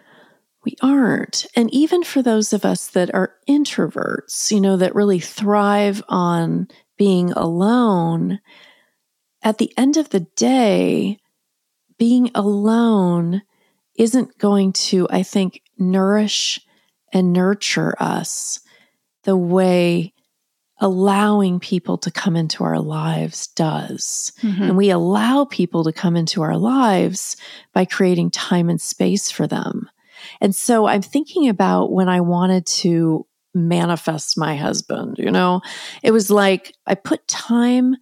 we 0.65 0.77
aren't. 0.83 1.47
And 1.55 1.73
even 1.73 2.03
for 2.03 2.23
those 2.23 2.53
of 2.53 2.65
us 2.65 2.89
that 2.89 3.15
are 3.15 3.35
introverts, 3.49 4.51
you 4.51 4.61
know, 4.61 4.77
that 4.77 4.95
really 4.95 5.21
thrive 5.21 6.03
on 6.09 6.69
being 6.97 7.33
alone, 7.33 8.41
at 9.43 9.59
the 9.59 9.73
end 9.77 9.97
of 9.97 10.09
the 10.11 10.21
day, 10.37 11.19
being 11.99 12.31
alone 12.35 13.43
isn't 13.97 14.39
going 14.39 14.73
to, 14.73 15.07
I 15.11 15.23
think, 15.23 15.61
nourish 15.79 16.61
and 17.13 17.33
nurture 17.33 17.95
us 18.01 18.61
the 19.25 19.37
way 19.37 20.13
allowing 20.81 21.61
people 21.61 21.97
to 21.99 22.11
come 22.11 22.37
into 22.37 22.65
our 22.65 22.81
lives 22.81 23.47
does. 23.49 24.33
Mm-hmm. 24.43 24.63
And 24.63 24.77
we 24.77 24.91
allow 24.91 25.45
people 25.45 25.85
to 25.85 25.93
come 25.93 26.17
into 26.17 26.43
our 26.43 26.57
lives 26.57 27.37
by 27.73 27.85
creating 27.85 28.31
time 28.31 28.69
and 28.69 28.81
space 28.81 29.31
for 29.31 29.47
them. 29.47 29.89
And 30.41 30.55
so 30.55 30.87
I'm 30.87 31.03
thinking 31.03 31.49
about 31.49 31.93
when 31.93 32.09
I 32.09 32.21
wanted 32.21 32.67
to 32.67 33.27
manifest 33.55 34.37
my 34.37 34.57
husband, 34.57 35.17
you 35.19 35.31
know, 35.31 35.61
it 36.03 36.11
was 36.11 36.31
like 36.31 36.75
I 36.87 36.95
put 36.95 37.27
time 37.29 37.97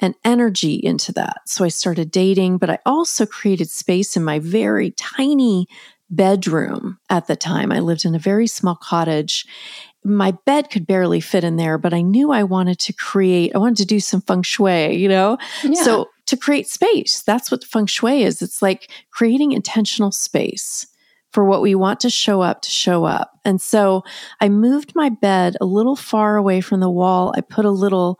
and 0.00 0.14
energy 0.24 0.74
into 0.74 1.12
that. 1.12 1.40
So 1.46 1.64
I 1.64 1.68
started 1.68 2.10
dating, 2.10 2.58
but 2.58 2.70
I 2.70 2.78
also 2.86 3.26
created 3.26 3.68
space 3.68 4.16
in 4.16 4.24
my 4.24 4.38
very 4.38 4.92
tiny 4.92 5.66
bedroom 6.10 6.98
at 7.10 7.26
the 7.26 7.36
time. 7.36 7.72
I 7.72 7.80
lived 7.80 8.04
in 8.04 8.14
a 8.14 8.18
very 8.18 8.46
small 8.46 8.76
cottage. 8.76 9.44
My 10.04 10.30
bed 10.46 10.70
could 10.70 10.86
barely 10.86 11.20
fit 11.20 11.44
in 11.44 11.56
there, 11.56 11.76
but 11.76 11.92
I 11.92 12.00
knew 12.00 12.30
I 12.30 12.44
wanted 12.44 12.78
to 12.80 12.92
create, 12.92 13.54
I 13.54 13.58
wanted 13.58 13.78
to 13.78 13.86
do 13.86 14.00
some 14.00 14.22
feng 14.22 14.42
shui, 14.42 14.96
you 14.96 15.08
know? 15.08 15.36
Yeah. 15.62 15.82
So 15.82 16.08
to 16.26 16.36
create 16.36 16.68
space, 16.68 17.22
that's 17.26 17.50
what 17.50 17.64
feng 17.64 17.86
shui 17.86 18.22
is. 18.22 18.40
It's 18.40 18.62
like 18.62 18.90
creating 19.10 19.52
intentional 19.52 20.12
space 20.12 20.86
for 21.32 21.44
what 21.44 21.62
we 21.62 21.74
want 21.74 22.00
to 22.00 22.10
show 22.10 22.40
up 22.40 22.62
to 22.62 22.70
show 22.70 23.04
up. 23.04 23.32
And 23.44 23.60
so 23.60 24.04
I 24.40 24.48
moved 24.48 24.92
my 24.94 25.08
bed 25.08 25.56
a 25.60 25.66
little 25.66 25.96
far 25.96 26.36
away 26.36 26.60
from 26.60 26.80
the 26.80 26.90
wall. 26.90 27.32
I 27.36 27.40
put 27.40 27.64
a 27.64 27.70
little 27.70 28.18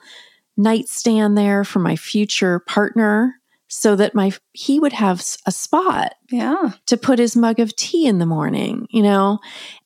nightstand 0.57 1.39
there 1.39 1.65
for 1.65 1.79
my 1.79 1.97
future 1.97 2.59
partner 2.59 3.35
so 3.69 3.95
that 3.95 4.15
my 4.15 4.33
he 4.53 4.81
would 4.81 4.93
have 4.93 5.25
a 5.47 5.53
spot 5.53 6.15
yeah 6.31 6.73
to 6.87 6.97
put 6.97 7.19
his 7.19 7.37
mug 7.37 7.61
of 7.61 7.77
tea 7.77 8.07
in 8.07 8.19
the 8.19 8.27
morning 8.27 8.87
you 8.91 9.03
know 9.03 9.39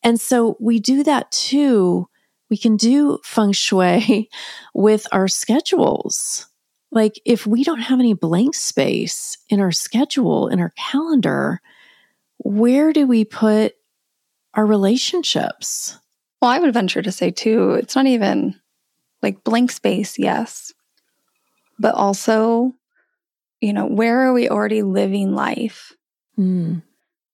and 0.02 0.20
so 0.20 0.56
we 0.60 0.78
do 0.78 1.02
that 1.02 1.30
too 1.30 2.08
we 2.48 2.56
can 2.56 2.76
do 2.76 3.18
feng 3.24 3.52
shui 3.52 4.30
with 4.74 5.06
our 5.12 5.28
schedules 5.28 6.46
like 6.90 7.20
if 7.26 7.46
we 7.46 7.64
don't 7.64 7.80
have 7.80 8.00
any 8.00 8.14
blank 8.14 8.54
space 8.54 9.36
in 9.48 9.60
our 9.60 9.72
schedule 9.72 10.48
in 10.48 10.60
our 10.60 10.72
calendar 10.78 11.60
where 12.42 12.92
do 12.92 13.06
we 13.06 13.24
put 13.24 13.74
our 14.54 14.66
relationships? 14.66 15.98
Well, 16.40 16.50
I 16.50 16.58
would 16.58 16.74
venture 16.74 17.02
to 17.02 17.12
say, 17.12 17.30
too, 17.30 17.72
it's 17.74 17.94
not 17.94 18.06
even 18.06 18.60
like 19.22 19.44
blank 19.44 19.70
space, 19.70 20.18
yes, 20.18 20.72
but 21.78 21.94
also, 21.94 22.74
you 23.60 23.72
know, 23.72 23.86
where 23.86 24.20
are 24.22 24.32
we 24.32 24.48
already 24.48 24.82
living 24.82 25.34
life 25.34 25.92
mm. 26.36 26.82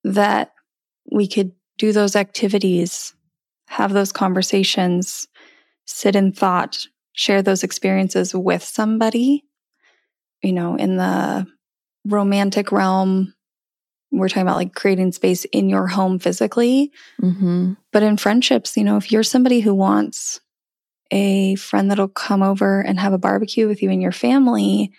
that 0.04 0.52
we 1.10 1.26
could 1.26 1.52
do 1.78 1.92
those 1.92 2.14
activities, 2.14 3.14
have 3.68 3.94
those 3.94 4.12
conversations, 4.12 5.26
sit 5.86 6.14
in 6.16 6.32
thought, 6.32 6.86
share 7.12 7.40
those 7.40 7.62
experiences 7.62 8.34
with 8.34 8.62
somebody, 8.62 9.44
you 10.42 10.52
know, 10.52 10.76
in 10.76 10.96
the 10.96 11.46
romantic 12.04 12.70
realm 12.70 13.34
we're 14.10 14.28
talking 14.28 14.42
about 14.42 14.56
like 14.56 14.74
creating 14.74 15.12
space 15.12 15.44
in 15.46 15.68
your 15.68 15.86
home 15.86 16.18
physically. 16.18 16.92
Mm-hmm. 17.20 17.74
But 17.92 18.02
in 18.02 18.16
friendships, 18.16 18.76
you 18.76 18.84
know, 18.84 18.96
if 18.96 19.12
you're 19.12 19.22
somebody 19.22 19.60
who 19.60 19.74
wants 19.74 20.40
a 21.10 21.54
friend 21.56 21.90
that'll 21.90 22.08
come 22.08 22.42
over 22.42 22.80
and 22.80 22.98
have 22.98 23.12
a 23.12 23.18
barbecue 23.18 23.66
with 23.66 23.82
you 23.82 23.90
and 23.90 24.02
your 24.02 24.12
family, 24.12 24.92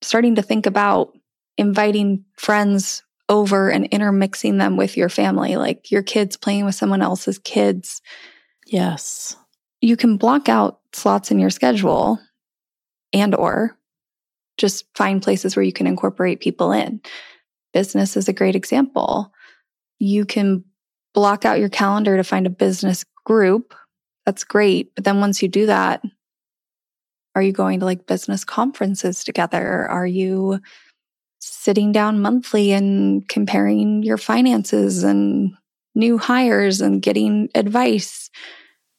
starting 0.00 0.36
to 0.36 0.42
think 0.42 0.66
about 0.66 1.16
inviting 1.56 2.24
friends 2.36 3.02
over 3.28 3.70
and 3.70 3.86
intermixing 3.86 4.58
them 4.58 4.76
with 4.76 4.96
your 4.96 5.08
family, 5.08 5.56
like 5.56 5.90
your 5.90 6.02
kids 6.02 6.36
playing 6.36 6.64
with 6.64 6.74
someone 6.74 7.02
else's 7.02 7.38
kids. 7.38 8.02
Yes. 8.66 9.36
You 9.80 9.96
can 9.96 10.16
block 10.16 10.48
out 10.48 10.80
slots 10.92 11.30
in 11.30 11.38
your 11.38 11.50
schedule 11.50 12.18
and 13.12 13.34
or 13.34 13.76
just 14.58 14.84
find 14.94 15.22
places 15.22 15.56
where 15.56 15.62
you 15.62 15.72
can 15.72 15.86
incorporate 15.86 16.40
people 16.40 16.72
in. 16.72 17.00
Business 17.72 18.16
is 18.16 18.28
a 18.28 18.32
great 18.32 18.56
example. 18.56 19.32
You 19.98 20.24
can 20.24 20.64
block 21.14 21.44
out 21.44 21.58
your 21.58 21.68
calendar 21.68 22.16
to 22.16 22.24
find 22.24 22.46
a 22.46 22.50
business 22.50 23.04
group. 23.24 23.74
That's 24.26 24.44
great. 24.44 24.94
But 24.94 25.04
then 25.04 25.20
once 25.20 25.42
you 25.42 25.48
do 25.48 25.66
that, 25.66 26.02
are 27.34 27.42
you 27.42 27.52
going 27.52 27.80
to 27.80 27.86
like 27.86 28.06
business 28.06 28.44
conferences 28.44 29.24
together? 29.24 29.88
Are 29.88 30.06
you 30.06 30.60
sitting 31.40 31.92
down 31.92 32.20
monthly 32.20 32.72
and 32.72 33.26
comparing 33.28 34.02
your 34.02 34.18
finances 34.18 35.02
and 35.02 35.52
new 35.94 36.18
hires 36.18 36.80
and 36.80 37.02
getting 37.02 37.48
advice? 37.54 38.30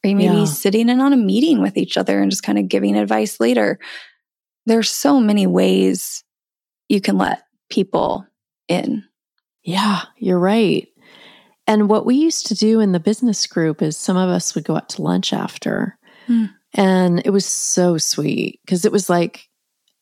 Are 0.04 0.08
you 0.08 0.16
maybe 0.16 0.34
Yeah. 0.34 0.44
sitting 0.44 0.88
in 0.88 1.00
on 1.00 1.12
a 1.12 1.16
meeting 1.16 1.62
with 1.62 1.76
each 1.76 1.96
other 1.96 2.20
and 2.20 2.30
just 2.30 2.42
kind 2.42 2.58
of 2.58 2.68
giving 2.68 2.96
advice 2.96 3.40
later? 3.40 3.78
There's 4.66 4.90
so 4.90 5.20
many 5.20 5.46
ways 5.46 6.24
you 6.88 7.00
can 7.00 7.16
let 7.16 7.44
people 7.70 8.26
in. 8.68 9.04
Yeah, 9.62 10.02
you're 10.18 10.38
right. 10.38 10.88
And 11.66 11.88
what 11.88 12.04
we 12.04 12.16
used 12.16 12.46
to 12.48 12.54
do 12.54 12.80
in 12.80 12.92
the 12.92 13.00
business 13.00 13.46
group 13.46 13.80
is 13.80 13.96
some 13.96 14.16
of 14.16 14.28
us 14.28 14.54
would 14.54 14.64
go 14.64 14.76
out 14.76 14.88
to 14.90 15.02
lunch 15.02 15.32
after. 15.32 15.98
Hmm. 16.26 16.46
And 16.74 17.22
it 17.24 17.30
was 17.30 17.46
so 17.46 17.96
sweet 17.96 18.60
because 18.64 18.84
it 18.84 18.92
was 18.92 19.08
like 19.08 19.48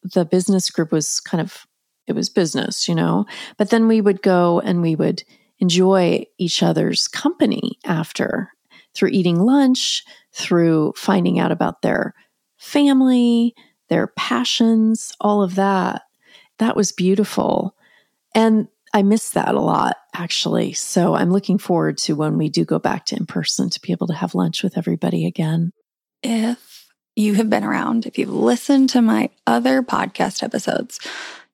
the 0.02 0.24
business 0.24 0.70
group 0.70 0.90
was 0.90 1.20
kind 1.20 1.40
of, 1.40 1.66
it 2.06 2.14
was 2.14 2.28
business, 2.28 2.88
you 2.88 2.94
know? 2.94 3.26
But 3.58 3.70
then 3.70 3.86
we 3.86 4.00
would 4.00 4.22
go 4.22 4.60
and 4.60 4.82
we 4.82 4.96
would 4.96 5.22
enjoy 5.60 6.24
each 6.38 6.62
other's 6.62 7.06
company 7.06 7.78
after 7.84 8.50
through 8.94 9.10
eating 9.10 9.38
lunch, 9.38 10.02
through 10.32 10.92
finding 10.96 11.38
out 11.38 11.52
about 11.52 11.82
their 11.82 12.14
family, 12.58 13.54
their 13.88 14.08
passions, 14.08 15.12
all 15.20 15.42
of 15.42 15.54
that. 15.54 16.02
That 16.58 16.76
was 16.76 16.92
beautiful. 16.92 17.76
And 18.34 18.68
I 18.94 19.02
miss 19.02 19.30
that 19.30 19.54
a 19.54 19.60
lot, 19.60 19.96
actually. 20.14 20.72
So 20.74 21.14
I'm 21.14 21.30
looking 21.30 21.58
forward 21.58 21.98
to 21.98 22.14
when 22.14 22.36
we 22.36 22.48
do 22.48 22.64
go 22.64 22.78
back 22.78 23.06
to 23.06 23.16
in 23.16 23.26
person 23.26 23.70
to 23.70 23.80
be 23.80 23.92
able 23.92 24.06
to 24.08 24.14
have 24.14 24.34
lunch 24.34 24.62
with 24.62 24.76
everybody 24.76 25.26
again. 25.26 25.72
If 26.22 26.88
you 27.16 27.34
have 27.34 27.48
been 27.50 27.64
around, 27.64 28.06
if 28.06 28.18
you've 28.18 28.30
listened 28.30 28.90
to 28.90 29.02
my 29.02 29.30
other 29.46 29.82
podcast 29.82 30.42
episodes, 30.42 31.00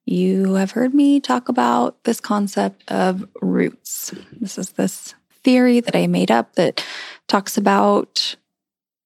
you 0.05 0.55
have 0.55 0.71
heard 0.71 0.93
me 0.93 1.19
talk 1.19 1.49
about 1.49 2.03
this 2.03 2.19
concept 2.19 2.89
of 2.89 3.27
roots. 3.41 4.13
This 4.33 4.57
is 4.57 4.71
this 4.71 5.13
theory 5.43 5.79
that 5.79 5.95
I 5.95 6.07
made 6.07 6.31
up 6.31 6.55
that 6.55 6.83
talks 7.27 7.57
about 7.57 8.35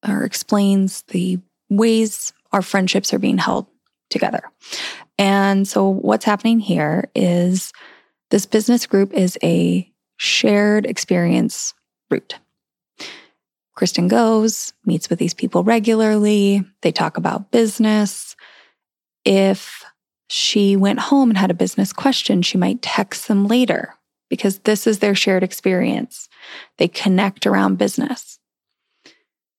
or 0.08 0.24
explains 0.24 1.04
the 1.04 1.40
ways 1.70 2.34
our 2.52 2.62
friendships 2.62 3.14
are 3.14 3.20
being 3.20 3.38
held 3.38 3.68
together. 4.14 4.44
And 5.18 5.68
so, 5.68 5.90
what's 5.90 6.24
happening 6.24 6.60
here 6.60 7.10
is 7.14 7.74
this 8.32 8.46
business 8.46 8.86
group 8.86 9.14
is 9.14 9.38
a 9.44 9.92
shared 10.18 10.86
experience 10.86 11.74
root. 12.10 12.40
Kristin 13.78 14.08
goes, 14.08 14.74
meets 14.86 15.10
with 15.10 15.20
these 15.20 15.34
people 15.34 15.64
regularly. 15.64 16.64
They 16.82 16.92
talk 16.92 17.18
about 17.18 17.52
business. 17.52 18.36
If 19.26 19.84
she 20.30 20.76
went 20.76 21.00
home 21.00 21.30
and 21.30 21.38
had 21.38 21.52
a 21.52 21.56
business 21.56 21.92
question, 21.92 22.42
she 22.42 22.58
might 22.58 22.82
text 22.82 23.28
them 23.28 23.48
later 23.48 23.96
because 24.30 24.60
this 24.60 24.88
is 24.88 25.00
their 25.00 25.16
shared 25.16 25.44
experience. 25.44 26.30
They 26.78 26.88
connect 26.88 27.46
around 27.46 27.78
business. 27.78 28.40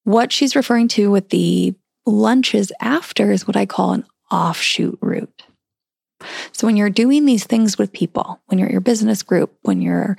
What 0.04 0.32
she's 0.32 0.56
referring 0.56 0.88
to 0.88 1.10
with 1.10 1.30
the 1.30 1.74
lunches 2.06 2.72
after 2.80 3.32
is 3.32 3.46
what 3.46 3.56
I 3.56 3.66
call 3.66 3.92
an 3.92 4.04
offshoot 4.34 4.98
root. 5.00 5.44
So 6.52 6.66
when 6.66 6.76
you're 6.76 6.90
doing 6.90 7.24
these 7.24 7.44
things 7.44 7.78
with 7.78 7.92
people, 7.92 8.40
when 8.46 8.58
you're 8.58 8.66
at 8.66 8.72
your 8.72 8.80
business 8.80 9.22
group, 9.22 9.54
when 9.62 9.80
you're 9.80 10.16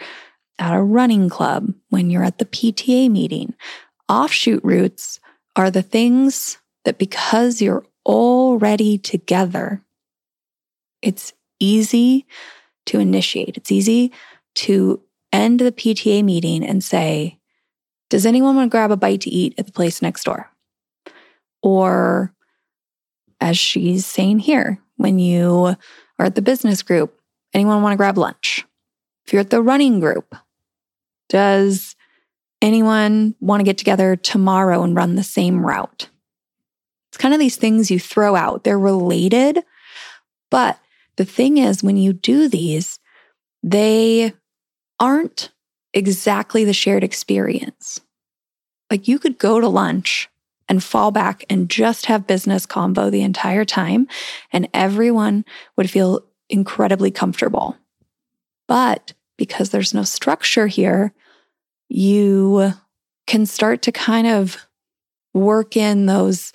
at 0.58 0.74
a 0.74 0.82
running 0.82 1.28
club, 1.28 1.74
when 1.90 2.10
you're 2.10 2.24
at 2.24 2.38
the 2.38 2.46
PTA 2.46 3.12
meeting, 3.12 3.54
offshoot 4.08 4.64
roots 4.64 5.20
are 5.58 5.70
the 5.70 5.82
things 5.82 6.60
that 6.86 6.98
because 6.98 7.62
you're 7.62 7.86
already 8.06 8.98
together, 8.98 9.82
it's 11.02 11.34
easy 11.60 12.26
to 12.86 13.00
initiate. 13.00 13.58
It's 13.58 13.72
easy 13.72 14.14
to 14.56 15.02
end 15.34 15.60
the 15.60 15.72
PTA 15.72 16.24
meeting 16.24 16.64
and 16.64 16.82
say, 16.84 17.40
Does 18.10 18.26
anyone 18.26 18.56
want 18.56 18.68
to 18.68 18.72
grab 18.72 18.92
a 18.92 18.98
bite 18.98 19.22
to 19.22 19.30
eat 19.30 19.56
at 19.58 19.66
the 19.66 19.74
place 19.74 20.02
next 20.02 20.24
door? 20.24 20.50
Or, 21.62 22.32
as 23.40 23.58
she's 23.58 24.06
saying 24.06 24.40
here, 24.40 24.80
when 24.98 25.20
you 25.20 25.76
are 26.20 26.26
at 26.26 26.36
the 26.36 26.42
business 26.42 26.82
group, 26.84 27.20
anyone 27.54 27.82
want 27.82 27.94
to 27.94 27.98
grab 27.98 28.18
lunch? 28.18 28.66
If 29.26 29.34
you're 29.34 29.42
at 29.42 29.50
the 29.50 29.62
running 29.62 30.00
group, 30.00 30.36
does 31.30 31.96
anyone 32.62 33.36
want 33.40 33.60
to 33.60 33.66
get 33.66 33.78
together 33.78 34.16
tomorrow 34.16 34.84
and 34.84 34.96
run 34.96 35.16
the 35.16 35.24
same 35.24 35.66
route? 35.66 36.10
It's 37.10 37.18
kind 37.18 37.34
of 37.34 37.40
these 37.40 37.56
things 37.56 37.90
you 37.90 38.00
throw 38.00 38.36
out. 38.36 38.64
They're 38.64 38.80
related, 38.80 39.60
but 40.52 40.80
the 41.16 41.26
thing 41.26 41.58
is, 41.58 41.84
when 41.84 41.98
you 41.98 42.14
do 42.14 42.48
these, 42.48 43.00
they 43.64 44.34
aren't 45.00 45.52
exactly 45.94 46.66
the 46.66 46.74
shared 46.74 47.04
experience. 47.04 48.02
Like 48.92 49.08
you 49.08 49.18
could 49.18 49.38
go 49.38 49.60
to 49.60 49.68
lunch 49.68 50.30
and 50.68 50.84
fall 50.84 51.12
back 51.12 51.46
and 51.50 51.70
just 51.70 52.08
have 52.08 52.28
business 52.28 52.66
combo 52.66 53.10
the 53.10 53.22
entire 53.22 53.66
time, 53.66 54.08
and 54.52 54.68
everyone 54.74 55.46
would 55.78 55.90
feel 55.90 56.26
incredibly 56.50 57.12
comfortable. 57.12 57.78
But 58.68 59.14
because 59.38 59.70
there's 59.70 59.94
no 59.94 60.04
structure 60.04 60.68
here, 60.68 61.14
you 61.90 62.74
can 63.28 63.46
start 63.46 63.82
to 63.84 63.92
kind 63.92 64.28
of 64.28 64.66
work 65.34 65.76
in 65.76 66.06
those 66.06 66.54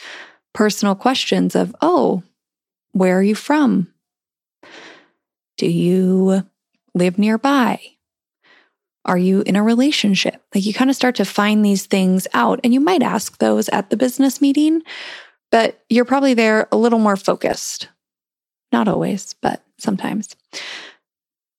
personal 0.52 0.94
questions 0.94 1.54
of, 1.54 1.74
oh, 1.80 2.22
where 2.92 3.18
are 3.18 3.22
you 3.22 3.34
from? 3.34 3.92
Do 5.56 5.68
you 5.68 6.44
live 6.94 7.18
nearby? 7.18 7.80
Are 9.04 9.18
you 9.18 9.42
in 9.42 9.56
a 9.56 9.62
relationship? 9.62 10.42
Like 10.54 10.64
you 10.64 10.74
kind 10.74 10.90
of 10.90 10.96
start 10.96 11.14
to 11.16 11.24
find 11.24 11.64
these 11.64 11.86
things 11.86 12.26
out, 12.34 12.60
and 12.62 12.74
you 12.74 12.80
might 12.80 13.02
ask 13.02 13.38
those 13.38 13.68
at 13.70 13.90
the 13.90 13.96
business 13.96 14.40
meeting, 14.40 14.82
but 15.50 15.82
you're 15.88 16.04
probably 16.04 16.34
there 16.34 16.68
a 16.70 16.76
little 16.76 16.98
more 16.98 17.16
focused. 17.16 17.88
Not 18.72 18.88
always, 18.88 19.34
but 19.40 19.64
sometimes. 19.78 20.36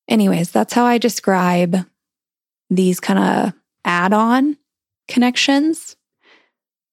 Anyways, 0.07 0.51
that's 0.51 0.73
how 0.73 0.85
I 0.85 0.97
describe 0.97 1.77
these 2.69 2.99
kind 2.99 3.19
of 3.19 3.53
add-on 3.83 4.57
connections 5.07 5.95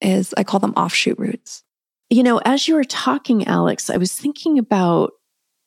is 0.00 0.34
I 0.36 0.44
call 0.44 0.60
them 0.60 0.74
offshoot 0.76 1.18
roots. 1.18 1.62
You 2.10 2.22
know, 2.22 2.40
as 2.44 2.66
you 2.66 2.74
were 2.74 2.84
talking, 2.84 3.46
Alex, 3.46 3.90
I 3.90 3.96
was 3.96 4.12
thinking 4.12 4.58
about 4.58 5.12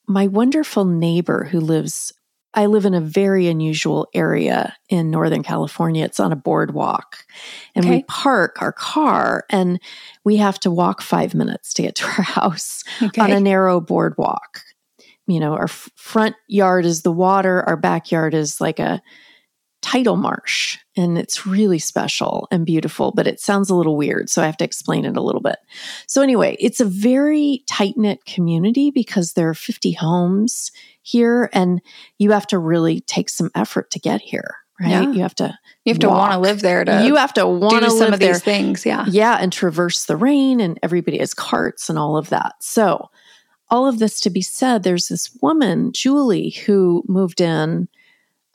my 0.08 0.28
wonderful 0.28 0.86
neighbor 0.86 1.44
who 1.46 1.60
lives, 1.60 2.14
I 2.54 2.66
live 2.66 2.86
in 2.86 2.94
a 2.94 3.02
very 3.02 3.48
unusual 3.48 4.08
area 4.14 4.76
in 4.90 5.10
Northern 5.10 5.42
California. 5.44 6.04
It's 6.04 6.20
on 6.20 6.32
a 6.32 6.36
boardwalk. 6.36 7.24
And 7.76 7.90
we 7.90 8.04
park 8.04 8.58
our 8.62 8.74
car 8.74 9.46
and 9.50 9.80
we 10.26 10.38
have 10.38 10.60
to 10.62 10.72
walk 10.72 11.02
five 11.02 11.34
minutes 11.34 11.74
to 11.76 11.82
get 11.84 11.96
to 11.96 12.06
our 12.06 12.12
house 12.24 12.84
Okay. 13.02 13.22
on 13.22 13.32
a 13.32 13.40
narrow 13.40 13.80
boardwalk. 13.80 14.62
You 15.28 15.40
know, 15.40 15.54
our 15.54 15.66
f- 15.66 15.90
front 15.96 16.36
yard 16.48 16.86
is 16.86 17.04
the 17.04 17.12
water, 17.12 17.64
our 17.64 17.78
backyard 17.78 18.34
is 18.34 18.60
like 18.60 18.80
a 18.80 19.02
tidal 19.82 20.16
marsh, 20.18 20.78
and 20.96 21.18
it's 21.18 21.48
really 21.48 21.80
special 21.80 22.48
and 22.52 22.66
beautiful, 22.66 23.12
but 23.12 23.28
it 23.28 23.40
sounds 23.40 23.70
a 23.70 23.76
little 23.76 23.96
weird. 23.98 24.30
So 24.30 24.42
I 24.42 24.46
have 24.46 24.58
to 24.58 24.66
explain 24.66 25.06
it 25.06 25.18
a 25.18 25.22
little 25.22 25.42
bit. 25.42 25.56
So, 26.06 26.22
anyway, 26.22 26.56
it's 26.60 26.80
a 26.80 26.86
very 26.86 27.64
tight 27.68 27.96
knit 27.98 28.26
community 28.26 28.92
because 28.92 29.34
there 29.34 29.50
are 29.50 29.54
50 29.56 29.94
homes 29.94 30.72
here, 31.12 31.50
and 31.54 31.82
you 32.18 32.32
have 32.32 32.48
to 32.48 32.60
really 32.60 33.02
take 33.02 33.30
some 33.30 33.52
effort 33.56 33.92
to 33.92 34.00
get 34.00 34.22
here, 34.22 34.56
right? 34.80 34.90
Yeah. 34.90 35.12
You 35.12 35.22
have 35.22 35.36
to. 35.36 35.58
you 35.86 35.94
have 35.94 36.00
to 36.00 36.10
want 36.10 36.34
to 36.34 36.40
live 36.40 36.62
there 36.62 36.84
to 36.86 37.06
you 37.06 37.16
have 37.16 37.34
to 37.34 37.48
want 37.48 37.82
do 37.82 37.86
to 37.86 37.90
some 37.90 38.00
live 38.00 38.14
of 38.14 38.20
there. 38.20 38.34
these 38.34 38.44
things. 38.44 38.86
Yeah. 38.86 39.06
Yeah, 39.08 39.38
and 39.40 39.52
traverse 39.52 40.06
the 40.06 40.18
rain, 40.18 40.60
and 40.60 40.80
everybody 40.82 41.18
has 41.20 41.34
carts 41.34 41.90
and 41.90 42.00
all 42.00 42.18
of 42.18 42.30
that. 42.30 42.56
So, 42.60 43.10
all 43.70 43.88
of 43.88 44.00
this 44.00 44.20
to 44.22 44.30
be 44.30 44.42
said, 44.42 44.84
there's 44.84 45.08
this 45.08 45.38
woman, 45.42 45.92
Julie, 45.94 46.52
who 46.66 47.04
moved 47.08 47.40
in 47.42 47.88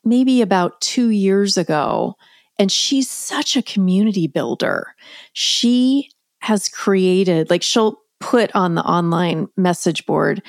maybe 0.04 0.40
about 0.40 0.80
two 0.80 1.10
years 1.10 1.56
ago. 1.56 2.16
And 2.58 2.72
she's 2.72 3.10
such 3.10 3.54
a 3.56 3.62
community 3.62 4.26
builder. 4.26 4.94
She 5.34 6.10
has 6.38 6.68
created, 6.70 7.50
like, 7.50 7.62
she'll 7.62 8.00
put 8.18 8.54
on 8.54 8.76
the 8.76 8.82
online 8.82 9.48
message 9.58 10.06
board, 10.06 10.42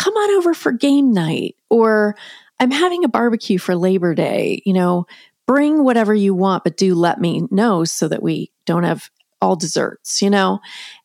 come 0.00 0.14
on 0.14 0.38
over 0.38 0.54
for 0.54 0.72
game 0.72 1.12
night, 1.12 1.56
or 1.68 2.16
I'm 2.58 2.70
having 2.70 3.04
a 3.04 3.08
barbecue 3.08 3.58
for 3.58 3.76
Labor 3.76 4.14
Day. 4.14 4.62
You 4.64 4.72
know, 4.72 5.06
bring 5.46 5.84
whatever 5.84 6.14
you 6.14 6.34
want, 6.34 6.64
but 6.64 6.78
do 6.78 6.94
let 6.94 7.20
me 7.20 7.46
know 7.50 7.84
so 7.84 8.08
that 8.08 8.22
we 8.22 8.50
don't 8.64 8.84
have 8.84 9.10
all 9.42 9.56
desserts, 9.56 10.22
you 10.22 10.30
know? 10.30 10.60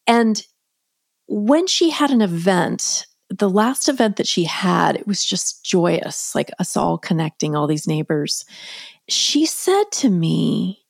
And 0.07 0.41
when 1.27 1.67
she 1.67 1.89
had 1.89 2.09
an 2.09 2.21
event, 2.21 3.05
the 3.29 3.49
last 3.49 3.89
event 3.89 4.15
that 4.15 4.27
she 4.27 4.45
had, 4.45 4.95
it 4.95 5.05
was 5.05 5.25
just 5.25 5.65
joyous, 5.65 6.33
like 6.33 6.51
us 6.57 6.77
all 6.77 6.97
connecting, 6.97 7.53
all 7.53 7.67
these 7.67 7.87
neighbors. 7.87 8.45
She 9.09 9.45
said 9.45 9.85
to 9.93 10.09
me, 10.09 10.81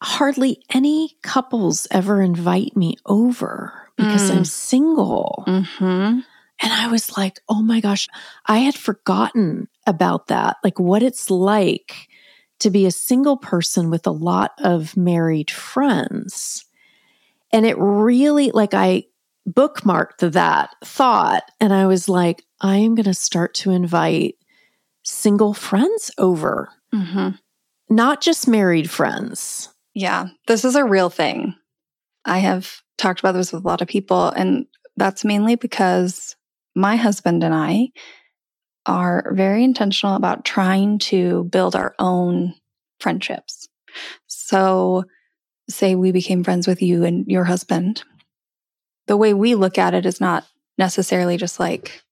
Hardly 0.00 0.64
any 0.74 1.16
couples 1.22 1.86
ever 1.92 2.20
invite 2.20 2.76
me 2.76 2.96
over 3.06 3.72
because 3.96 4.32
mm. 4.32 4.36
I'm 4.36 4.44
single. 4.44 5.44
Mm-hmm. 5.46 6.20
And 6.60 6.72
I 6.72 6.88
was 6.88 7.16
like, 7.16 7.40
oh 7.48 7.62
my 7.62 7.80
gosh, 7.80 8.08
I 8.46 8.58
had 8.58 8.74
forgotten 8.74 9.68
about 9.86 10.28
that, 10.28 10.58
like 10.62 10.78
what 10.78 11.02
it's 11.02 11.30
like 11.30 12.08
to 12.60 12.70
be 12.70 12.86
a 12.86 12.92
single 12.92 13.36
person 13.36 13.90
with 13.90 14.06
a 14.06 14.12
lot 14.12 14.52
of 14.58 14.96
married 14.96 15.50
friends. 15.50 16.64
And 17.52 17.66
it 17.66 17.76
really, 17.78 18.50
like, 18.52 18.74
I 18.74 19.04
bookmarked 19.48 20.32
that 20.32 20.70
thought 20.84 21.42
and 21.60 21.72
I 21.72 21.86
was 21.86 22.08
like, 22.08 22.44
I 22.60 22.76
am 22.76 22.94
going 22.94 23.04
to 23.04 23.14
start 23.14 23.54
to 23.54 23.72
invite 23.72 24.36
single 25.02 25.52
friends 25.52 26.12
over, 26.16 26.68
mm-hmm. 26.94 27.30
not 27.90 28.20
just 28.20 28.46
married 28.46 28.88
friends. 28.88 29.68
Yeah, 29.94 30.28
this 30.46 30.64
is 30.64 30.76
a 30.76 30.84
real 30.84 31.10
thing. 31.10 31.56
I 32.24 32.38
have 32.38 32.82
talked 32.98 33.18
about 33.18 33.32
this 33.32 33.52
with 33.52 33.64
a 33.64 33.66
lot 33.66 33.82
of 33.82 33.88
people, 33.88 34.28
and 34.28 34.66
that's 34.96 35.24
mainly 35.24 35.56
because 35.56 36.36
my 36.74 36.96
husband 36.96 37.44
and 37.44 37.54
I 37.54 37.88
are 38.86 39.32
very 39.34 39.62
intentional 39.62 40.16
about 40.16 40.44
trying 40.44 40.98
to 40.98 41.44
build 41.44 41.76
our 41.76 41.94
own 41.98 42.54
friendships. 43.00 43.68
So, 44.26 45.04
say 45.68 45.94
we 45.94 46.12
became 46.12 46.44
friends 46.44 46.66
with 46.66 46.82
you 46.82 47.04
and 47.04 47.26
your 47.26 47.44
husband, 47.44 48.02
the 49.06 49.16
way 49.16 49.34
we 49.34 49.54
look 49.54 49.78
at 49.78 49.94
it 49.94 50.06
is 50.06 50.20
not 50.20 50.46
necessarily 50.78 51.36
just 51.36 51.60
like 51.60 52.02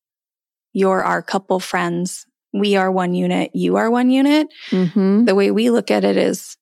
you're 0.72 1.02
our 1.02 1.22
couple 1.22 1.58
friends, 1.60 2.26
we 2.52 2.76
are 2.76 2.90
one 2.90 3.14
unit, 3.14 3.50
you 3.54 3.76
are 3.76 3.90
one 3.90 4.10
unit. 4.10 4.48
Mm-hmm. 4.70 5.24
The 5.24 5.34
way 5.34 5.50
we 5.50 5.70
look 5.70 5.90
at 5.90 6.04
it 6.04 6.16
is 6.16 6.56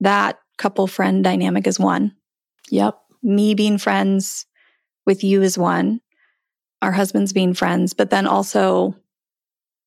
that 0.00 0.38
couple 0.58 0.86
friend 0.86 1.24
dynamic 1.24 1.66
is 1.66 1.78
one. 1.78 2.14
Yep. 2.70 2.98
Me 3.22 3.54
being 3.54 3.78
friends 3.78 4.46
with 5.06 5.24
you 5.24 5.42
is 5.42 5.58
one. 5.58 6.00
Our 6.82 6.92
husbands 6.92 7.32
being 7.32 7.54
friends, 7.54 7.92
but 7.92 8.10
then 8.10 8.26
also 8.26 8.96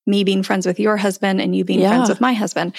me 0.06 0.24
being 0.24 0.44
friends 0.44 0.66
with 0.66 0.80
your 0.80 0.98
husband 0.98 1.42
and 1.42 1.56
you 1.56 1.64
being 1.64 1.80
yeah. 1.80 1.90
friends 1.90 2.10
with 2.10 2.22
my 2.22 2.34
husband. 2.34 2.76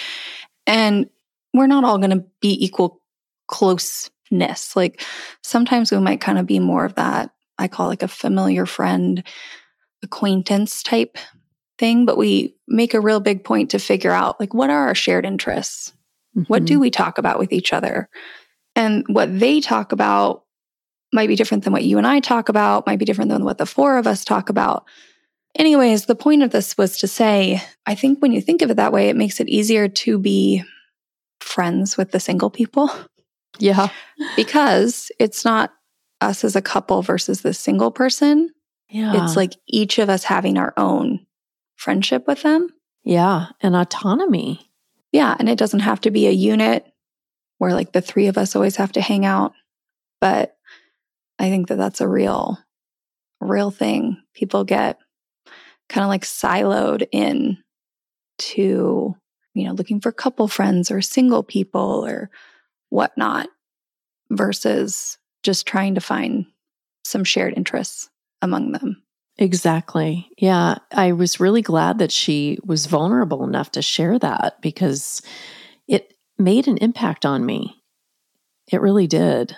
And 0.66 1.08
we're 1.52 1.66
not 1.66 1.84
all 1.84 1.98
going 1.98 2.10
to 2.10 2.24
be 2.40 2.64
equal 2.64 3.00
closeness. 3.46 4.76
Like 4.76 5.02
sometimes 5.42 5.90
we 5.90 5.98
might 5.98 6.20
kind 6.20 6.38
of 6.38 6.46
be 6.46 6.58
more 6.58 6.84
of 6.84 6.94
that, 6.96 7.30
I 7.58 7.68
call 7.68 7.88
like 7.88 8.02
a 8.02 8.08
familiar 8.08 8.66
friend, 8.66 9.22
acquaintance 10.02 10.82
type 10.82 11.18
thing, 11.78 12.06
but 12.06 12.16
we 12.16 12.56
make 12.68 12.94
a 12.94 13.00
real 13.00 13.20
big 13.20 13.44
point 13.44 13.70
to 13.70 13.78
figure 13.78 14.12
out 14.12 14.38
like 14.38 14.54
what 14.54 14.70
are 14.70 14.88
our 14.88 14.94
shared 14.94 15.24
interests? 15.24 15.92
Mm-hmm. 16.36 16.44
What 16.44 16.64
do 16.64 16.74
mm-hmm. 16.74 16.80
we 16.82 16.90
talk 16.90 17.18
about 17.18 17.38
with 17.38 17.52
each 17.52 17.72
other? 17.72 18.08
And 18.76 19.04
what 19.08 19.38
they 19.38 19.60
talk 19.60 19.92
about 19.92 20.43
might 21.14 21.28
be 21.28 21.36
different 21.36 21.64
than 21.64 21.72
what 21.72 21.84
you 21.84 21.96
and 21.96 22.06
I 22.06 22.20
talk 22.20 22.48
about, 22.48 22.86
might 22.86 22.98
be 22.98 23.04
different 23.04 23.30
than 23.30 23.44
what 23.44 23.58
the 23.58 23.66
four 23.66 23.96
of 23.96 24.06
us 24.06 24.24
talk 24.24 24.48
about. 24.50 24.84
Anyways, 25.56 26.06
the 26.06 26.16
point 26.16 26.42
of 26.42 26.50
this 26.50 26.76
was 26.76 26.98
to 26.98 27.06
say, 27.06 27.62
I 27.86 27.94
think 27.94 28.20
when 28.20 28.32
you 28.32 28.40
think 28.40 28.60
of 28.60 28.70
it 28.70 28.74
that 28.74 28.92
way, 28.92 29.08
it 29.08 29.16
makes 29.16 29.38
it 29.38 29.48
easier 29.48 29.88
to 29.88 30.18
be 30.18 30.64
friends 31.40 31.96
with 31.96 32.10
the 32.10 32.20
single 32.20 32.50
people. 32.50 32.90
Yeah. 33.60 33.88
because 34.34 35.12
it's 35.20 35.44
not 35.44 35.72
us 36.20 36.42
as 36.42 36.56
a 36.56 36.62
couple 36.62 37.02
versus 37.02 37.42
the 37.42 37.54
single 37.54 37.92
person. 37.92 38.50
Yeah. 38.88 39.24
It's 39.24 39.36
like 39.36 39.54
each 39.68 39.98
of 39.98 40.08
us 40.08 40.24
having 40.24 40.58
our 40.58 40.74
own 40.76 41.24
friendship 41.76 42.26
with 42.26 42.42
them. 42.42 42.68
Yeah. 43.04 43.48
And 43.60 43.76
autonomy. 43.76 44.70
Yeah. 45.12 45.36
And 45.38 45.48
it 45.48 45.58
doesn't 45.58 45.80
have 45.80 46.00
to 46.02 46.10
be 46.10 46.26
a 46.26 46.32
unit 46.32 46.84
where 47.58 47.72
like 47.72 47.92
the 47.92 48.00
three 48.00 48.26
of 48.26 48.38
us 48.38 48.56
always 48.56 48.76
have 48.76 48.92
to 48.92 49.00
hang 49.00 49.24
out. 49.24 49.52
But 50.20 50.56
I 51.38 51.48
think 51.48 51.68
that 51.68 51.76
that's 51.76 52.00
a 52.00 52.08
real, 52.08 52.58
real 53.40 53.70
thing. 53.70 54.18
People 54.34 54.64
get 54.64 54.98
kind 55.88 56.04
of 56.04 56.08
like 56.08 56.22
siloed 56.22 57.06
in 57.12 57.58
to, 58.38 59.14
you 59.54 59.64
know, 59.64 59.72
looking 59.72 60.00
for 60.00 60.12
couple 60.12 60.48
friends 60.48 60.90
or 60.90 61.02
single 61.02 61.42
people 61.42 62.04
or 62.04 62.30
whatnot 62.88 63.48
versus 64.30 65.18
just 65.42 65.66
trying 65.66 65.94
to 65.94 66.00
find 66.00 66.46
some 67.04 67.24
shared 67.24 67.54
interests 67.56 68.08
among 68.40 68.72
them. 68.72 69.02
Exactly. 69.36 70.28
Yeah. 70.38 70.76
I 70.92 71.12
was 71.12 71.40
really 71.40 71.62
glad 71.62 71.98
that 71.98 72.12
she 72.12 72.58
was 72.64 72.86
vulnerable 72.86 73.44
enough 73.44 73.72
to 73.72 73.82
share 73.82 74.18
that 74.20 74.60
because 74.62 75.22
it 75.88 76.14
made 76.38 76.68
an 76.68 76.78
impact 76.78 77.26
on 77.26 77.44
me. 77.44 77.82
It 78.70 78.80
really 78.80 79.06
did. 79.06 79.56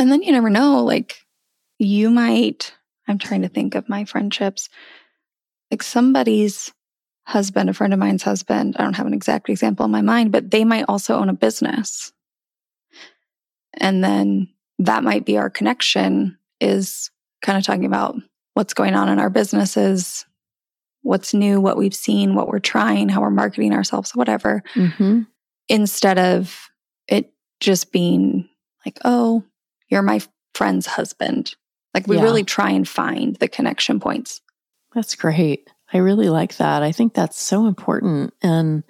And 0.00 0.10
then 0.10 0.22
you 0.22 0.32
never 0.32 0.50
know, 0.50 0.82
like, 0.82 1.26
you 1.78 2.10
might, 2.10 2.74
I'm 3.06 3.18
trying 3.18 3.42
to 3.42 3.48
think 3.48 3.74
of 3.74 3.88
my 3.88 4.04
friendships 4.04 4.68
like 5.70 5.82
somebody's 5.82 6.72
husband, 7.24 7.70
a 7.70 7.74
friend 7.74 7.92
of 7.92 7.98
mine's 7.98 8.22
husband, 8.22 8.76
I 8.78 8.82
don't 8.82 8.94
have 8.94 9.06
an 9.06 9.14
exact 9.14 9.48
example 9.48 9.84
in 9.84 9.92
my 9.92 10.02
mind, 10.02 10.32
but 10.32 10.50
they 10.50 10.64
might 10.64 10.86
also 10.88 11.16
own 11.16 11.28
a 11.28 11.34
business. 11.34 12.12
And 13.74 14.02
then 14.02 14.48
that 14.80 15.04
might 15.04 15.24
be 15.24 15.38
our 15.38 15.50
connection 15.50 16.38
is 16.60 17.10
kind 17.40 17.56
of 17.56 17.64
talking 17.64 17.84
about 17.84 18.16
what's 18.54 18.74
going 18.74 18.94
on 18.94 19.08
in 19.08 19.20
our 19.20 19.30
businesses, 19.30 20.26
what's 21.02 21.32
new, 21.32 21.60
what 21.60 21.76
we've 21.76 21.94
seen, 21.94 22.34
what 22.34 22.48
we're 22.48 22.58
trying, 22.58 23.08
how 23.08 23.20
we're 23.20 23.30
marketing 23.30 23.72
ourselves, 23.72 24.14
whatever, 24.14 24.62
mm-hmm. 24.74 25.20
instead 25.68 26.18
of 26.18 26.68
it 27.06 27.32
just 27.60 27.92
being 27.92 28.48
like, 28.84 28.98
oh, 29.04 29.44
you're 29.90 30.02
my 30.02 30.20
friend's 30.54 30.86
husband. 30.86 31.54
Like 31.94 32.06
we 32.06 32.16
yeah. 32.16 32.22
really 32.22 32.44
try 32.44 32.70
and 32.70 32.88
find 32.88 33.36
the 33.36 33.48
connection 33.48 34.00
points. 34.00 34.40
That's 34.94 35.14
great. 35.14 35.68
I 35.92 35.98
really 35.98 36.28
like 36.28 36.56
that. 36.56 36.82
I 36.82 36.92
think 36.92 37.14
that's 37.14 37.40
so 37.40 37.66
important. 37.66 38.32
And 38.42 38.84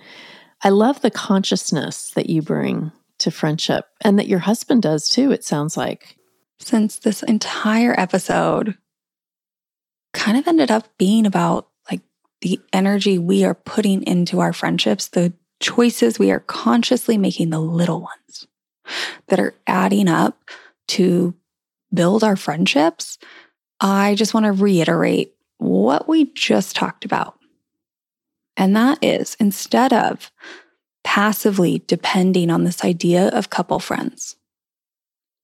I 0.63 0.69
love 0.69 1.01
the 1.01 1.11
consciousness 1.11 2.11
that 2.11 2.29
you 2.29 2.43
bring 2.43 2.93
to 3.19 3.31
friendship 3.31 3.87
and 4.03 4.19
that 4.19 4.29
your 4.29 4.41
husband 4.41 4.83
does 4.83 5.09
too, 5.09 5.33
it 5.33 5.45
sounds 5.45 5.77
like. 5.77 6.17
Since 6.59 6.99
this 6.99 7.23
entire 7.23 7.99
episode 7.99 8.77
kind 10.13 10.37
of 10.37 10.47
ended 10.47 10.71
up 10.71 10.89
being 10.99 11.25
about 11.25 11.69
like 11.91 12.03
the 12.43 12.61
energy 12.73 13.19
we 13.19 13.45
are 13.45 13.55
putting 13.55 14.03
into 14.03 14.41
our 14.41 14.53
friendships, 14.53 15.09
the 15.09 15.33
choices 15.61 16.19
we 16.19 16.31
are 16.31 16.41
consciously 16.41 17.17
making, 17.17 17.51
the 17.51 17.61
little 17.61 18.01
ones 18.01 18.47
that 19.29 19.41
are 19.41 19.55
adding 19.67 20.09
up 20.09 20.39
to 20.89 21.35
build 21.93 22.25
our 22.25 22.37
friendships. 22.37 23.19
I 23.81 24.15
just 24.15 24.35
want 24.35 24.47
to 24.47 24.53
reiterate 24.53 25.35
what 25.59 26.09
we 26.09 26.33
just 26.33 26.77
talked 26.77 27.05
about. 27.05 27.39
And 28.57 28.77
that 28.77 28.99
is 29.03 29.37
instead 29.41 29.93
of 29.93 30.31
passively 31.03 31.83
depending 31.87 32.51
on 32.51 32.65
this 32.65 32.85
idea 32.85 33.29
of 33.29 33.51
couple 33.51 33.79
friends, 33.79 34.37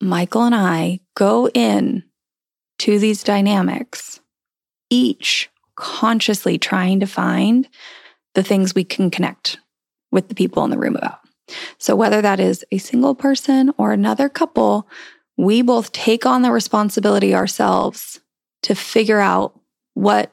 Michael 0.01 0.43
and 0.43 0.55
I 0.55 1.01
go 1.15 1.49
in 1.49 2.05
to 2.81 2.99
these 2.99 3.23
dynamics, 3.23 4.21
each 4.91 5.49
consciously 5.77 6.59
trying 6.59 7.01
to 7.01 7.07
find 7.07 7.69
the 8.35 8.43
things 8.43 8.75
we 8.75 8.85
can 8.85 9.11
connect 9.11 9.59
with 10.11 10.29
the 10.29 10.35
people 10.35 10.65
in 10.65 10.71
the 10.71 10.79
room 10.79 10.97
about. 10.97 11.21
So, 11.79 11.95
whether 11.95 12.21
that 12.21 12.41
is 12.41 12.65
a 12.73 12.79
single 12.79 13.15
person 13.15 13.73
or 13.79 13.93
another 13.93 14.29
couple, 14.29 14.89
we 15.37 15.63
both 15.63 15.93
take 15.93 16.25
on 16.27 16.43
the 16.43 16.51
responsibility 16.51 17.35
ourselves 17.35 18.21
to 18.63 18.75
figure 18.75 19.21
out 19.21 19.59
what 19.95 20.33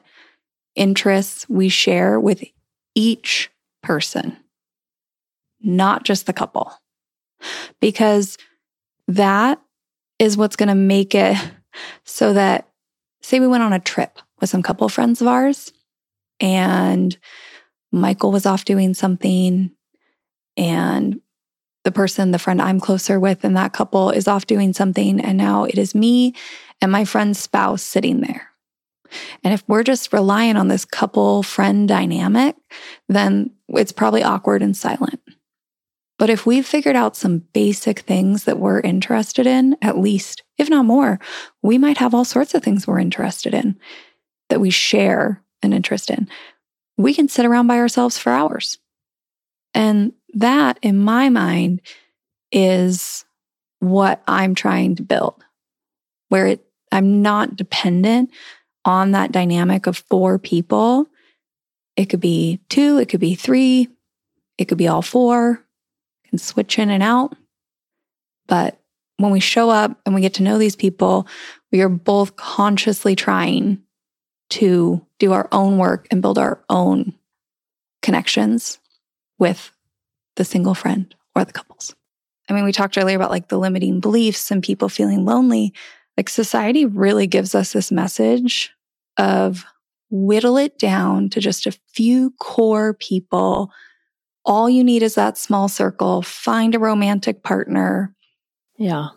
interests 0.74 1.48
we 1.48 1.68
share 1.68 2.18
with 2.18 2.42
each 2.94 3.50
person, 3.82 4.36
not 5.60 6.04
just 6.04 6.26
the 6.26 6.32
couple. 6.32 6.72
Because 7.80 8.38
that 9.08 9.60
is 10.18 10.36
what's 10.36 10.56
going 10.56 10.68
to 10.68 10.74
make 10.74 11.14
it 11.14 11.36
so 12.04 12.32
that, 12.32 12.68
say, 13.22 13.40
we 13.40 13.46
went 13.46 13.62
on 13.62 13.72
a 13.72 13.80
trip 13.80 14.18
with 14.40 14.48
some 14.48 14.62
couple 14.62 14.88
friends 14.88 15.20
of 15.20 15.28
ours, 15.28 15.72
and 16.40 17.16
Michael 17.92 18.32
was 18.32 18.46
off 18.46 18.64
doing 18.64 18.94
something 18.94 19.70
and 20.56 21.20
the 21.84 21.92
person, 21.92 22.30
the 22.30 22.38
friend 22.38 22.60
I'm 22.60 22.80
closer 22.80 23.20
with 23.20 23.44
in 23.44 23.54
that 23.54 23.72
couple 23.72 24.10
is 24.10 24.26
off 24.26 24.46
doing 24.46 24.72
something. 24.72 25.20
And 25.20 25.38
now 25.38 25.64
it 25.64 25.78
is 25.78 25.94
me 25.94 26.34
and 26.80 26.90
my 26.90 27.04
friend's 27.04 27.38
spouse 27.38 27.82
sitting 27.82 28.20
there. 28.20 28.48
And 29.44 29.54
if 29.54 29.62
we're 29.68 29.84
just 29.84 30.12
relying 30.12 30.56
on 30.56 30.68
this 30.68 30.84
couple 30.84 31.42
friend 31.42 31.86
dynamic, 31.86 32.56
then 33.08 33.50
it's 33.68 33.92
probably 33.92 34.22
awkward 34.22 34.62
and 34.62 34.76
silent. 34.76 35.20
But 36.18 36.30
if 36.30 36.46
we've 36.46 36.66
figured 36.66 36.96
out 36.96 37.16
some 37.16 37.44
basic 37.52 38.00
things 38.00 38.44
that 38.44 38.58
we're 38.58 38.80
interested 38.80 39.46
in, 39.46 39.76
at 39.82 39.98
least, 39.98 40.42
if 40.58 40.70
not 40.70 40.84
more, 40.84 41.18
we 41.62 41.76
might 41.76 41.98
have 41.98 42.14
all 42.14 42.24
sorts 42.24 42.54
of 42.54 42.62
things 42.62 42.86
we're 42.86 43.00
interested 43.00 43.52
in 43.52 43.78
that 44.48 44.60
we 44.60 44.70
share 44.70 45.42
an 45.62 45.72
interest 45.72 46.10
in. 46.10 46.28
We 46.96 47.14
can 47.14 47.28
sit 47.28 47.46
around 47.46 47.66
by 47.66 47.78
ourselves 47.78 48.16
for 48.16 48.30
hours. 48.30 48.78
And 49.74 50.12
that, 50.34 50.78
in 50.82 50.98
my 50.98 51.28
mind, 51.28 51.80
is 52.52 53.24
what 53.80 54.22
I'm 54.26 54.54
trying 54.54 54.94
to 54.96 55.02
build, 55.02 55.44
where 56.28 56.46
it, 56.46 56.64
I'm 56.92 57.22
not 57.22 57.56
dependent 57.56 58.30
on 58.84 59.10
that 59.10 59.32
dynamic 59.32 59.86
of 59.86 59.98
four 60.08 60.38
people. 60.38 61.06
It 61.96 62.06
could 62.06 62.20
be 62.20 62.60
two, 62.68 62.98
it 62.98 63.08
could 63.08 63.20
be 63.20 63.34
three, 63.34 63.88
it 64.58 64.66
could 64.66 64.78
be 64.78 64.88
all 64.88 65.02
four, 65.02 65.64
can 66.28 66.38
switch 66.38 66.78
in 66.78 66.90
and 66.90 67.02
out. 67.02 67.36
But 68.46 68.78
when 69.16 69.32
we 69.32 69.40
show 69.40 69.70
up 69.70 69.98
and 70.04 70.14
we 70.14 70.20
get 70.20 70.34
to 70.34 70.42
know 70.42 70.58
these 70.58 70.76
people, 70.76 71.26
we 71.72 71.80
are 71.82 71.88
both 71.88 72.36
consciously 72.36 73.16
trying 73.16 73.82
to 74.50 75.04
do 75.18 75.32
our 75.32 75.48
own 75.50 75.78
work 75.78 76.06
and 76.10 76.22
build 76.22 76.38
our 76.38 76.62
own 76.68 77.14
connections 78.02 78.78
with 79.44 79.70
the 80.36 80.44
single 80.44 80.74
friend 80.74 81.14
or 81.36 81.44
the 81.44 81.52
couples. 81.52 81.94
I 82.48 82.54
mean, 82.54 82.64
we 82.64 82.72
talked 82.72 82.96
earlier 82.96 83.16
about 83.16 83.30
like 83.30 83.48
the 83.48 83.58
limiting 83.58 84.00
beliefs 84.00 84.50
and 84.50 84.62
people 84.62 84.88
feeling 84.88 85.26
lonely. 85.26 85.74
Like 86.16 86.30
society 86.30 86.86
really 86.86 87.26
gives 87.26 87.54
us 87.54 87.74
this 87.74 87.92
message 87.92 88.72
of 89.18 89.66
whittle 90.10 90.56
it 90.56 90.78
down 90.78 91.28
to 91.28 91.40
just 91.40 91.66
a 91.66 91.78
few 91.92 92.30
core 92.40 92.94
people. 92.94 93.70
All 94.46 94.70
you 94.70 94.82
need 94.82 95.02
is 95.02 95.14
that 95.16 95.36
small 95.36 95.68
circle, 95.68 96.22
find 96.22 96.74
a 96.74 96.78
romantic 96.78 97.42
partner. 97.42 98.14
Yeah. 98.78 99.08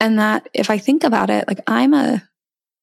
And 0.00 0.18
that 0.18 0.48
if 0.54 0.70
I 0.70 0.78
think 0.78 1.04
about 1.04 1.30
it, 1.30 1.46
like 1.46 1.60
I'm 1.68 1.94
a 1.94 2.24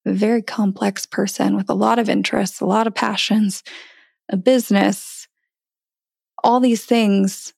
very 0.05 0.41
complex 0.41 1.05
person 1.05 1.57
with 1.57 1.69
a 1.69 1.73
lot 1.73 1.99
of 1.99 2.07
interests, 2.07 2.61
a 2.61 2.65
lot 2.65 2.87
of 2.87 2.95
passions, 2.95 3.63
a 4.29 4.37
business, 4.37 5.14
all 6.45 6.59
these 6.59 6.85
things, 6.85 7.53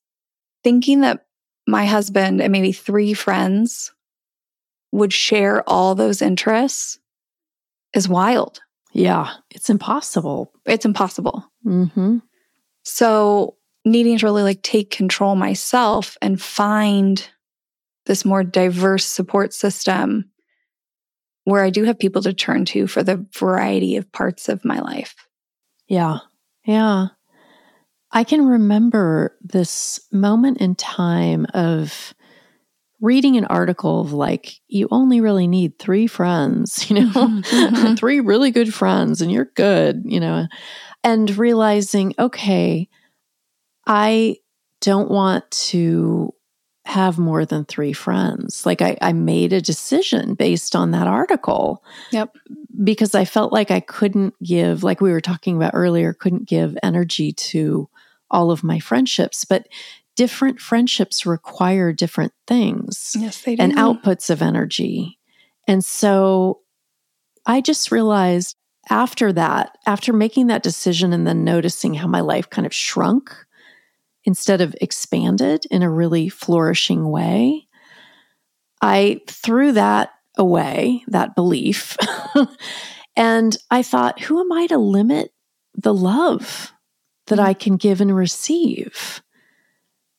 thinking 0.64 1.02
that 1.02 1.26
my 1.68 1.86
husband 1.86 2.42
and 2.42 2.52
maybe 2.52 2.72
three 2.72 3.14
friends 3.14 3.92
would 4.94 5.12
share 5.12 5.62
all 5.70 5.94
those 5.94 6.22
interests 6.22 6.98
is 7.94 8.08
wild. 8.08 8.62
Yeah, 8.94 9.32
it's 9.52 9.70
impossible. 9.70 10.54
It's 10.66 10.86
impossible. 10.86 11.46
Mm-hmm. 11.66 12.20
So, 12.84 13.58
needing 13.84 14.18
to 14.18 14.26
really 14.26 14.44
like 14.44 14.62
take 14.64 14.90
control 14.90 15.36
myself 15.36 16.18
and 16.22 16.42
find 16.42 17.28
this 18.06 18.24
more 18.24 18.44
diverse 18.44 19.06
support 19.06 19.54
system 19.54 20.32
where 21.44 21.64
I 21.64 21.70
do 21.70 21.84
have 21.84 22.00
people 22.00 22.22
to 22.24 22.34
turn 22.34 22.66
to 22.66 22.88
for 22.88 23.04
the 23.04 23.26
variety 23.38 23.98
of 23.98 24.12
parts 24.12 24.50
of 24.50 24.66
my 24.66 24.80
life. 24.80 25.16
Yeah. 25.88 26.20
Yeah. 26.66 27.08
I 28.12 28.24
can 28.24 28.46
remember 28.46 29.38
this 29.42 30.00
moment 30.12 30.60
in 30.60 30.76
time 30.76 31.46
of 31.54 32.14
reading 33.00 33.38
an 33.38 33.46
article 33.46 34.02
of 34.02 34.14
like, 34.14 34.56
you 34.68 34.88
only 34.92 35.22
really 35.22 35.48
need 35.48 35.78
three 35.78 36.08
friends, 36.08 36.90
you 36.90 37.02
know, 37.02 37.12
mm-hmm. 37.12 37.96
three 37.96 38.20
really 38.20 38.52
good 38.52 38.74
friends, 38.74 39.22
and 39.22 39.32
you're 39.32 39.52
good, 39.56 40.04
you 40.06 40.20
know, 40.20 40.48
and 41.04 41.38
realizing, 41.38 42.14
okay, 42.18 42.90
I 43.86 44.38
don't 44.82 45.10
want 45.10 45.50
to 45.52 46.34
have 46.86 47.20
more 47.20 47.46
than 47.46 47.66
three 47.66 47.92
friends. 47.92 48.66
Like 48.66 48.82
I, 48.82 48.98
I 49.02 49.12
made 49.12 49.52
a 49.52 49.62
decision 49.62 50.36
based 50.36 50.76
on 50.76 50.92
that 50.92 51.06
article. 51.06 51.84
Yep. 52.12 52.36
Because 52.82 53.14
I 53.14 53.26
felt 53.26 53.52
like 53.52 53.72
I 53.72 53.82
couldn't 53.82 54.36
give, 54.42 54.84
like 54.84 55.02
we 55.02 55.12
were 55.12 55.22
talking 55.22 55.58
about 55.58 55.72
earlier, 55.74 56.14
couldn't 56.14 56.48
give 56.48 56.78
energy 56.82 57.34
to 57.34 57.90
all 58.30 58.52
of 58.52 58.64
my 58.64 58.80
friendships. 58.80 59.46
But 59.46 59.68
different 60.16 60.60
friendships 60.60 61.26
require 61.26 61.94
different 61.94 62.34
things 62.48 63.16
yes, 63.18 63.42
they 63.44 63.56
do. 63.56 63.64
and 63.64 63.74
outputs 63.74 64.30
of 64.30 64.42
energy. 64.42 65.20
And 65.68 65.86
so 65.86 66.62
I 67.46 67.62
just 67.62 67.92
realized 67.92 68.56
after 68.90 69.32
that, 69.34 69.78
after 69.86 70.14
making 70.14 70.48
that 70.48 70.64
decision 70.64 71.14
and 71.14 71.28
then 71.28 71.44
noticing 71.44 71.94
how 71.94 72.08
my 72.08 72.22
life 72.22 72.50
kind 72.50 72.66
of 72.66 72.74
shrunk 72.74 73.34
instead 74.24 74.60
of 74.60 74.76
expanded 74.82 75.66
in 75.70 75.84
a 75.84 75.90
really 75.90 76.30
flourishing 76.30 77.10
way, 77.10 77.68
I 78.82 79.22
threw 79.28 79.72
that 79.74 80.12
away, 80.38 81.04
that 81.08 81.36
belief. 81.36 81.98
and 83.16 83.58
I 83.70 83.84
thought, 83.84 84.22
who 84.22 84.40
am 84.40 84.52
I 84.52 84.68
to 84.68 84.78
limit 84.78 85.32
the 85.76 85.94
love 85.94 86.74
that 87.28 87.40
I 87.40 87.54
can 87.54 87.78
give 87.78 88.02
and 88.02 88.16
receive? 88.16 89.22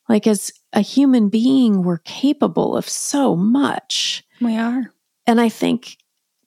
Like, 0.09 0.27
as 0.27 0.53
a 0.73 0.81
human 0.81 1.29
being, 1.29 1.83
we're 1.83 1.99
capable 1.99 2.77
of 2.77 2.89
so 2.89 3.37
much. 3.37 4.25
We 4.41 4.57
are. 4.57 4.93
And 5.27 5.41
I 5.41 5.49
think 5.49 5.97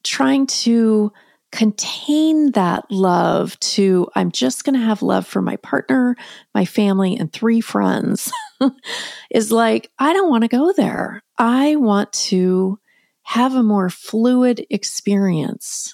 trying 0.04 0.48
to 0.48 1.12
contain 1.52 2.52
that 2.52 2.90
love 2.90 3.60
to 3.60 4.08
I'm 4.16 4.32
just 4.32 4.64
going 4.64 4.80
to 4.80 4.86
have 4.86 5.02
love 5.02 5.28
for 5.28 5.42
my 5.42 5.58
partner, 5.58 6.16
my 6.56 6.66
family, 6.66 7.16
and 7.18 7.32
three 7.32 7.62
friends 7.62 8.32
is 9.32 9.52
like, 9.52 9.92
I 10.00 10.14
don't 10.14 10.30
want 10.30 10.44
to 10.44 10.48
go 10.48 10.72
there. 10.72 11.22
I 11.38 11.76
want 11.76 12.14
to 12.14 12.80
have 13.24 13.54
a 13.54 13.64
more 13.64 13.90
fluid 13.90 14.66
experience 14.70 15.94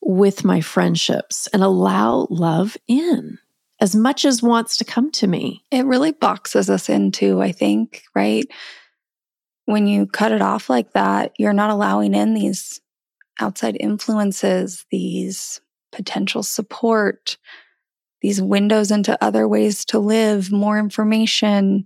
with 0.00 0.44
my 0.44 0.60
friendships 0.60 1.46
and 1.52 1.62
allow 1.62 2.26
love 2.28 2.76
in 2.88 3.38
as 3.82 3.96
much 3.96 4.24
as 4.24 4.44
wants 4.44 4.76
to 4.76 4.84
come 4.84 5.10
to 5.10 5.26
me. 5.26 5.64
It 5.72 5.84
really 5.86 6.12
boxes 6.12 6.70
us 6.70 6.88
into, 6.88 7.42
I 7.42 7.50
think, 7.50 8.04
right? 8.14 8.46
When 9.64 9.88
you 9.88 10.06
cut 10.06 10.30
it 10.30 10.40
off 10.40 10.70
like 10.70 10.92
that, 10.92 11.32
you're 11.36 11.52
not 11.52 11.70
allowing 11.70 12.14
in 12.14 12.32
these 12.32 12.80
outside 13.40 13.76
influences, 13.80 14.86
these 14.92 15.60
potential 15.90 16.44
support, 16.44 17.36
these 18.20 18.40
windows 18.40 18.92
into 18.92 19.18
other 19.20 19.48
ways 19.48 19.84
to 19.86 19.98
live, 19.98 20.52
more 20.52 20.78
information. 20.78 21.84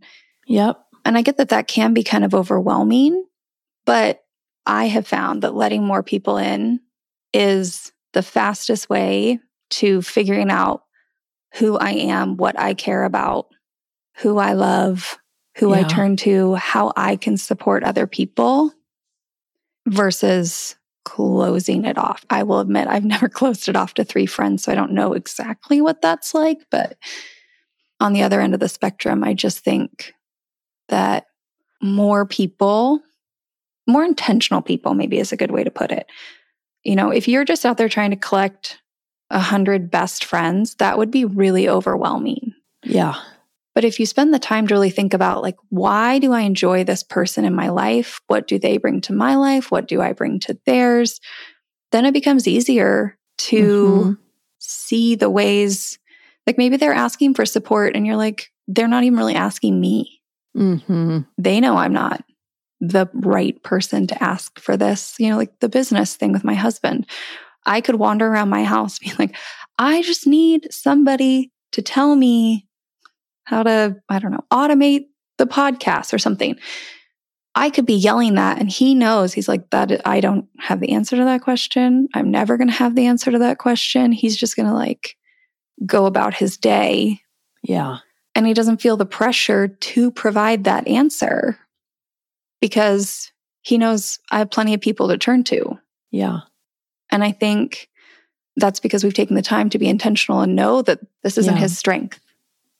Yep. 0.48 0.78
And 1.06 1.16
I 1.16 1.22
get 1.22 1.38
that 1.38 1.48
that 1.48 1.66
can 1.66 1.94
be 1.94 2.02
kind 2.02 2.26
of 2.26 2.34
overwhelming, 2.34 3.24
but 3.86 4.22
I 4.66 4.88
have 4.88 5.06
found 5.06 5.42
that 5.42 5.54
letting 5.54 5.82
more 5.82 6.02
people 6.02 6.36
in 6.36 6.80
is 7.32 7.90
the 8.12 8.22
fastest 8.22 8.90
way 8.90 9.38
to 9.70 10.02
figuring 10.02 10.50
out 10.50 10.82
who 11.58 11.76
I 11.76 11.90
am, 11.90 12.36
what 12.36 12.58
I 12.58 12.74
care 12.74 13.04
about, 13.04 13.48
who 14.16 14.38
I 14.38 14.52
love, 14.52 15.18
who 15.56 15.70
yeah. 15.70 15.80
I 15.80 15.82
turn 15.84 16.16
to, 16.18 16.54
how 16.54 16.92
I 16.96 17.16
can 17.16 17.36
support 17.36 17.82
other 17.82 18.06
people 18.06 18.72
versus 19.86 20.76
closing 21.04 21.84
it 21.84 21.96
off. 21.96 22.26
I 22.28 22.42
will 22.42 22.60
admit 22.60 22.88
I've 22.88 23.04
never 23.16 23.28
closed 23.28 23.68
it 23.68 23.76
off 23.76 23.94
to 23.94 24.04
three 24.04 24.26
friends, 24.26 24.64
so 24.64 24.72
I 24.72 24.74
don't 24.74 24.92
know 24.92 25.14
exactly 25.14 25.80
what 25.80 26.02
that's 26.02 26.34
like. 26.34 26.58
But 26.70 26.98
on 28.00 28.12
the 28.12 28.22
other 28.22 28.40
end 28.40 28.54
of 28.54 28.60
the 28.60 28.68
spectrum, 28.68 29.24
I 29.24 29.32
just 29.32 29.60
think 29.60 30.12
that 30.88 31.26
more 31.82 32.26
people, 32.26 33.00
more 33.86 34.04
intentional 34.04 34.62
people, 34.62 34.94
maybe 34.94 35.18
is 35.18 35.32
a 35.32 35.36
good 35.36 35.50
way 35.50 35.64
to 35.64 35.70
put 35.70 35.90
it. 35.90 36.06
You 36.82 36.96
know, 36.96 37.10
if 37.10 37.28
you're 37.28 37.44
just 37.44 37.64
out 37.64 37.78
there 37.78 37.88
trying 37.88 38.10
to 38.10 38.16
collect 38.16 38.80
a 39.30 39.40
hundred 39.40 39.90
best 39.90 40.24
friends, 40.24 40.74
that 40.76 40.98
would 40.98 41.10
be 41.10 41.24
really 41.24 41.68
overwhelming. 41.68 42.54
Yeah. 42.84 43.14
But 43.74 43.84
if 43.84 44.00
you 44.00 44.06
spend 44.06 44.32
the 44.32 44.38
time 44.38 44.66
to 44.66 44.74
really 44.74 44.90
think 44.90 45.12
about, 45.12 45.42
like, 45.42 45.56
why 45.68 46.18
do 46.18 46.32
I 46.32 46.40
enjoy 46.40 46.84
this 46.84 47.02
person 47.02 47.44
in 47.44 47.54
my 47.54 47.68
life? 47.68 48.20
What 48.26 48.46
do 48.46 48.58
they 48.58 48.78
bring 48.78 49.02
to 49.02 49.12
my 49.12 49.36
life? 49.36 49.70
What 49.70 49.86
do 49.86 50.00
I 50.00 50.12
bring 50.12 50.40
to 50.40 50.58
theirs? 50.64 51.20
Then 51.92 52.06
it 52.06 52.14
becomes 52.14 52.48
easier 52.48 53.18
to 53.38 53.62
mm-hmm. 53.62 54.12
see 54.58 55.14
the 55.14 55.28
ways, 55.28 55.98
like, 56.46 56.56
maybe 56.56 56.78
they're 56.78 56.94
asking 56.94 57.34
for 57.34 57.44
support 57.44 57.94
and 57.94 58.06
you're 58.06 58.16
like, 58.16 58.50
they're 58.66 58.88
not 58.88 59.04
even 59.04 59.18
really 59.18 59.34
asking 59.34 59.78
me. 59.78 60.22
Mm-hmm. 60.56 61.20
They 61.36 61.60
know 61.60 61.76
I'm 61.76 61.92
not 61.92 62.24
the 62.80 63.08
right 63.12 63.62
person 63.62 64.06
to 64.06 64.22
ask 64.22 64.58
for 64.58 64.76
this, 64.76 65.16
you 65.18 65.28
know, 65.28 65.36
like 65.36 65.60
the 65.60 65.68
business 65.68 66.16
thing 66.16 66.32
with 66.32 66.44
my 66.44 66.54
husband. 66.54 67.06
I 67.66 67.80
could 67.82 67.96
wander 67.96 68.26
around 68.26 68.48
my 68.48 68.64
house 68.64 68.98
being 69.00 69.16
like, 69.18 69.36
I 69.78 70.00
just 70.02 70.26
need 70.26 70.68
somebody 70.72 71.52
to 71.72 71.82
tell 71.82 72.16
me 72.16 72.66
how 73.44 73.62
to, 73.62 73.96
I 74.08 74.18
don't 74.18 74.32
know, 74.32 74.44
automate 74.52 75.06
the 75.38 75.46
podcast 75.46 76.14
or 76.14 76.18
something. 76.18 76.56
I 77.54 77.70
could 77.70 77.86
be 77.86 77.94
yelling 77.94 78.34
that 78.34 78.58
and 78.58 78.70
he 78.70 78.94
knows 78.94 79.32
he's 79.32 79.48
like 79.48 79.70
that 79.70 80.06
I 80.06 80.20
don't 80.20 80.46
have 80.58 80.80
the 80.80 80.92
answer 80.92 81.16
to 81.16 81.24
that 81.24 81.40
question. 81.42 82.08
I'm 82.14 82.30
never 82.30 82.56
going 82.56 82.68
to 82.68 82.74
have 82.74 82.94
the 82.94 83.06
answer 83.06 83.30
to 83.30 83.38
that 83.40 83.58
question. 83.58 84.12
He's 84.12 84.36
just 84.36 84.56
going 84.56 84.66
to 84.68 84.74
like 84.74 85.16
go 85.86 86.04
about 86.06 86.34
his 86.34 86.56
day 86.58 87.20
Yeah. 87.62 87.98
and 88.34 88.46
he 88.46 88.52
doesn't 88.54 88.80
feel 88.82 88.96
the 88.98 89.06
pressure 89.06 89.68
to 89.68 90.10
provide 90.10 90.64
that 90.64 90.86
answer 90.88 91.58
because 92.60 93.30
he 93.62 93.78
knows 93.78 94.18
I 94.30 94.38
have 94.38 94.50
plenty 94.50 94.74
of 94.74 94.80
people 94.80 95.08
to 95.08 95.18
turn 95.18 95.44
to. 95.44 95.78
Yeah. 96.10 96.40
And 97.10 97.22
I 97.24 97.32
think 97.32 97.88
that's 98.56 98.80
because 98.80 99.04
we've 99.04 99.14
taken 99.14 99.36
the 99.36 99.42
time 99.42 99.68
to 99.70 99.78
be 99.78 99.88
intentional 99.88 100.40
and 100.40 100.56
know 100.56 100.82
that 100.82 101.00
this 101.22 101.38
isn't 101.38 101.54
Yeah. 101.54 101.60
his 101.60 101.78
strength. 101.78 102.20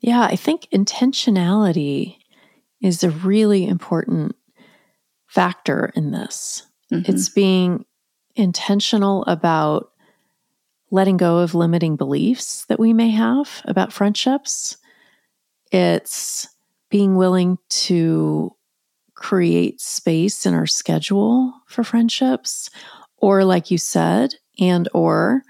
Yeah. 0.01 0.23
I 0.23 0.37
think 0.37 0.69
intentionality 0.73 2.17
is 2.81 3.03
a 3.05 3.11
really 3.11 3.67
important 3.67 4.37
factor 5.27 5.93
in 5.95 6.11
this. 6.13 6.63
Mhm. 6.93 7.09
It's 7.09 7.29
being 7.29 7.85
intentional 8.35 9.25
about 9.25 9.91
letting 10.91 11.17
go 11.17 11.39
of 11.39 11.55
limiting 11.55 11.97
beliefs 11.97 12.65
that 12.67 12.79
we 12.79 12.93
may 12.93 13.11
have 13.11 13.63
about 13.65 13.93
friendships. 13.93 14.77
It's 15.73 16.47
being 16.91 17.17
willing 17.17 17.59
to 17.69 18.55
create 19.15 19.81
space 19.81 20.47
in 20.47 20.55
our 20.55 20.67
schedule 20.67 21.53
for 21.67 21.83
friendships 21.83 22.71
or 23.19 23.45
like 23.45 23.71
you 23.71 23.79
said 23.79 24.35
and 24.59 24.89
or 24.95 25.43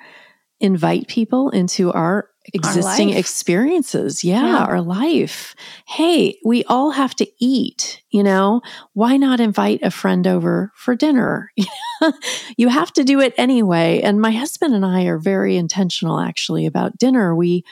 invite 0.61 1.07
people 1.09 1.51
into 1.51 1.93
our 1.93 2.29
existing 2.55 3.09
life. 3.09 3.19
experiences. 3.19 4.23
Yeah, 4.25 4.47
Yeah. 4.47 4.65
our 4.65 4.81
life. 4.81 5.55
Hey 5.87 6.39
we 6.45 6.65
all 6.65 6.93
have 6.93 7.15
to 7.17 7.27
eat 7.39 8.03
you 8.11 8.23
know? 8.23 8.63
Why 8.95 9.17
not 9.19 9.41
invite 9.41 9.81
a 9.83 9.91
friend 9.91 10.27
over 10.27 10.73
for 10.75 10.95
dinner? 10.95 11.51
You 12.59 12.69
have 12.69 12.93
to 12.93 13.05
do 13.05 13.21
it 13.21 13.33
anyway. 13.39 14.01
And 14.03 14.21
my 14.21 14.31
husband 14.31 14.75
and 14.75 14.85
i 14.85 15.05
are 15.05 15.19
very 15.19 15.57
intentional 15.57 16.21
actually 16.21 16.67
about 16.67 16.99
dinner. 16.99 17.35
We 17.35 17.65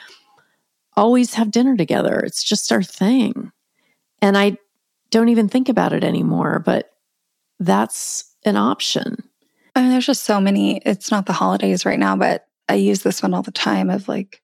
always 0.97 1.35
have 1.35 1.51
dinner 1.51 1.75
together. 1.77 2.19
It's 2.25 2.43
just 2.43 2.71
our 2.71 2.83
thing. 2.83 3.51
And 4.21 4.37
i 4.37 4.57
don't 5.11 5.29
even 5.29 5.47
think 5.47 5.69
about 5.69 5.93
it 5.93 6.03
anymore 6.03 6.59
but 6.65 6.89
that's 7.59 8.35
an 8.43 8.57
option 8.57 9.23
I 9.75 9.81
mean, 9.81 9.91
there's 9.91 10.05
just 10.05 10.23
so 10.23 10.39
many. 10.39 10.77
It's 10.85 11.11
not 11.11 11.25
the 11.25 11.33
holidays 11.33 11.85
right 11.85 11.99
now, 11.99 12.15
but 12.15 12.47
I 12.69 12.75
use 12.75 13.03
this 13.03 13.21
one 13.21 13.33
all 13.33 13.43
the 13.43 13.51
time 13.51 13.89
of 13.89 14.07
like 14.07 14.41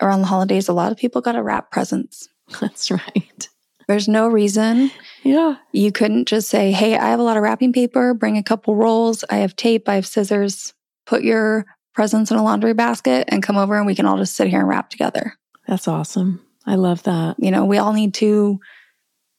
around 0.00 0.20
the 0.20 0.26
holidays, 0.26 0.68
a 0.68 0.72
lot 0.72 0.92
of 0.92 0.98
people 0.98 1.20
got 1.20 1.32
to 1.32 1.42
wrap 1.42 1.70
presents. 1.70 2.28
that's 2.60 2.92
right 2.92 3.48
There's 3.88 4.06
no 4.06 4.28
reason 4.28 4.92
yeah 5.24 5.56
you 5.72 5.90
couldn't 5.90 6.28
just 6.28 6.48
say, 6.48 6.70
Hey, 6.70 6.96
I 6.96 7.08
have 7.08 7.18
a 7.18 7.24
lot 7.24 7.36
of 7.36 7.42
wrapping 7.42 7.72
paper, 7.72 8.14
bring 8.14 8.36
a 8.36 8.42
couple 8.42 8.76
rolls. 8.76 9.24
I 9.30 9.38
have 9.38 9.56
tape, 9.56 9.88
I 9.88 9.96
have 9.96 10.06
scissors, 10.06 10.74
put 11.06 11.24
your 11.24 11.66
presents 11.92 12.30
in 12.30 12.36
a 12.36 12.42
laundry 12.44 12.72
basket 12.74 13.24
and 13.28 13.42
come 13.42 13.56
over 13.56 13.76
and 13.76 13.84
we 13.86 13.96
can 13.96 14.06
all 14.06 14.16
just 14.18 14.36
sit 14.36 14.46
here 14.46 14.60
and 14.60 14.68
wrap 14.68 14.90
together. 14.90 15.32
that's 15.66 15.88
awesome 15.88 16.40
i 16.66 16.74
love 16.76 17.02
that 17.04 17.34
You 17.38 17.50
know, 17.50 17.64
we 17.64 17.78
all 17.78 17.92
need 17.94 18.14
to, 18.14 18.60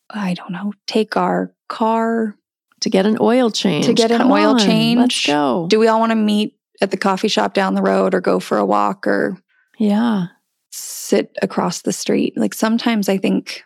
I 0.09 0.33
don't 0.33 0.51
know, 0.51 0.73
take 0.85 1.15
our 1.15 1.53
car. 1.69 2.35
To 2.81 2.89
get 2.89 3.05
an 3.05 3.17
oil 3.19 3.49
change 3.49 3.85
To 3.85 3.93
get 3.93 4.11
an 4.11 4.19
Come 4.19 4.31
oil 4.31 4.51
on, 4.51 4.59
change. 4.59 4.97
let's 4.99 5.25
go 5.25 5.67
Do 5.69 5.79
we 5.79 5.87
all 5.87 5.99
want 5.99 6.11
to 6.11 6.15
meet 6.15 6.55
at 6.81 6.91
the 6.91 6.97
coffee 6.97 7.27
shop 7.27 7.53
down 7.53 7.73
the 7.75 7.81
road 7.81 8.13
or 8.13 8.21
go 8.21 8.39
for 8.39 8.57
a 8.57 8.65
walk 8.65 9.07
or 9.07 9.37
yeah 9.79 10.27
sit 10.71 11.35
across 11.41 11.81
the 11.81 11.93
street. 11.93 12.37
Like 12.37 12.53
sometimes 12.53 13.09
I 13.09 13.17
think 13.17 13.63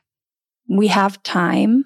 we 0.69 0.87
have 0.87 1.21
time. 1.23 1.85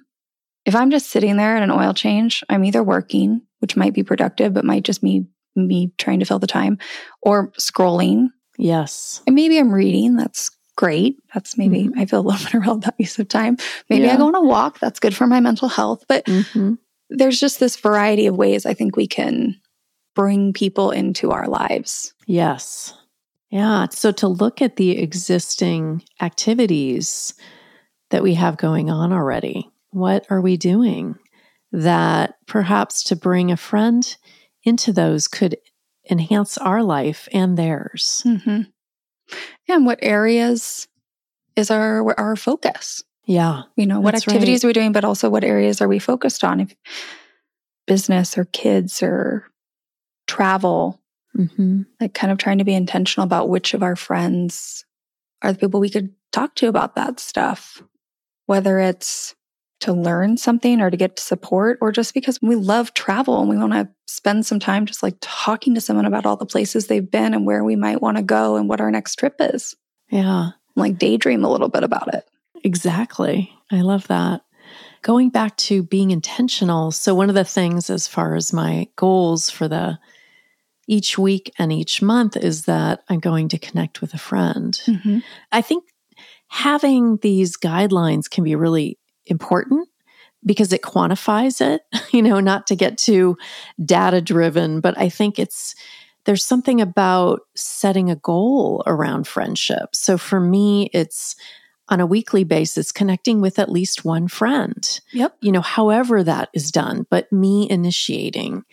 If 0.66 0.76
I'm 0.76 0.92
just 0.92 1.10
sitting 1.10 1.38
there 1.38 1.56
at 1.58 1.64
an 1.64 1.72
oil 1.72 1.94
change, 1.94 2.44
I'm 2.50 2.64
either 2.64 2.84
working, 2.84 3.42
which 3.60 3.76
might 3.76 3.94
be 3.94 4.04
productive, 4.04 4.54
but 4.54 4.66
might 4.66 4.84
just 4.84 5.02
be 5.02 5.26
me 5.56 5.92
trying 5.98 6.20
to 6.20 6.26
fill 6.26 6.38
the 6.40 6.48
time, 6.48 6.78
or 7.22 7.52
scrolling. 7.54 8.28
yes 8.58 9.22
And 9.26 9.36
maybe 9.36 9.58
I'm 9.58 9.74
reading. 9.74 10.16
That's 10.16 10.52
great. 10.76 11.16
That's 11.34 11.58
maybe 11.58 11.86
Mhm. 11.86 11.98
I 11.98 12.06
feel 12.06 12.20
a 12.20 12.22
little 12.28 12.44
better 12.44 12.58
about 12.60 12.82
that 12.82 12.96
use 13.00 13.18
of 13.18 13.28
time. 13.30 13.58
Maybe 13.90 14.10
I 14.10 14.18
go 14.18 14.28
on 14.28 14.36
a 14.36 14.42
walk. 14.44 14.80
That's 14.80 15.00
good 15.00 15.16
for 15.16 15.26
my 15.28 15.40
mental 15.40 15.70
health. 15.70 16.04
But 16.08 16.28
hmm 16.28 16.74
there's 17.10 17.40
just 17.40 17.60
this 17.60 17.76
variety 17.76 18.28
of 18.28 18.36
ways 18.36 18.66
I 18.66 18.74
think 18.74 18.96
we 18.96 19.08
can 19.08 19.60
bring 20.16 20.54
people 20.54 20.92
into 20.92 21.32
our 21.32 21.48
lives. 21.48 22.14
Yes. 22.26 22.94
Yeah. 23.50 23.88
So 23.90 24.12
to 24.14 24.28
look 24.28 24.62
at 24.62 24.78
the 24.78 24.98
existing 24.98 26.04
activities 26.22 27.34
that 28.10 28.24
we 28.24 28.34
have 28.34 28.58
going 28.58 28.90
on 28.90 29.14
already, 29.14 29.70
what 29.92 30.26
are 30.30 30.42
we 30.42 30.58
doing 30.58 31.16
that 31.72 32.36
perhaps 32.48 33.04
to 33.04 33.16
bring 33.16 33.52
a 33.52 33.58
friend 33.58 34.16
into 34.64 34.92
those 34.92 35.28
could 35.28 35.58
enhance 36.10 36.58
our 36.58 36.84
life 36.84 37.28
and 37.32 37.58
theirs? 37.58 38.24
Mm-hmm. 38.26 38.62
And 39.68 39.86
what 39.86 40.00
areas 40.02 40.88
is 41.56 41.72
our 41.72 42.14
our 42.20 42.36
focus? 42.36 43.04
Yeah. 43.26 43.64
You 43.76 43.88
know, 43.88 44.00
what 44.00 44.16
activities 44.16 44.36
activities 44.36 44.64
are 44.64 44.68
we 44.68 44.74
doing, 44.74 44.92
but 44.92 45.06
also 45.06 45.30
what 45.30 45.44
areas 45.44 45.82
are 45.82 45.88
we 45.88 46.00
focused 46.00 46.44
on? 46.44 46.60
If 46.60 46.76
business 47.88 48.38
or 48.38 48.46
kids 48.46 49.02
or 49.02 49.48
travel, 50.28 51.02
hmm 51.36 51.82
like 52.00 52.14
kind 52.14 52.32
of 52.32 52.38
trying 52.38 52.60
to 52.60 52.64
be 52.64 52.74
intentional 52.74 53.26
about 53.26 53.50
which 53.50 53.74
of 53.74 53.84
our 53.84 53.96
friends 53.96 54.86
are 55.42 55.52
the 55.52 55.60
people 55.60 55.80
we 55.80 55.90
could 55.90 56.14
talk 56.32 56.56
to 56.56 56.68
about 56.68 56.96
that 56.96 57.20
stuff, 57.20 57.82
whether 58.46 58.80
it's 58.80 59.36
to 59.82 59.92
learn 59.94 60.38
something 60.38 60.82
or 60.82 60.90
to 60.90 60.98
get 60.98 61.20
support, 61.20 61.78
or 61.82 61.92
just 61.92 62.14
because 62.14 62.40
we 62.42 62.56
love 62.56 62.94
travel 62.94 63.40
and 63.42 63.50
we 63.50 63.58
want 63.58 63.74
to 63.74 63.88
spend 64.08 64.46
some 64.46 64.60
time 64.60 64.86
just 64.86 65.04
like 65.04 65.16
talking 65.20 65.76
to 65.76 65.82
someone 65.82 66.06
about 66.06 66.26
all 66.26 66.38
the 66.38 66.46
places 66.46 66.88
they've 66.88 67.12
been 67.12 67.34
and 67.34 67.46
where 67.46 67.64
we 67.64 67.76
might 67.76 68.02
want 68.02 68.18
to 68.18 68.24
go 68.24 68.56
and 68.56 68.70
what 68.70 68.80
our 68.80 68.90
next 68.90 69.16
trip 69.16 69.36
is. 69.40 69.76
Yeah. 70.10 70.52
Like 70.76 70.98
daydream 70.98 71.44
a 71.44 71.52
little 71.52 71.70
bit 71.70 71.84
about 71.84 72.14
it. 72.14 72.26
Exactly. 72.66 73.52
I 73.72 73.82
love 73.82 74.08
that. 74.08 74.42
Going 75.04 75.30
back 75.30 75.56
to 75.58 75.84
being 75.84 76.10
intentional. 76.10 76.92
So 76.92 77.14
one 77.14 77.30
of 77.30 77.36
the 77.36 77.46
things 77.46 77.92
as 77.92 78.08
far 78.08 78.34
as 78.34 78.52
my 78.52 78.88
goals 78.96 79.52
for 79.52 79.68
the 79.68 80.00
each 80.88 81.18
week 81.18 81.52
and 81.60 81.72
each 81.72 82.02
month 82.02 82.36
is 82.36 82.66
that 82.66 83.04
I'm 83.08 83.20
going 83.20 83.50
to 83.50 83.60
connect 83.60 84.02
with 84.02 84.16
a 84.16 84.20
friend. 84.20 84.74
Mm-hmm. 84.88 85.20
I 85.52 85.62
think 85.62 85.84
having 86.48 87.18
these 87.18 87.56
guidelines 87.56 88.30
can 88.30 88.44
be 88.44 88.56
really 88.56 88.98
important 89.28 89.88
because 90.44 90.74
it 90.74 90.82
quantifies 90.82 91.62
it, 91.62 91.84
you 92.12 92.24
know, 92.24 92.40
not 92.40 92.66
to 92.68 92.76
get 92.76 92.98
too 92.98 93.38
data 93.84 94.22
driven, 94.22 94.80
but 94.80 94.98
I 94.98 95.10
think 95.10 95.38
it's 95.38 95.76
there's 96.26 96.46
something 96.46 96.82
about 96.82 97.42
setting 97.56 98.10
a 98.10 98.16
goal 98.16 98.82
around 98.88 99.28
friendship. 99.28 99.90
So 99.94 100.18
for 100.18 100.40
me, 100.40 100.90
it's 100.94 101.36
on 101.90 102.00
a 102.00 102.06
weekly 102.06 102.44
basis 102.44 102.92
connecting 102.92 103.42
with 103.42 103.60
at 103.60 103.72
least 103.72 104.04
one 104.04 104.28
friend. 104.28 105.00
Yep. 105.14 105.38
You 105.42 105.52
know, 105.52 105.62
however 105.62 106.24
that 106.24 106.50
is 106.54 106.72
done, 106.72 107.06
but 107.10 107.32
me 107.32 107.70
initiating. 107.70 108.64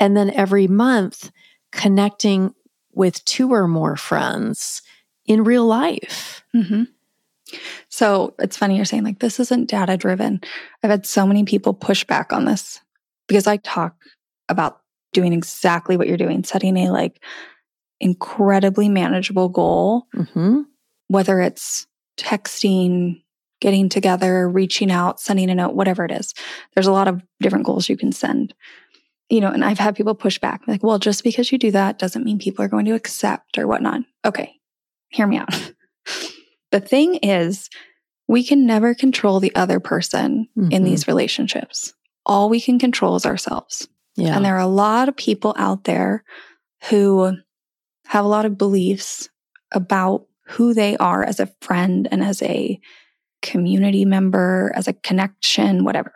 And 0.00 0.16
then 0.16 0.30
every 0.30 0.66
month 0.66 1.30
connecting 1.70 2.54
with 2.92 3.24
two 3.24 3.52
or 3.52 3.68
more 3.68 3.96
friends 3.96 4.82
in 5.26 5.44
real 5.44 5.66
life. 5.66 6.42
hmm 6.52 6.84
So 7.88 8.34
it's 8.38 8.56
funny 8.56 8.76
you're 8.76 8.84
saying 8.84 9.04
like 9.04 9.18
this 9.18 9.38
isn't 9.40 9.70
data 9.70 9.96
driven. 9.96 10.40
I've 10.82 10.90
had 10.90 11.06
so 11.06 11.26
many 11.26 11.44
people 11.44 11.74
push 11.74 12.04
back 12.04 12.32
on 12.32 12.44
this 12.44 12.80
because 13.28 13.46
I 13.46 13.58
talk 13.58 13.96
about 14.48 14.80
doing 15.12 15.32
exactly 15.32 15.96
what 15.96 16.08
you're 16.08 16.16
doing, 16.16 16.42
setting 16.42 16.76
a 16.76 16.90
like 16.90 17.22
incredibly 18.00 18.88
manageable 18.88 19.48
goal, 19.48 20.06
hmm 20.32 20.62
whether 21.08 21.40
it's 21.40 21.86
texting, 22.18 23.22
getting 23.60 23.88
together, 23.88 24.48
reaching 24.48 24.90
out, 24.90 25.20
sending 25.20 25.50
a 25.50 25.54
note, 25.54 25.74
whatever 25.74 26.04
it 26.04 26.10
is. 26.10 26.34
There's 26.74 26.86
a 26.86 26.92
lot 26.92 27.08
of 27.08 27.22
different 27.40 27.66
goals 27.66 27.88
you 27.88 27.96
can 27.96 28.12
send. 28.12 28.54
You 29.30 29.40
know, 29.40 29.50
and 29.50 29.64
I've 29.64 29.78
had 29.78 29.96
people 29.96 30.14
push 30.14 30.38
back 30.38 30.62
like, 30.66 30.82
well, 30.82 30.98
just 30.98 31.24
because 31.24 31.50
you 31.50 31.58
do 31.58 31.70
that 31.70 31.98
doesn't 31.98 32.24
mean 32.24 32.38
people 32.38 32.64
are 32.64 32.68
going 32.68 32.84
to 32.84 32.94
accept 32.94 33.56
or 33.56 33.66
whatnot. 33.66 34.02
Okay, 34.26 34.54
hear 35.08 35.26
me 35.26 35.38
out. 35.38 35.48
the 36.70 36.80
thing 36.80 37.14
is, 37.16 37.70
we 38.28 38.44
can 38.44 38.66
never 38.66 38.94
control 38.94 39.40
the 39.40 39.54
other 39.54 39.80
person 39.80 40.48
in 40.56 40.82
Mhm. 40.82 40.84
these 40.84 41.08
relationships. 41.08 41.94
All 42.26 42.48
we 42.48 42.60
can 42.60 42.78
control 42.78 43.16
is 43.16 43.26
ourselves. 43.26 43.88
Yeah. 44.16 44.36
And 44.36 44.44
there 44.44 44.54
are 44.56 44.60
a 44.60 44.66
lot 44.66 45.08
of 45.08 45.16
people 45.16 45.54
out 45.56 45.84
there 45.84 46.24
who 46.90 47.36
have 48.06 48.24
a 48.24 48.28
lot 48.28 48.44
of 48.44 48.58
beliefs 48.58 49.28
about 49.72 50.26
who 50.52 50.74
they 50.74 50.96
are 50.98 51.24
as 51.24 51.40
a 51.40 51.52
friend 51.60 52.08
and 52.10 52.22
as 52.22 52.42
a 52.42 52.78
community 53.40 54.04
member, 54.04 54.72
as 54.74 54.86
a 54.86 54.92
connection, 54.92 55.84
whatever. 55.84 56.12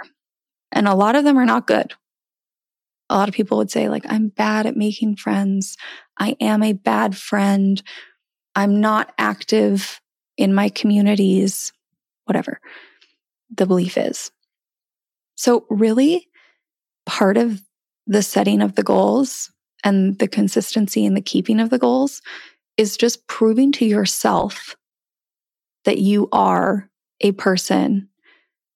And 0.73 0.87
a 0.87 0.95
lot 0.95 1.17
of 1.17 1.25
them 1.25 1.39
are 1.39 1.47
not 1.47 1.67
good. 1.67 1.95
A 3.09 3.17
lot 3.17 3.29
of 3.29 3.35
people 3.35 3.59
would 3.59 3.71
say, 3.71 3.89
like, 3.89 4.05
I'm 4.09 4.29
bad 4.29 4.67
at 4.67 4.77
making 4.77 5.17
friends. 5.17 5.77
I 6.19 6.37
am 6.41 6.63
a 6.63 6.73
bad 6.73 7.17
friend. 7.17 7.83
I'm 8.55 8.81
not 8.81 9.13
active 9.17 10.01
in 10.37 10.55
my 10.55 10.69
communities, 10.69 11.73
whatever 12.25 12.61
the 13.55 13.67
belief 13.67 13.97
is. 13.97 14.31
So, 15.37 15.67
really, 15.71 16.29
part 17.07 17.37
of 17.37 17.63
the 18.07 18.23
setting 18.23 18.61
of 18.61 18.75
the 18.75 18.83
goals 18.83 19.51
and 19.85 20.19
the 20.19 20.29
consistency 20.29 21.07
and 21.07 21.17
the 21.17 21.23
keeping 21.23 21.61
of 21.61 21.71
the 21.71 21.79
goals 21.79 22.23
is 22.77 22.97
just 22.97 23.27
proving 23.27 23.73
to 23.73 23.85
yourself 23.85 24.77
that 25.85 25.99
you 25.99 26.29
are 26.33 26.91
a 27.21 27.33
person 27.33 28.09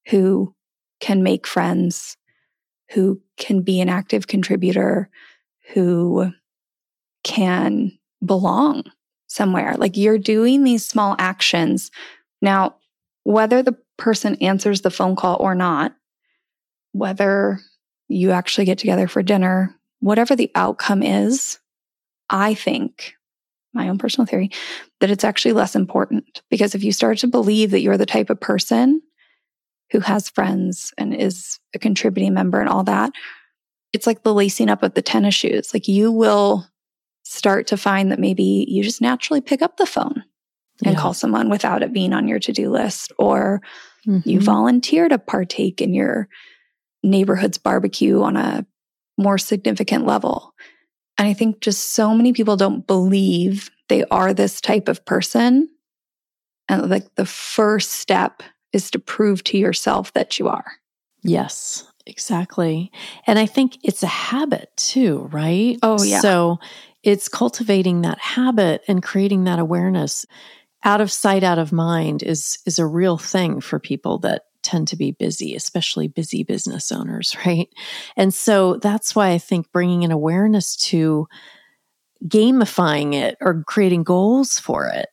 who 0.09 0.55
can 1.01 1.22
make 1.22 1.46
friends, 1.46 2.16
who 2.92 3.20
can 3.36 3.62
be 3.62 3.80
an 3.80 3.88
active 3.88 4.26
contributor, 4.26 5.09
who 5.72 6.32
can 7.24 7.92
belong 8.24 8.84
somewhere. 9.26 9.76
Like 9.76 9.96
you're 9.96 10.18
doing 10.18 10.64
these 10.64 10.86
small 10.86 11.14
actions. 11.18 11.90
Now, 12.42 12.76
whether 13.24 13.62
the 13.62 13.76
person 13.96 14.36
answers 14.40 14.80
the 14.80 14.90
phone 14.90 15.16
call 15.16 15.36
or 15.40 15.55
not, 15.55 15.94
whether 16.92 17.61
you 18.09 18.32
actually 18.32 18.64
get 18.64 18.78
together 18.78 19.07
for 19.07 19.22
dinner, 19.22 19.76
whatever 20.01 20.34
the 20.34 20.51
outcome 20.55 21.03
is, 21.03 21.59
I 22.28 22.55
think, 22.55 23.14
my 23.73 23.89
own 23.89 23.99
personal 23.99 24.27
theory, 24.27 24.51
that 25.01 25.11
it's 25.11 25.25
actually 25.25 25.53
less 25.53 25.77
important. 25.77 26.43
Because 26.51 26.75
if 26.75 26.83
you 26.83 26.93
start 26.93 27.18
to 27.18 27.27
believe 27.27 27.71
that 27.71 27.81
you're 27.81 27.99
the 27.99 28.07
type 28.07 28.31
of 28.31 28.41
person 28.41 29.01
who 29.93 30.01
has 30.01 30.29
friends 30.29 30.93
and 30.99 31.14
is 31.14 31.59
a 31.75 31.79
contributing 31.79 32.35
member 32.35 32.61
and 32.61 32.68
all 32.68 32.85
that, 32.85 33.12
it's 33.93 34.07
like 34.07 34.23
the 34.23 34.35
lacing 34.35 34.68
up 34.68 34.83
of 34.83 34.95
the 34.95 35.03
tennis 35.03 35.35
shoes. 35.35 35.75
Like 35.75 35.89
you 35.89 36.12
will 36.12 36.66
start 37.25 37.66
to 37.68 37.77
find 37.77 38.11
that 38.11 38.18
maybe 38.18 38.66
you 38.68 38.83
just 38.83 39.01
naturally 39.01 39.41
pick 39.41 39.62
up 39.62 39.77
the 39.77 39.87
phone 39.87 40.25
and 40.85 40.95
yeah. 40.95 41.01
call 41.01 41.14
someone 41.14 41.51
without 41.51 41.83
it 41.83 41.93
being 41.93 42.12
on 42.12 42.27
your 42.27 42.39
to 42.39 42.53
do 42.53 42.71
list, 42.71 43.12
or 43.18 43.61
mm-hmm. 44.07 44.29
you 44.29 44.41
volunteer 44.41 45.09
to 45.09 45.18
partake 45.18 45.81
in 45.81 45.93
your 45.93 46.29
neighborhood's 47.03 47.59
barbecue 47.59 48.23
on 48.23 48.37
a 48.37 48.66
more 49.18 49.39
significant 49.39 50.07
level. 50.07 50.55
And 51.21 51.29
I 51.29 51.35
think 51.35 51.61
just 51.61 51.91
so 51.91 52.14
many 52.14 52.33
people 52.33 52.57
don't 52.57 52.87
believe 52.87 53.71
they 53.91 54.05
are 54.11 54.33
this 54.33 54.59
type 54.59 54.89
of 54.89 55.05
person. 55.05 55.68
And 56.66 56.89
like 56.89 57.14
the 57.16 57.27
first 57.27 57.91
step 57.91 58.43
is 58.73 58.91
to 58.93 58.99
prove 58.99 59.45
to 59.45 59.59
yourself 59.59 60.14
that 60.14 60.39
you 60.39 60.49
are. 60.49 60.64
Yes, 61.23 61.87
exactly. 62.07 62.91
And 63.27 63.39
I 63.39 63.45
think 63.45 63.77
it's 63.83 64.03
a 64.03 64.07
habit 64.07 64.71
too, 64.79 65.29
right? 65.31 65.77
Oh, 65.83 66.03
yeah. 66.03 66.21
So 66.21 66.59
it's 67.03 67.29
cultivating 67.29 68.01
that 68.01 68.18
habit 68.18 68.81
and 68.89 69.03
creating 69.03 69.45
that 69.45 69.59
awareness. 69.59 70.25
Out 70.85 71.03
of 71.03 71.12
sight, 71.12 71.45
out 71.45 71.59
of 71.59 71.71
mind 71.71 72.23
is 72.23 72.61
is 72.64 72.79
a 72.79 72.87
real 72.87 73.18
thing 73.18 73.61
for 73.61 73.79
people 73.79 74.21
that 74.21 74.45
tend 74.62 74.88
to 74.88 74.96
be 74.96 75.12
busy, 75.12 75.54
especially 75.54 76.08
busy 76.08 76.42
business 76.42 76.92
owners, 76.92 77.36
right? 77.46 77.68
And 78.16 78.32
so 78.32 78.76
that's 78.76 79.14
why 79.14 79.30
I 79.30 79.38
think 79.38 79.70
bringing 79.72 80.04
an 80.04 80.12
awareness 80.12 80.76
to 80.76 81.26
gamifying 82.26 83.14
it 83.14 83.36
or 83.40 83.64
creating 83.66 84.02
goals 84.02 84.58
for 84.58 84.86
it 84.88 85.08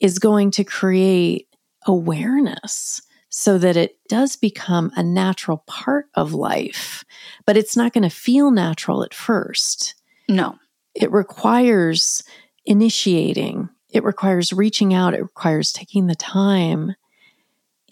is 0.00 0.18
going 0.18 0.50
to 0.50 0.64
create 0.64 1.48
awareness 1.86 3.00
so 3.30 3.56
that 3.56 3.78
it 3.78 3.96
does 4.08 4.36
become 4.36 4.92
a 4.94 5.02
natural 5.02 5.64
part 5.66 6.06
of 6.14 6.34
life, 6.34 7.02
but 7.46 7.56
it's 7.56 7.76
not 7.76 7.94
going 7.94 8.02
to 8.02 8.10
feel 8.10 8.50
natural 8.50 9.02
at 9.02 9.14
first. 9.14 9.94
No. 10.28 10.58
It 10.94 11.10
requires 11.10 12.22
initiating, 12.66 13.70
it 13.88 14.04
requires 14.04 14.52
reaching 14.52 14.92
out, 14.92 15.14
it 15.14 15.22
requires 15.22 15.72
taking 15.72 16.06
the 16.06 16.14
time 16.14 16.94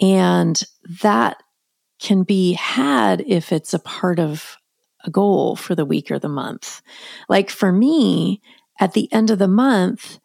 and 0.00 0.60
that 1.02 1.42
can 2.00 2.22
be 2.22 2.54
had 2.54 3.22
if 3.26 3.52
it's 3.52 3.74
a 3.74 3.78
part 3.78 4.18
of 4.18 4.56
a 5.04 5.10
goal 5.10 5.54
for 5.56 5.74
the 5.74 5.84
week 5.84 6.10
or 6.10 6.18
the 6.18 6.28
month. 6.28 6.82
Like 7.28 7.50
for 7.50 7.70
me, 7.70 8.40
at 8.78 8.94
the 8.94 9.12
end 9.12 9.30
of 9.30 9.38
the 9.38 9.48
month, 9.48 10.18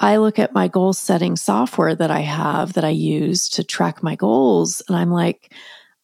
I 0.00 0.16
look 0.16 0.38
at 0.38 0.54
my 0.54 0.68
goal 0.68 0.92
setting 0.92 1.36
software 1.36 1.94
that 1.94 2.10
I 2.10 2.20
have 2.20 2.74
that 2.74 2.84
I 2.84 2.90
use 2.90 3.48
to 3.50 3.64
track 3.64 4.02
my 4.02 4.16
goals. 4.16 4.82
And 4.88 4.96
I'm 4.96 5.10
like, 5.10 5.52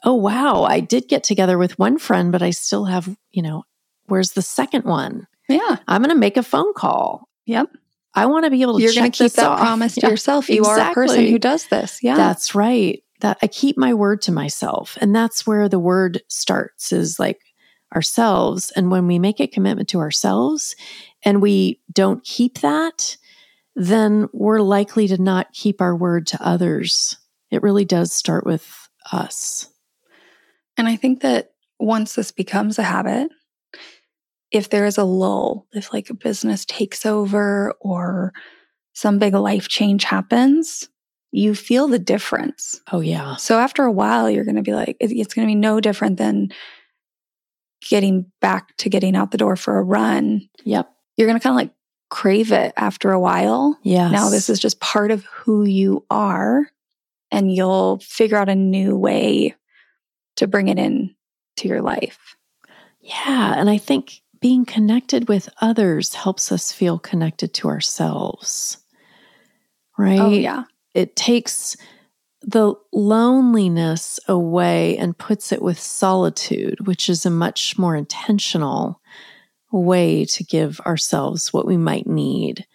oh, 0.04 0.14
wow, 0.14 0.64
I 0.64 0.80
did 0.80 1.08
get 1.08 1.24
together 1.24 1.56
with 1.56 1.78
one 1.78 1.98
friend, 1.98 2.32
but 2.32 2.42
I 2.42 2.50
still 2.50 2.84
have, 2.86 3.14
you 3.30 3.42
know, 3.42 3.64
where's 4.06 4.32
the 4.32 4.42
second 4.42 4.84
one? 4.84 5.26
Yeah. 5.48 5.76
I'm 5.88 6.02
going 6.02 6.14
to 6.14 6.18
make 6.18 6.36
a 6.36 6.42
phone 6.42 6.74
call. 6.74 7.28
Yep. 7.46 7.70
I 8.14 8.26
want 8.26 8.44
to 8.44 8.50
be 8.50 8.62
able 8.62 8.78
to 8.78 8.82
You're 8.82 8.94
going 8.94 9.10
to 9.10 9.16
keep 9.16 9.32
that 9.32 9.46
off. 9.46 9.58
promise 9.58 9.94
to 9.94 10.00
yeah, 10.02 10.10
yourself. 10.10 10.48
You 10.50 10.60
exactly. 10.60 10.82
are 10.82 10.90
a 10.90 10.94
person 10.94 11.26
who 11.26 11.38
does 11.38 11.66
this. 11.66 12.02
Yeah. 12.02 12.16
That's 12.16 12.54
right 12.54 13.03
that 13.24 13.38
I 13.40 13.46
keep 13.46 13.78
my 13.78 13.94
word 13.94 14.20
to 14.22 14.32
myself. 14.32 14.98
And 15.00 15.16
that's 15.16 15.46
where 15.46 15.66
the 15.66 15.78
word 15.78 16.20
starts 16.28 16.92
is 16.92 17.18
like 17.18 17.40
ourselves. 17.94 18.70
And 18.76 18.90
when 18.90 19.06
we 19.06 19.18
make 19.18 19.40
a 19.40 19.46
commitment 19.46 19.88
to 19.88 19.98
ourselves 19.98 20.76
and 21.24 21.40
we 21.40 21.80
don't 21.90 22.22
keep 22.22 22.60
that, 22.60 23.16
then 23.74 24.28
we're 24.34 24.60
likely 24.60 25.08
to 25.08 25.16
not 25.16 25.54
keep 25.54 25.80
our 25.80 25.96
word 25.96 26.26
to 26.28 26.46
others. 26.46 27.16
It 27.50 27.62
really 27.62 27.86
does 27.86 28.12
start 28.12 28.44
with 28.44 28.90
us. 29.10 29.70
And 30.76 30.86
I 30.86 30.96
think 30.96 31.22
that 31.22 31.52
once 31.80 32.16
this 32.16 32.30
becomes 32.30 32.78
a 32.78 32.82
habit, 32.82 33.30
if 34.50 34.68
there 34.68 34.84
is 34.84 34.98
a 34.98 35.04
lull, 35.04 35.66
if 35.72 35.94
like 35.94 36.10
a 36.10 36.14
business 36.14 36.66
takes 36.66 37.06
over 37.06 37.72
or 37.80 38.34
some 38.92 39.18
big 39.18 39.32
life 39.32 39.68
change 39.68 40.04
happens, 40.04 40.90
you 41.34 41.52
feel 41.52 41.88
the 41.88 41.98
difference. 41.98 42.80
Oh, 42.92 43.00
yeah. 43.00 43.34
So 43.36 43.58
after 43.58 43.82
a 43.82 43.90
while, 43.90 44.30
you're 44.30 44.44
going 44.44 44.54
to 44.54 44.62
be 44.62 44.72
like, 44.72 44.96
it's 45.00 45.34
going 45.34 45.48
to 45.48 45.50
be 45.50 45.56
no 45.56 45.80
different 45.80 46.16
than 46.16 46.50
getting 47.88 48.30
back 48.40 48.76
to 48.76 48.88
getting 48.88 49.16
out 49.16 49.32
the 49.32 49.38
door 49.38 49.56
for 49.56 49.76
a 49.76 49.82
run. 49.82 50.48
Yep. 50.62 50.88
You're 51.16 51.26
going 51.26 51.38
to 51.38 51.42
kind 51.42 51.52
of 51.52 51.56
like 51.56 51.72
crave 52.08 52.52
it 52.52 52.72
after 52.76 53.10
a 53.10 53.18
while. 53.18 53.76
Yeah. 53.82 54.10
Now 54.10 54.28
this 54.28 54.48
is 54.48 54.60
just 54.60 54.78
part 54.78 55.10
of 55.10 55.24
who 55.24 55.64
you 55.64 56.06
are, 56.08 56.70
and 57.32 57.52
you'll 57.52 57.98
figure 57.98 58.38
out 58.38 58.48
a 58.48 58.54
new 58.54 58.96
way 58.96 59.56
to 60.36 60.46
bring 60.46 60.68
it 60.68 60.78
in 60.78 61.16
to 61.56 61.66
your 61.66 61.82
life. 61.82 62.36
Yeah. 63.00 63.54
And 63.56 63.68
I 63.68 63.78
think 63.78 64.20
being 64.40 64.64
connected 64.64 65.26
with 65.26 65.48
others 65.60 66.14
helps 66.14 66.52
us 66.52 66.70
feel 66.70 67.00
connected 67.00 67.54
to 67.54 67.68
ourselves. 67.68 68.78
Right? 69.98 70.20
Oh, 70.20 70.30
yeah 70.30 70.64
it 70.94 71.16
takes 71.16 71.76
the 72.40 72.74
loneliness 72.92 74.20
away 74.28 74.96
and 74.98 75.18
puts 75.18 75.50
it 75.50 75.62
with 75.62 75.78
solitude, 75.78 76.86
which 76.86 77.08
is 77.08 77.24
a 77.24 77.30
much 77.30 77.78
more 77.78 77.96
intentional 77.96 79.00
way 79.72 80.24
to 80.24 80.44
give 80.44 80.80
ourselves 80.80 81.52
what 81.52 81.66
we 81.66 81.76
might 81.76 82.06
need 82.06 82.66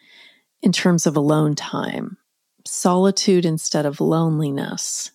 in 0.61 0.71
terms 0.71 1.05
of 1.07 1.15
alone 1.15 1.55
time. 1.55 2.17
Solitude 2.65 3.45
instead 3.45 3.85
of 3.85 4.01
loneliness. 4.01 5.11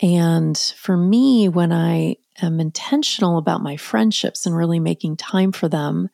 And 0.00 0.56
for 0.56 0.96
me, 0.96 1.48
when 1.48 1.72
I 1.72 2.16
am 2.42 2.60
intentional 2.60 3.38
about 3.38 3.62
my 3.62 3.76
friendships 3.76 4.46
and 4.46 4.56
really 4.56 4.80
making 4.80 5.16
time 5.16 5.52
for 5.52 5.68
them, 5.68 6.08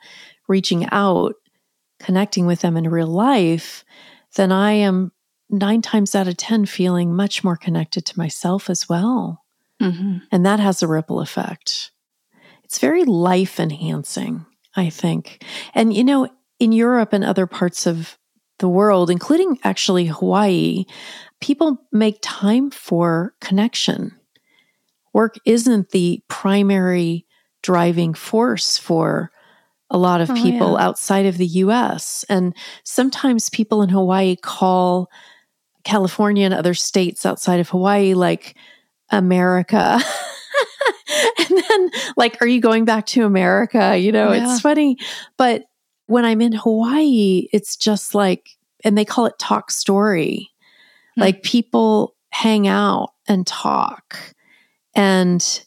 reaching 0.48 0.88
out, 0.90 1.34
connecting 1.98 2.46
with 2.46 2.60
them 2.60 2.76
in 2.76 2.88
real 2.88 3.06
life, 3.06 3.84
then 4.36 4.50
I 4.52 4.72
am 4.72 5.12
nine 5.50 5.82
times 5.82 6.14
out 6.14 6.28
of 6.28 6.36
10 6.36 6.66
feeling 6.66 7.14
much 7.14 7.42
more 7.44 7.56
connected 7.56 8.06
to 8.06 8.18
myself 8.18 8.70
as 8.70 8.88
well. 8.88 9.44
Mm-hmm. 9.80 10.18
And 10.30 10.46
that 10.46 10.60
has 10.60 10.82
a 10.82 10.88
ripple 10.88 11.20
effect. 11.20 11.90
It's 12.64 12.78
very 12.78 13.04
life 13.04 13.58
enhancing, 13.58 14.46
I 14.76 14.90
think. 14.90 15.44
And, 15.74 15.92
you 15.92 16.04
know, 16.04 16.28
in 16.58 16.72
Europe 16.72 17.12
and 17.12 17.24
other 17.24 17.46
parts 17.46 17.86
of 17.86 18.18
the 18.58 18.68
world, 18.68 19.10
including 19.10 19.58
actually 19.64 20.06
Hawaii, 20.06 20.84
people 21.40 21.78
make 21.90 22.18
time 22.20 22.70
for 22.70 23.34
connection. 23.40 24.14
Work 25.12 25.36
isn't 25.44 25.90
the 25.90 26.22
primary 26.28 27.26
driving 27.62 28.14
force 28.14 28.78
for 28.78 29.30
a 29.90 29.98
lot 29.98 30.20
of 30.20 30.30
oh, 30.30 30.34
people 30.34 30.72
yeah. 30.72 30.86
outside 30.86 31.26
of 31.26 31.36
the 31.36 31.46
US. 31.46 32.24
And 32.28 32.54
sometimes 32.84 33.50
people 33.50 33.82
in 33.82 33.88
Hawaii 33.88 34.36
call 34.36 35.10
California 35.84 36.44
and 36.44 36.54
other 36.54 36.74
states 36.74 37.24
outside 37.26 37.60
of 37.60 37.68
Hawaii, 37.68 38.14
like 38.14 38.56
America. 39.10 40.00
and 41.38 41.64
then, 41.68 41.90
like, 42.16 42.40
are 42.40 42.46
you 42.46 42.60
going 42.60 42.84
back 42.84 43.06
to 43.06 43.24
America? 43.24 43.96
You 43.96 44.12
know, 44.12 44.32
yeah. 44.32 44.52
it's 44.52 44.60
funny. 44.60 44.96
But 45.36 45.64
when 46.06 46.24
I'm 46.24 46.40
in 46.40 46.52
Hawaii, 46.52 47.48
it's 47.52 47.76
just 47.76 48.14
like, 48.14 48.50
and 48.84 48.96
they 48.96 49.04
call 49.04 49.26
it 49.26 49.38
talk 49.38 49.70
story. 49.70 50.50
Hmm. 51.14 51.20
Like, 51.22 51.42
people 51.42 52.14
hang 52.32 52.68
out 52.68 53.10
and 53.28 53.46
talk 53.46 54.18
and 54.94 55.64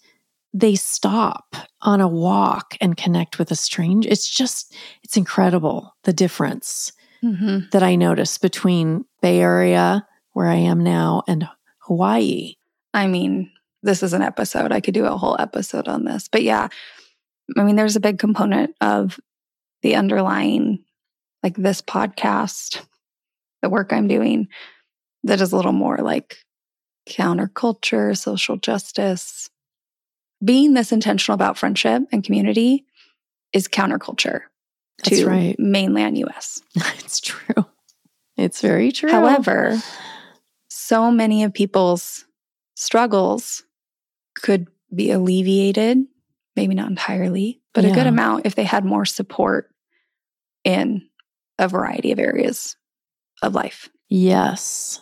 they 0.54 0.76
stop 0.76 1.56
on 1.82 2.00
a 2.00 2.08
walk 2.08 2.78
and 2.80 2.96
connect 2.96 3.40
with 3.40 3.52
a 3.52 3.56
stranger. 3.56 4.08
It's 4.10 4.30
just, 4.30 4.74
it's 5.04 5.18
incredible 5.18 5.96
the 6.04 6.14
difference 6.14 6.94
mm-hmm. 7.24 7.70
that 7.72 7.82
I 7.82 7.96
notice 7.96 8.38
between 8.38 9.06
Bay 9.24 9.40
Area, 9.40 10.06
where 10.34 10.48
I 10.48 10.56
am 10.56 10.84
now 10.84 11.24
and 11.30 11.48
Hawaii. 11.80 12.56
I 12.94 13.08
mean, 13.08 13.50
this 13.82 14.04
is 14.04 14.12
an 14.12 14.22
episode. 14.22 14.74
I 14.74 14.82
could 14.82 14.94
do 14.94 15.06
a 15.06 15.18
whole 15.18 15.38
episode 15.40 15.88
on 15.88 16.04
this. 16.04 16.28
But 16.30 16.44
yeah, 16.44 16.68
I 17.58 17.64
mean, 17.64 17.78
there's 17.78 17.96
a 17.96 18.02
big 18.02 18.20
component 18.20 18.76
of 18.82 19.18
the 19.82 19.96
underlying, 19.96 20.84
like 21.42 21.56
this 21.56 21.82
podcast, 21.82 22.86
the 23.62 23.70
work 23.70 23.94
I'm 23.94 24.10
doing, 24.10 24.50
that 25.24 25.40
is 25.40 25.54
a 25.54 25.56
little 25.56 25.72
more 25.72 26.00
like 26.00 26.40
counterculture, 27.10 28.18
social 28.18 28.58
justice. 28.58 29.50
Being 30.44 30.74
this 30.74 30.92
intentional 30.92 31.36
about 31.36 31.58
friendship 31.58 32.04
and 32.12 32.26
community 32.26 32.86
is 33.54 33.70
counterculture 33.70 34.42
That's 34.98 35.20
to 35.20 35.28
right. 35.28 35.56
mainland 35.58 36.18
US. 36.18 36.62
it's 36.76 37.22
true. 37.22 37.66
It's 38.38 38.62
very 38.62 38.92
true. 38.92 39.12
However, 39.12 39.78
so 40.70 41.12
many 41.12 41.44
of 41.44 41.54
people's 41.54 42.26
struggles 42.76 43.64
could 44.36 44.68
be 44.94 45.12
alleviated, 45.12 46.00
maybe 46.56 46.76
not 46.76 46.90
entirely, 46.90 47.62
but 47.74 47.86
a 47.86 47.92
good 47.92 48.08
amount 48.08 48.46
if 48.46 48.56
they 48.56 48.64
had 48.64 48.86
more 48.86 49.06
support 49.06 49.70
in 50.64 51.08
a 51.60 51.68
variety 51.68 52.12
of 52.12 52.20
areas 52.20 52.76
of 53.42 53.54
life. 53.54 53.90
yes, 54.10 55.02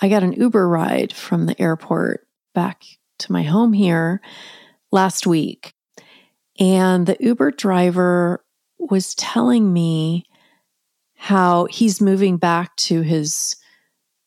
I 0.00 0.08
got 0.08 0.22
an 0.22 0.32
Uber 0.32 0.68
ride 0.68 1.12
from 1.12 1.46
the 1.46 1.60
airport 1.60 2.26
back 2.54 2.84
to 3.20 3.32
my 3.32 3.42
home 3.42 3.72
here 3.72 4.20
last 4.92 5.26
week. 5.26 5.74
And 6.60 7.06
the 7.06 7.16
Uber 7.18 7.52
driver 7.52 8.44
was 8.78 9.14
telling 9.14 9.72
me 9.72 10.24
how 11.18 11.66
he's 11.66 12.00
moving 12.00 12.36
back 12.36 12.74
to 12.76 13.02
his 13.02 13.56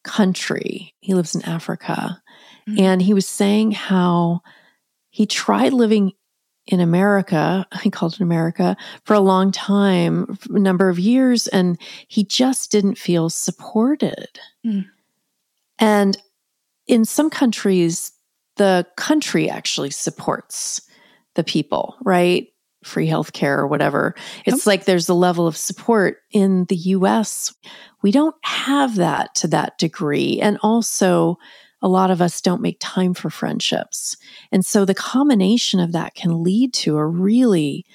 country. 0.04 0.94
He 1.00 1.14
lives 1.14 1.34
in 1.34 1.42
Africa. 1.44 2.22
Mhm. 2.68 2.80
And 2.80 3.02
he 3.02 3.14
was 3.14 3.28
saying 3.28 3.72
how 3.72 4.42
he 5.10 5.26
tried 5.26 5.74
living 5.74 6.12
in 6.68 6.80
America, 6.80 7.66
I 7.72 7.90
called 7.90 8.14
it 8.14 8.22
America, 8.22 8.76
for 9.06 9.14
a 9.14 9.20
long 9.22 9.52
time, 9.52 10.38
a 10.50 10.60
number 10.60 10.90
of 10.90 11.00
years, 11.00 11.48
and 11.48 11.78
he 12.08 12.24
just 12.24 12.72
didn't 12.72 12.98
feel 12.98 13.30
supported. 13.30 14.40
Mm. 14.66 14.86
And 15.80 16.18
in 16.88 17.06
some 17.06 17.30
countries, 17.30 18.12
the 18.58 18.86
country 18.98 19.50
actually 19.50 19.92
supports 19.92 20.82
the 21.36 21.44
people, 21.44 21.96
right? 22.04 22.48
Free 22.84 23.08
healthcare 23.08 23.58
or 23.58 23.68
whatever. 23.68 24.16
It's 24.46 24.66
like 24.66 24.86
there's 24.86 25.10
a 25.10 25.14
level 25.14 25.48
of 25.48 25.56
support 25.56 26.18
in 26.32 26.66
the 26.66 26.76
US. 26.76 27.54
We 28.02 28.12
don't 28.12 28.36
have 28.44 28.96
that 28.96 29.36
to 29.36 29.48
that 29.50 29.78
degree. 29.78 30.40
And 30.42 30.58
also, 30.64 31.38
a 31.82 31.88
lot 31.88 32.12
of 32.12 32.22
us 32.22 32.42
don't 32.42 32.62
make 32.62 32.78
time 32.80 33.14
for 33.14 33.30
friendships. 33.30 34.16
And 34.52 34.66
so 34.66 34.86
the 34.86 34.94
combination 34.94 35.80
of 35.80 35.92
that 35.94 36.16
can 36.16 36.44
lead 36.44 36.74
to 36.76 36.98
a 36.98 37.06
really 37.06 37.86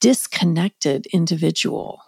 disconnected 0.00 1.06
individual, 1.06 2.02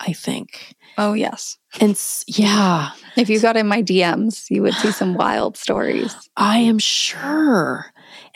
I 0.00 0.12
think. 0.12 0.76
Oh, 0.98 1.14
yes. 1.14 1.56
And 1.80 1.98
yeah, 2.26 2.90
If 3.16 3.28
you 3.28 3.40
got 3.40 3.56
in 3.56 3.66
my 3.66 3.82
DMs, 3.82 4.50
you 4.50 4.62
would 4.62 4.74
see 4.74 4.92
some 4.92 5.14
wild 5.14 5.56
stories. 5.56 6.14
I 6.36 6.58
am 6.58 6.78
sure. 6.78 7.86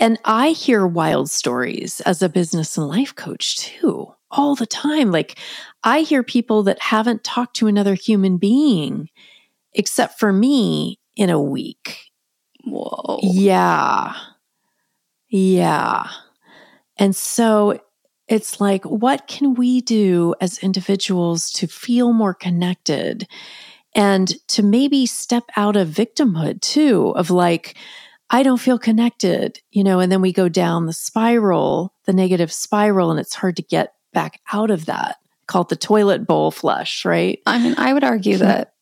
And 0.03 0.19
I 0.25 0.49
hear 0.49 0.85
wild 0.85 1.31
stories 1.31 2.01
as 2.01 2.23
a 2.23 2.29
business 2.29 2.77
and 2.77 2.89
life 2.89 3.15
coach 3.15 3.57
too, 3.57 4.13
all 4.33 4.57
the 4.57 4.67
time. 4.67 5.13
Like 5.13 5.39
I 5.85 6.01
hear 6.01 6.25
people 6.25 6.65
that 6.65 6.83
haven't 6.83 7.23
talked 7.23 7.55
to 7.59 7.69
another 7.69 7.95
human 7.95 8.37
being 8.37 9.11
except 9.75 10.19
for 10.19 10.33
me 10.33 10.99
in 11.15 11.31
a 11.31 11.41
week. 11.41 12.11
Whoa. 12.65 13.21
Yeah. 13.23 14.13
Yeah. 15.29 16.09
And 16.99 17.15
so 17.15 17.81
it's 18.27 18.61
like, 18.61 18.85
what 18.85 19.29
can 19.29 19.55
we 19.55 19.83
do 19.83 20.35
as 20.41 20.59
individuals 20.59 21.53
to 21.53 21.69
feel 21.69 22.13
more 22.13 22.35
connected 22.35 23.29
and 23.95 24.35
to 24.49 24.65
maybe 24.65 25.07
step 25.07 25.45
out 25.57 25.77
of 25.77 25.87
victimhood 25.91 26.61
too, 26.61 27.13
of 27.15 27.31
like, 27.31 27.77
I 28.35 28.43
don't 28.43 28.59
feel 28.61 28.79
connected, 28.79 29.61
you 29.71 29.85
know, 29.85 30.01
and 30.01 30.11
then 30.11 30.23
we 30.23 30.33
go 30.33 30.49
down 30.49 30.87
the 30.87 30.93
spiral, 30.95 31.93
the 32.07 32.15
negative 32.15 32.51
spiral, 32.51 33.11
and 33.11 33.21
it's 33.21 33.35
hard 33.35 33.57
to 33.57 33.63
get 33.63 33.93
back 34.15 34.41
out 34.53 34.71
of 34.71 34.87
that. 34.87 35.17
Called 35.47 35.69
the 35.69 35.77
toilet 35.77 36.27
bowl 36.27 36.51
flush, 36.51 37.05
right? 37.05 37.41
I 37.45 37.59
mean, 37.59 37.75
I 37.77 37.93
would 37.93 38.05
argue 38.05 38.39
that 38.39 38.73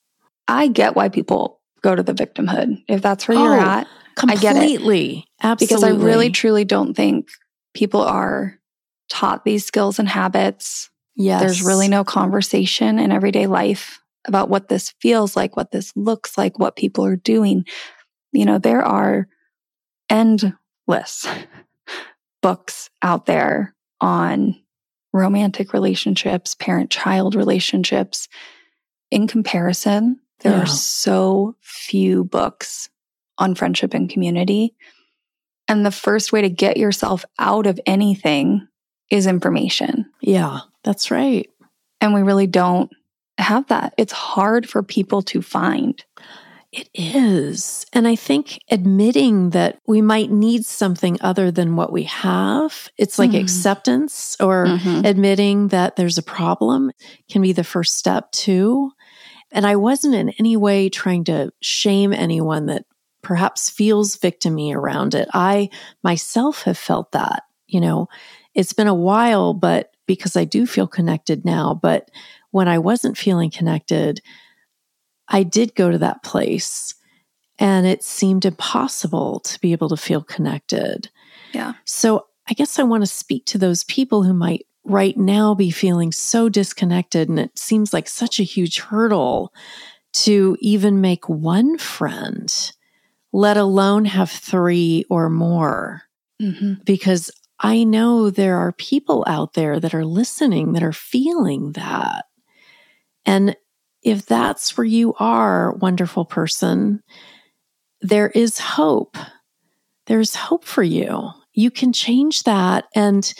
I 0.47 0.69
get 0.69 0.95
why 0.95 1.09
people 1.09 1.61
go 1.83 1.95
to 1.97 2.03
the 2.03 2.15
victimhood. 2.15 2.85
If 2.87 3.03
that's 3.03 3.27
where 3.27 3.37
you're 3.37 3.59
Oh, 3.59 3.61
at, 3.61 3.89
I 4.29 4.37
get 4.37 4.55
it. 4.57 4.61
Completely. 4.61 5.27
Absolutely. 5.43 5.67
because 5.67 5.83
I 5.83 6.05
really 6.05 6.31
truly 6.31 6.65
don't 6.65 6.95
think 6.95 7.29
people 7.75 8.03
are 8.03 8.57
taught 9.09 9.45
these 9.45 9.65
skills 9.67 9.99
and 9.99 10.09
habits. 10.09 10.91
yes. 11.17 11.41
There's 11.41 11.63
really 11.63 11.89
no 11.89 12.05
conversation 12.05 12.99
in 13.01 13.11
everyday 13.11 13.47
life 13.49 14.01
about 14.29 14.49
what 14.49 14.69
this 14.69 14.95
feels 15.01 15.35
like, 15.35 15.57
what 15.57 15.73
this 15.73 15.93
looks 15.97 16.39
like, 16.39 16.59
what 16.59 16.77
people 16.77 17.05
are 17.05 17.17
doing. 17.17 17.65
You 18.33 18.45
know, 18.45 18.59
there 18.59 18.83
are 18.85 19.27
endless 20.11 21.27
books 22.43 22.91
out 23.03 23.27
there 23.27 23.75
on 24.01 24.57
romantic 25.13 25.73
relationships, 25.73 26.55
parent 26.55 26.91
child 26.91 27.35
relationships. 27.35 28.29
In 29.11 29.27
comparison, 29.27 30.21
there 30.41 30.53
Yeah. 30.53 30.63
are 30.63 30.67
so 30.67 31.57
few 31.61 32.25
books 32.25 32.89
on 33.39 33.55
friendship 33.55 33.95
and 33.95 34.09
community. 34.09 34.75
And 35.69 35.85
the 35.87 35.91
first 35.91 36.33
way 36.33 36.43
to 36.43 36.49
get 36.51 36.77
yourself 36.77 37.25
out 37.39 37.67
of 37.67 37.81
anything 37.87 38.67
is 39.11 39.27
information. 39.27 40.07
Yeah, 40.21 40.61
that's 40.85 41.11
right. 41.11 41.49
And 42.01 42.15
we 42.15 42.23
really 42.23 42.47
don't 42.47 42.91
have 43.39 43.67
that. 43.69 43.95
It's 43.97 44.13
hard 44.13 44.69
for 44.69 44.83
people 44.83 45.23
to 45.23 45.43
find. 45.43 46.03
It 46.73 46.89
is. 46.95 47.85
And 47.93 48.07
I 48.07 48.15
think 48.15 48.61
admitting 48.71 49.51
that 49.51 49.81
we 49.89 50.01
might 50.01 50.31
need 50.31 50.65
something 50.65 51.19
other 51.21 51.51
than 51.51 51.75
what 51.75 51.93
we 51.93 52.05
have, 52.05 52.89
it's 52.97 53.19
like 53.19 53.33
Mhm. 53.33 53.41
acceptance 53.41 54.37
or 54.39 54.67
admitting 55.05 55.69
that 55.69 55.97
there's 55.97 56.17
a 56.19 56.23
problem 56.23 56.93
can 57.29 57.43
be 57.43 57.53
the 57.53 57.65
first 57.65 57.97
step 57.97 58.31
too. 58.31 58.93
And 59.51 59.67
I 59.67 59.75
wasn't 59.75 60.15
in 60.15 60.29
any 60.39 60.57
way 60.57 60.89
trying 60.89 61.25
to 61.25 61.53
shame 61.61 62.13
anyone 62.13 62.67
that 62.67 62.85
perhaps 63.21 63.69
feels 63.69 64.17
victimy 64.17 64.73
around 64.73 65.15
it. 65.15 65.29
I 65.35 65.71
myself 66.05 66.63
have 66.63 66.79
felt 66.79 67.11
that, 67.13 67.43
you 67.67 67.81
know, 67.81 68.09
it's 68.55 68.73
been 68.73 68.87
a 68.87 68.95
while, 68.95 69.55
but 69.55 69.91
because 70.07 70.37
I 70.37 70.45
do 70.45 70.67
feel 70.67 70.87
connected 70.87 71.45
now, 71.45 71.75
but 71.75 72.11
when 72.53 72.69
I 72.69 72.79
wasn't 72.79 73.19
feeling 73.19 73.51
connected, 73.51 74.21
I 75.31 75.45
did 75.45 75.75
go 75.75 75.91
to 75.91 75.99
that 75.99 76.23
place 76.23 76.95
and 77.59 77.87
it 77.87 78.03
seemed 78.03 78.45
impossible 78.45 79.41
to 79.41 79.61
be 79.61 79.73
able 79.73 79.89
to 79.91 79.97
feel 79.97 80.23
connected. 80.23 81.11
Yeah. 81.53 81.75
So 81.85 82.27
I 82.49 82.55
guess 82.55 82.79
I 82.79 82.83
want 82.83 83.03
to 83.03 83.07
speak 83.07 83.47
to 83.47 83.59
those 83.59 83.85
people 83.85 84.25
who 84.25 84.35
might 84.35 84.67
right 84.85 85.17
now 85.17 85.55
be 85.55 85.71
feeling 85.71 86.11
so 86.11 86.49
disconnected 86.49 87.29
and 87.29 87.39
it 87.39 87.59
seems 87.59 87.93
like 87.93 88.09
such 88.09 88.41
a 88.41 88.45
huge 88.45 88.81
hurdle 88.81 89.53
to 90.13 90.57
even 90.61 91.01
make 91.01 91.29
one 91.29 91.79
friend, 91.79 92.73
let 93.33 93.57
alone 93.57 94.07
have 94.07 94.31
three 94.31 95.05
or 95.09 95.31
more. 95.31 96.03
Mm-hmm. 96.43 96.83
Because 96.85 97.31
I 97.61 97.85
know 97.85 98.31
there 98.31 98.57
are 98.57 98.73
people 98.73 99.23
out 99.29 99.53
there 99.53 99.79
that 99.79 99.95
are 99.95 100.05
listening 100.05 100.73
that 100.73 100.83
are 100.83 100.93
feeling 100.93 101.73
that. 101.73 102.25
And 103.27 103.55
if 104.03 104.27
that's 104.27 104.77
where 104.77 104.85
you 104.85 105.15
are, 105.19 105.73
wonderful 105.75 106.25
person, 106.25 107.03
there 108.01 108.29
is 108.31 108.59
hope. 108.59 109.17
There's 110.07 110.35
hope 110.35 110.65
for 110.65 110.83
you. 110.83 111.31
You 111.53 111.71
can 111.71 111.93
change 111.93 112.45
that. 112.45 112.87
And 112.95 113.33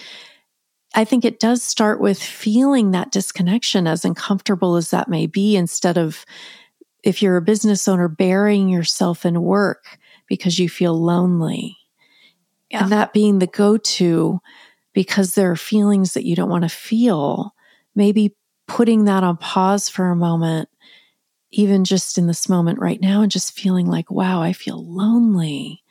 I 0.95 1.05
think 1.05 1.25
it 1.25 1.41
does 1.41 1.63
start 1.63 2.01
with 2.01 2.23
feeling 2.23 2.91
that 2.91 3.13
disconnection, 3.13 3.87
as 3.87 4.05
uncomfortable 4.05 4.77
as 4.77 4.91
that 4.91 5.09
may 5.09 5.27
be, 5.27 5.57
instead 5.57 5.97
of 5.97 6.25
if 7.03 7.23
you're 7.23 7.37
a 7.37 7.43
business 7.43 7.89
owner, 7.89 8.09
burying 8.09 8.69
yourself 8.69 9.25
in 9.25 9.41
work 9.41 9.99
because 10.29 10.59
you 10.59 10.69
feel 10.69 10.95
lonely. 11.01 11.77
Yeah. 12.71 12.83
And 12.83 12.93
that 12.93 13.13
being 13.13 13.39
the 13.39 13.47
go 13.47 13.79
to 13.79 14.41
because 14.93 15.35
there 15.35 15.51
are 15.51 15.57
feelings 15.57 16.15
that 16.15 16.25
you 16.25 16.37
don't 16.37 16.51
want 16.51 16.65
to 16.65 16.69
feel, 16.69 17.55
maybe 17.95 18.37
putting 18.71 19.07
that 19.07 19.25
on 19.25 19.37
pause 19.37 19.89
for 19.89 20.11
a 20.11 20.17
moment, 20.17 20.69
even 21.51 21.85
just 21.85 22.17
in 22.17 22.29
this 22.29 22.49
moment 22.49 22.79
right 22.79 23.01
now, 23.01 23.21
and 23.21 23.31
just 23.31 23.59
feeling 23.59 23.89
like, 23.89 24.13
wow, 24.13 24.41
I 24.41 24.53
feel 24.53 24.87
lonely. 24.87 25.83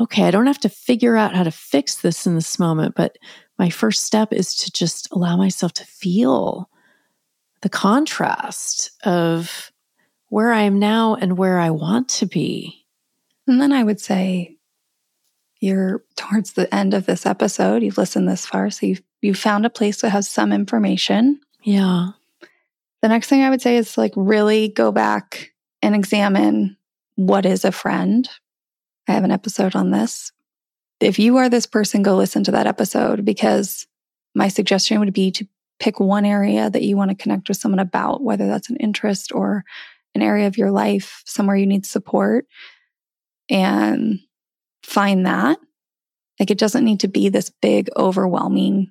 Okay, 0.00 0.22
I 0.22 0.30
don't 0.30 0.46
have 0.46 0.60
to 0.60 0.68
figure 0.68 1.16
out 1.16 1.34
how 1.34 1.42
to 1.42 1.50
fix 1.50 1.96
this 1.96 2.24
in 2.24 2.36
this 2.36 2.56
moment, 2.56 2.94
but 2.94 3.18
my 3.58 3.68
first 3.68 4.04
step 4.04 4.32
is 4.32 4.54
to 4.54 4.70
just 4.70 5.10
allow 5.10 5.36
myself 5.36 5.72
to 5.72 5.84
feel 5.84 6.70
the 7.62 7.68
contrast 7.68 8.92
of 9.02 9.72
where 10.28 10.52
I 10.52 10.60
am 10.60 10.78
now 10.78 11.16
and 11.16 11.36
where 11.36 11.58
I 11.58 11.70
want 11.70 12.08
to 12.10 12.26
be. 12.26 12.86
And 13.48 13.60
then 13.60 13.72
I 13.72 13.82
would 13.82 14.00
say 14.00 14.56
you're 15.58 16.04
towards 16.14 16.52
the 16.52 16.72
end 16.72 16.94
of 16.94 17.06
this 17.06 17.26
episode. 17.26 17.82
You've 17.82 17.98
listened 17.98 18.28
this 18.28 18.46
far, 18.46 18.70
so 18.70 18.86
you've 18.86 19.02
you 19.20 19.34
found 19.34 19.66
a 19.66 19.70
place 19.70 20.02
that 20.02 20.10
has 20.10 20.30
some 20.30 20.52
information. 20.52 21.40
Yeah. 21.68 22.12
The 23.02 23.08
next 23.08 23.28
thing 23.28 23.42
I 23.42 23.50
would 23.50 23.60
say 23.60 23.76
is 23.76 23.98
like 23.98 24.14
really 24.16 24.68
go 24.68 24.90
back 24.90 25.52
and 25.82 25.94
examine 25.94 26.78
what 27.16 27.44
is 27.44 27.62
a 27.66 27.72
friend. 27.72 28.26
I 29.06 29.12
have 29.12 29.22
an 29.22 29.30
episode 29.30 29.76
on 29.76 29.90
this. 29.90 30.32
If 30.98 31.18
you 31.18 31.36
are 31.36 31.50
this 31.50 31.66
person, 31.66 32.02
go 32.02 32.16
listen 32.16 32.42
to 32.44 32.52
that 32.52 32.66
episode 32.66 33.22
because 33.22 33.86
my 34.34 34.48
suggestion 34.48 34.98
would 35.00 35.12
be 35.12 35.30
to 35.32 35.46
pick 35.78 36.00
one 36.00 36.24
area 36.24 36.70
that 36.70 36.82
you 36.82 36.96
want 36.96 37.10
to 37.10 37.22
connect 37.22 37.48
with 37.48 37.58
someone 37.58 37.80
about, 37.80 38.22
whether 38.22 38.46
that's 38.46 38.70
an 38.70 38.76
interest 38.76 39.30
or 39.34 39.62
an 40.14 40.22
area 40.22 40.46
of 40.46 40.56
your 40.56 40.70
life, 40.70 41.22
somewhere 41.26 41.54
you 41.54 41.66
need 41.66 41.84
support, 41.84 42.46
and 43.50 44.20
find 44.82 45.26
that. 45.26 45.58
Like 46.40 46.50
it 46.50 46.58
doesn't 46.58 46.84
need 46.84 47.00
to 47.00 47.08
be 47.08 47.28
this 47.28 47.50
big, 47.50 47.90
overwhelming 47.94 48.90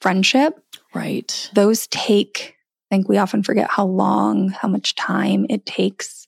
friendship. 0.00 0.58
Right. 0.94 1.50
Those 1.54 1.86
take, 1.88 2.56
I 2.90 2.94
think 2.94 3.08
we 3.08 3.18
often 3.18 3.42
forget 3.42 3.70
how 3.70 3.86
long, 3.86 4.48
how 4.48 4.68
much 4.68 4.94
time 4.94 5.46
it 5.48 5.66
takes 5.66 6.26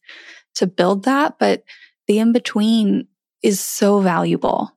to 0.55 0.67
build 0.67 1.05
that. 1.05 1.39
But 1.39 1.65
the 2.07 2.19
in 2.19 2.33
between 2.33 3.09
is 3.43 3.61
so 3.61 4.01
valuable. 4.01 4.71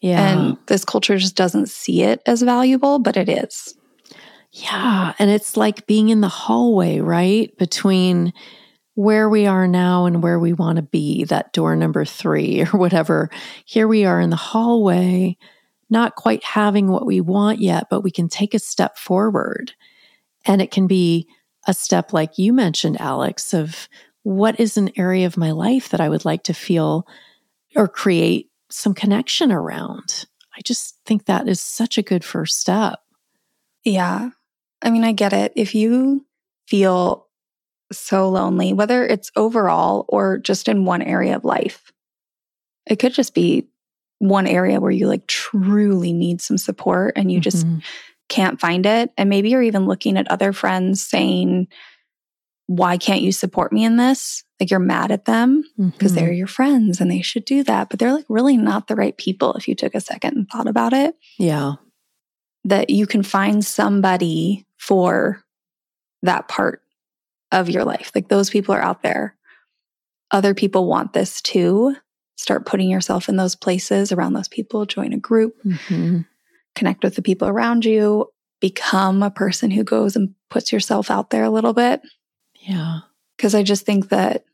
Yeah. 0.00 0.20
And 0.20 0.58
this 0.66 0.84
culture 0.84 1.16
just 1.16 1.36
doesn't 1.36 1.68
see 1.68 2.02
it 2.02 2.20
as 2.26 2.42
valuable, 2.42 2.98
but 2.98 3.16
it 3.16 3.28
is. 3.28 3.74
Yeah. 4.50 5.14
And 5.18 5.30
it's 5.30 5.56
like 5.56 5.86
being 5.86 6.10
in 6.10 6.20
the 6.20 6.28
hallway, 6.28 6.98
right? 6.98 7.56
Between 7.56 8.32
where 8.94 9.28
we 9.28 9.46
are 9.46 9.66
now 9.66 10.04
and 10.04 10.22
where 10.22 10.38
we 10.38 10.52
want 10.52 10.76
to 10.76 10.82
be, 10.82 11.24
that 11.24 11.54
door 11.54 11.74
number 11.74 12.04
three 12.04 12.62
or 12.62 12.78
whatever. 12.78 13.30
Here 13.64 13.88
we 13.88 14.04
are 14.04 14.20
in 14.20 14.28
the 14.28 14.36
hallway, 14.36 15.38
not 15.92 16.16
quite 16.16 16.42
having 16.42 16.88
what 16.88 17.06
we 17.06 17.20
want 17.20 17.60
yet, 17.60 17.86
but 17.90 18.00
we 18.00 18.10
can 18.10 18.28
take 18.28 18.54
a 18.54 18.58
step 18.58 18.98
forward. 18.98 19.72
And 20.44 20.60
it 20.60 20.72
can 20.72 20.88
be 20.88 21.28
a 21.68 21.74
step, 21.74 22.12
like 22.12 22.38
you 22.38 22.52
mentioned, 22.52 23.00
Alex, 23.00 23.54
of 23.54 23.88
what 24.24 24.58
is 24.58 24.76
an 24.76 24.90
area 24.96 25.26
of 25.26 25.36
my 25.36 25.52
life 25.52 25.90
that 25.90 26.00
I 26.00 26.08
would 26.08 26.24
like 26.24 26.44
to 26.44 26.54
feel 26.54 27.06
or 27.76 27.86
create 27.86 28.50
some 28.70 28.94
connection 28.94 29.52
around. 29.52 30.24
I 30.56 30.60
just 30.62 30.98
think 31.06 31.26
that 31.26 31.46
is 31.46 31.60
such 31.60 31.98
a 31.98 32.02
good 32.02 32.24
first 32.24 32.58
step. 32.58 32.98
Yeah. 33.84 34.30
I 34.80 34.90
mean, 34.90 35.04
I 35.04 35.12
get 35.12 35.32
it. 35.32 35.52
If 35.54 35.74
you 35.74 36.26
feel 36.66 37.28
so 37.92 38.30
lonely, 38.30 38.72
whether 38.72 39.06
it's 39.06 39.30
overall 39.36 40.06
or 40.08 40.38
just 40.38 40.68
in 40.68 40.84
one 40.84 41.02
area 41.02 41.36
of 41.36 41.44
life, 41.44 41.92
it 42.86 42.96
could 42.96 43.12
just 43.12 43.34
be 43.34 43.68
one 44.22 44.46
area 44.46 44.80
where 44.80 44.90
you 44.92 45.08
like 45.08 45.26
truly 45.26 46.12
need 46.12 46.40
some 46.40 46.56
support 46.56 47.14
and 47.16 47.30
you 47.32 47.40
just 47.40 47.66
Mm-hmm. 47.66 47.78
can't 48.28 48.60
find 48.60 48.86
it. 48.86 49.10
And 49.18 49.28
maybe 49.28 49.50
you're 49.50 49.62
even 49.62 49.86
looking 49.86 50.16
at 50.16 50.30
other 50.30 50.52
friends 50.52 51.02
saying, 51.02 51.66
why 52.66 52.96
can't 52.98 53.20
you 53.20 53.32
support 53.32 53.72
me 53.72 53.84
in 53.84 53.96
this? 53.96 54.44
Like 54.60 54.70
you're 54.70 54.78
mad 54.80 55.10
at 55.10 55.24
them 55.24 55.64
because 55.76 56.12
Mhm. 56.12 56.14
they're 56.14 56.32
your 56.32 56.46
friends 56.46 57.00
and 57.00 57.10
they 57.10 57.20
should 57.20 57.44
do 57.44 57.64
that. 57.64 57.90
But 57.90 57.98
they're 57.98 58.14
like 58.14 58.24
really 58.28 58.56
not 58.56 58.86
the 58.86 58.94
right 58.94 59.16
people 59.16 59.54
if 59.54 59.66
you 59.66 59.74
took 59.74 59.94
a 59.94 60.00
second 60.00 60.36
and 60.36 60.48
thought 60.48 60.68
about 60.68 60.92
it. 60.92 61.14
yeah. 61.38 61.74
That 62.64 62.90
you 62.90 63.08
can 63.08 63.24
find 63.24 63.64
somebody 63.64 64.64
for 64.78 65.42
that 66.22 66.46
part 66.46 66.80
of 67.50 67.68
your 67.68 67.84
life. 67.84 68.12
Like 68.14 68.28
those 68.28 68.50
people 68.50 68.72
are 68.72 68.80
out 68.80 69.02
there. 69.02 69.36
Other 70.30 70.54
people 70.54 70.86
want 70.86 71.12
this 71.12 71.42
too. 71.42 71.96
Start 72.42 72.66
putting 72.66 72.90
yourself 72.90 73.28
in 73.28 73.36
those 73.36 73.54
places 73.54 74.10
around 74.10 74.32
those 74.32 74.48
people, 74.48 74.84
join 74.84 75.12
a 75.12 75.16
group, 75.18 75.54
Mhm. 75.64 76.26
connect 76.74 77.04
with 77.04 77.14
the 77.14 77.22
people 77.22 77.46
around 77.46 77.84
you, 77.84 78.26
become 78.60 79.22
a 79.22 79.30
person 79.30 79.70
who 79.70 79.84
goes 79.84 80.16
and 80.16 80.34
puts 80.50 80.72
yourself 80.72 81.08
out 81.08 81.30
there 81.30 81.44
a 81.44 81.50
little 81.50 81.72
bit. 81.72 82.02
Yeah. 82.54 83.00
Because 83.36 83.54
I 83.54 83.62
just 83.62 83.86
think 83.86 84.08
that 84.08 84.44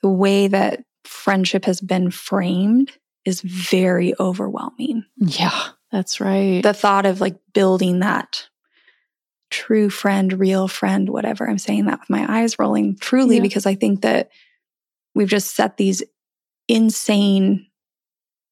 the 0.00 0.08
way 0.08 0.48
that 0.48 0.84
friendship 1.04 1.66
has 1.66 1.82
been 1.82 2.10
framed 2.10 2.92
is 3.26 3.42
very 3.42 4.14
overwhelming. 4.18 5.04
Yeah. 5.18 5.68
That's 5.92 6.20
right. 6.20 6.62
The 6.62 6.72
thought 6.74 7.04
of 7.04 7.20
like 7.20 7.36
building 7.52 8.00
that 8.00 8.48
true 9.50 9.90
friend, 9.90 10.32
real 10.32 10.66
friend, 10.66 11.10
whatever. 11.10 11.48
I'm 11.48 11.58
saying 11.58 11.84
that 11.86 12.00
with 12.00 12.10
my 12.10 12.40
eyes 12.40 12.58
rolling 12.58 12.96
truly 12.96 13.36
Yeah. 13.36 13.42
because 13.42 13.66
I 13.66 13.74
think 13.74 14.00
that 14.00 14.30
we've 15.14 15.28
just 15.28 15.54
set 15.54 15.76
these 15.76 16.02
insane, 16.68 17.66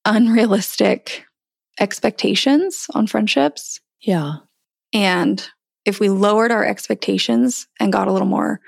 unrealistic 0.04 1.24
expectations 1.80 2.86
on 2.94 3.06
friendships. 3.06 3.80
yeah. 4.00 4.36
And 4.94 5.42
if 5.86 5.98
we 6.00 6.10
lowered 6.10 6.50
our 6.52 6.64
expectations 6.64 7.66
and 7.80 7.92
got 7.92 8.08
a 8.08 8.12
little 8.12 8.28
more 8.28 8.60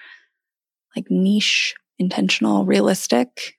like 0.97 1.07
niche, 1.11 1.75
intentional, 1.99 2.65
realistic, 2.65 3.57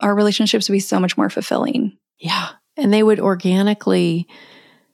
our 0.00 0.14
relationships 0.14 0.68
would 0.68 0.74
be 0.74 0.80
so 0.80 1.00
much 1.00 1.16
more 1.16 1.30
fulfilling. 1.30 1.96
Yeah. 2.18 2.50
And 2.76 2.92
they 2.92 3.02
would 3.02 3.20
organically 3.20 4.28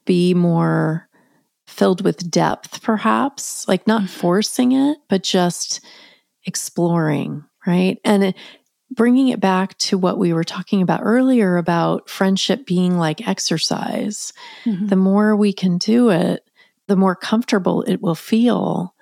be 0.06 0.34
more 0.34 1.08
filled 1.66 2.02
with 2.04 2.30
depth, 2.30 2.80
perhaps, 2.82 3.66
like 3.66 3.86
not 3.88 4.02
Mhm. 4.02 4.08
forcing 4.10 4.72
it, 4.72 4.98
but 5.08 5.22
just 5.24 5.80
exploring, 6.46 7.44
right? 7.66 7.98
And 8.04 8.24
it, 8.24 8.36
bringing 8.90 9.28
it 9.28 9.40
back 9.40 9.76
to 9.78 9.98
what 9.98 10.18
we 10.18 10.32
were 10.32 10.44
talking 10.44 10.82
about 10.82 11.00
earlier 11.02 11.56
about 11.56 12.08
friendship 12.08 12.66
being 12.66 12.96
like 12.98 13.26
exercise. 13.26 14.32
Mm-hmm. 14.64 14.86
The 14.86 14.96
more 14.96 15.36
we 15.36 15.52
can 15.52 15.78
do 15.78 16.10
it, 16.10 16.48
the 16.86 16.96
more 16.96 17.16
comfortable 17.16 17.82
it 17.82 18.00
will 18.02 18.14
feel, 18.14 18.94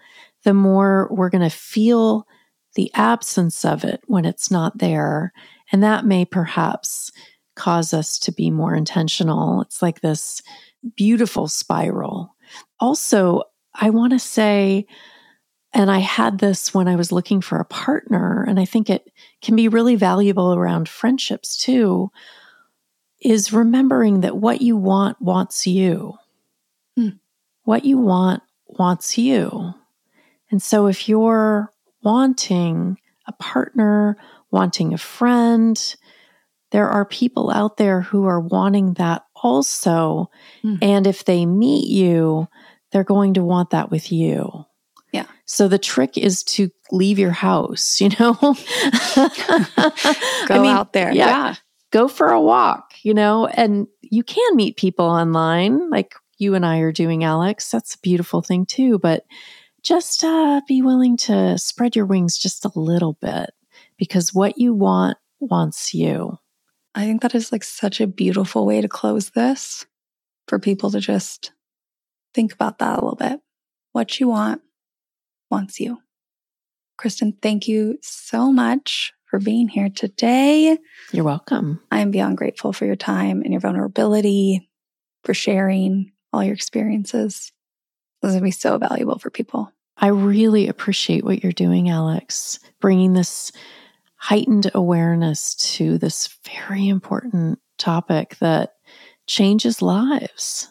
the 0.44 0.54
more 0.54 1.09
we're 1.10 1.30
going 1.30 1.48
to 1.48 1.54
feel 1.54 2.26
the 2.74 2.90
absence 2.94 3.64
of 3.64 3.84
it 3.84 4.02
when 4.06 4.24
it's 4.24 4.50
not 4.50 4.78
there. 4.78 5.32
And 5.72 5.82
that 5.82 6.06
may 6.06 6.24
perhaps 6.24 7.12
cause 7.54 7.92
us 7.92 8.18
to 8.20 8.32
be 8.32 8.50
more 8.50 8.74
intentional. 8.74 9.60
It's 9.62 9.82
like 9.82 10.00
this 10.00 10.42
beautiful 10.96 11.48
spiral. 11.48 12.34
Also, 12.80 13.42
I 13.74 13.90
want 13.90 14.12
to 14.12 14.18
say, 14.18 14.86
and 15.74 15.90
I 15.90 15.99
had 15.99 16.39
this 16.39 16.74
when 16.74 16.86
I 16.86 16.97
was 16.97 17.12
looking 17.12 17.40
for 17.40 17.59
a 17.59 17.65
partner, 17.65 18.44
and 18.47 18.61
I 18.61 18.65
think 18.65 18.90
it 18.90 19.11
can 19.40 19.57
be 19.57 19.69
really 19.69 19.97
valuable 19.97 20.55
around 20.55 20.89
friendships 20.89 21.57
too, 21.57 22.11
is 23.20 23.53
remembering 23.53 24.20
that 24.20 24.36
what 24.36 24.61
you 24.61 24.77
want 24.77 25.20
wants 25.20 25.66
you. 25.66 26.15
Hmm. 26.97 27.09
What 27.65 27.85
you 27.85 27.97
want 27.99 28.43
wants 28.66 29.16
you. 29.16 29.74
And 30.51 30.62
so 30.62 30.89
if 30.89 31.09
you're 31.09 31.73
wanting 32.03 32.99
a 33.27 33.32
partner, 33.32 34.19
wanting 34.51 34.93
a 34.93 34.99
friend, 34.99 35.97
there 36.73 36.89
are 36.89 37.05
people 37.05 37.51
out 37.51 37.77
there 37.77 38.03
who 38.03 38.27
are 38.27 38.40
wanting 38.40 38.94
that 38.94 39.24
also. 39.35 40.31
Hmm. 40.61 40.77
And 40.82 41.07
if 41.07 41.24
they 41.24 41.47
meet 41.47 41.89
you, 41.89 42.49
they're 42.90 43.05
going 43.05 43.35
to 43.35 43.44
want 43.44 43.70
that 43.70 43.90
with 43.90 44.12
you. 44.12 44.66
So 45.52 45.68
the 45.68 45.78
trick 45.78 46.16
is 46.16 46.42
to 46.44 46.70
leave 46.90 47.18
your 47.18 47.30
house, 47.30 48.00
you 48.00 48.08
know? 48.18 48.32
Go 48.40 48.54
I 50.48 50.58
mean, 50.58 50.66
out 50.66 50.94
there. 50.94 51.12
yeah. 51.12 51.26
yeah. 51.26 51.54
Go 51.90 52.08
for 52.08 52.28
a 52.28 52.40
walk, 52.40 52.94
you 53.02 53.12
know, 53.12 53.48
and 53.48 53.86
you 54.00 54.22
can 54.22 54.56
meet 54.56 54.78
people 54.78 55.04
online 55.04 55.90
like 55.90 56.14
you 56.38 56.54
and 56.54 56.64
I 56.64 56.78
are 56.78 56.90
doing, 56.90 57.22
Alex. 57.22 57.70
That's 57.70 57.96
a 57.96 57.98
beautiful 57.98 58.40
thing 58.40 58.64
too. 58.64 58.98
But 58.98 59.26
just 59.82 60.24
uh, 60.24 60.62
be 60.66 60.80
willing 60.80 61.18
to 61.18 61.58
spread 61.58 61.94
your 61.94 62.06
wings 62.06 62.38
just 62.38 62.64
a 62.64 62.72
little 62.74 63.18
bit 63.20 63.50
because 63.98 64.32
what 64.32 64.56
you 64.56 64.72
want 64.72 65.18
wants 65.38 65.92
you. 65.92 66.38
I 66.94 67.04
think 67.04 67.20
that 67.20 67.34
is 67.34 67.52
like 67.52 67.64
such 67.64 68.00
a 68.00 68.06
beautiful 68.06 68.64
way 68.64 68.80
to 68.80 68.88
close 68.88 69.28
this 69.30 69.84
for 70.48 70.58
people 70.58 70.90
to 70.92 71.00
just 71.00 71.52
think 72.32 72.54
about 72.54 72.78
that 72.78 72.98
a 72.98 73.04
little 73.04 73.16
bit. 73.16 73.38
What 73.92 74.18
you 74.18 74.28
want 74.28 74.62
wants 75.52 75.78
you. 75.78 75.98
Kristin, 76.98 77.40
thank 77.40 77.68
you 77.68 77.98
so 78.02 78.50
much 78.50 79.12
for 79.26 79.38
being 79.38 79.68
here 79.68 79.88
today. 79.88 80.78
You're 81.12 81.24
welcome. 81.24 81.80
I 81.90 82.00
am 82.00 82.10
beyond 82.10 82.38
grateful 82.38 82.72
for 82.72 82.86
your 82.86 82.96
time 82.96 83.42
and 83.42 83.52
your 83.52 83.60
vulnerability, 83.60 84.68
for 85.24 85.34
sharing 85.34 86.12
all 86.32 86.42
your 86.42 86.54
experiences. 86.54 87.52
This 88.20 88.30
is 88.30 88.34
going 88.34 88.40
to 88.40 88.44
be 88.44 88.50
so 88.50 88.78
valuable 88.78 89.18
for 89.18 89.30
people. 89.30 89.70
I 89.96 90.08
really 90.08 90.68
appreciate 90.68 91.24
what 91.24 91.42
you're 91.42 91.52
doing, 91.52 91.90
Alex, 91.90 92.58
bringing 92.80 93.12
this 93.12 93.52
heightened 94.16 94.70
awareness 94.74 95.54
to 95.56 95.98
this 95.98 96.38
very 96.44 96.88
important 96.88 97.58
topic 97.78 98.36
that 98.40 98.74
changes 99.26 99.82
lives. 99.82 100.68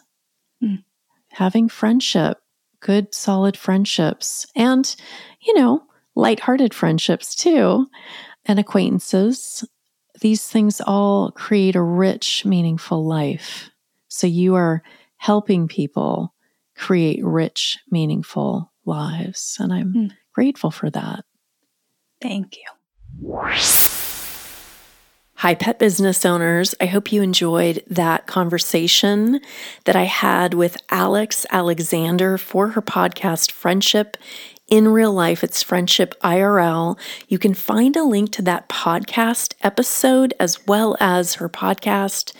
Mm. 0.62 0.82
Having 1.30 1.68
friendship, 1.68 2.38
good, 2.82 3.14
solid 3.14 3.56
friendships, 3.56 4.46
and, 4.54 4.94
you 5.40 5.54
know, 5.54 5.82
lighthearted 6.14 6.74
friendships 6.74 7.34
too, 7.34 7.86
and 8.44 8.58
acquaintances. 8.58 9.64
These 10.20 10.46
things 10.46 10.80
all 10.80 11.30
create 11.30 11.76
a 11.76 11.82
rich, 11.82 12.44
meaningful 12.44 13.06
life. 13.06 13.70
So 14.08 14.26
you 14.26 14.54
are 14.56 14.82
helping 15.16 15.68
people 15.68 16.34
create 16.76 17.24
rich, 17.24 17.78
meaningful 17.90 18.72
lives. 18.84 19.56
And 19.58 19.72
I'm 19.72 19.94
mm. 19.94 20.10
grateful 20.34 20.70
for 20.70 20.90
that. 20.90 21.24
Thank 22.20 22.56
you. 22.56 24.01
Hi, 25.42 25.56
pet 25.56 25.80
business 25.80 26.24
owners. 26.24 26.72
I 26.80 26.86
hope 26.86 27.10
you 27.10 27.20
enjoyed 27.20 27.82
that 27.88 28.28
conversation 28.28 29.40
that 29.86 29.96
I 29.96 30.04
had 30.04 30.54
with 30.54 30.76
Alex 30.88 31.44
Anderson 31.46 32.38
for 32.38 32.68
her 32.68 32.80
podcast, 32.80 33.50
Friendship 33.50 34.16
in 34.68 34.86
Real 34.86 35.12
Life. 35.12 35.42
It's 35.42 35.60
Friendship 35.60 36.14
IRL. 36.22 36.96
You 37.26 37.40
can 37.40 37.54
find 37.54 37.96
a 37.96 38.04
link 38.04 38.30
to 38.34 38.42
that 38.42 38.68
podcast 38.68 39.54
episode 39.62 40.32
as 40.38 40.64
well 40.68 40.96
as 41.00 41.34
her 41.34 41.48
podcast 41.48 42.32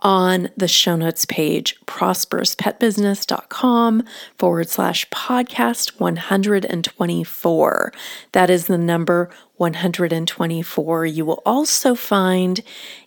on 0.00 0.50
the 0.56 0.68
show 0.68 0.96
notes 0.96 1.24
page, 1.24 1.80
prosperouspetbusiness.com 1.86 4.04
forward 4.38 4.68
slash 4.68 5.08
podcast 5.10 5.98
124. 5.98 7.92
That 8.32 8.50
is 8.50 8.66
the 8.66 8.78
number 8.78 9.30
124. 9.56 11.06
You 11.06 11.24
will 11.24 11.42
also 11.46 11.94
find 11.94 12.60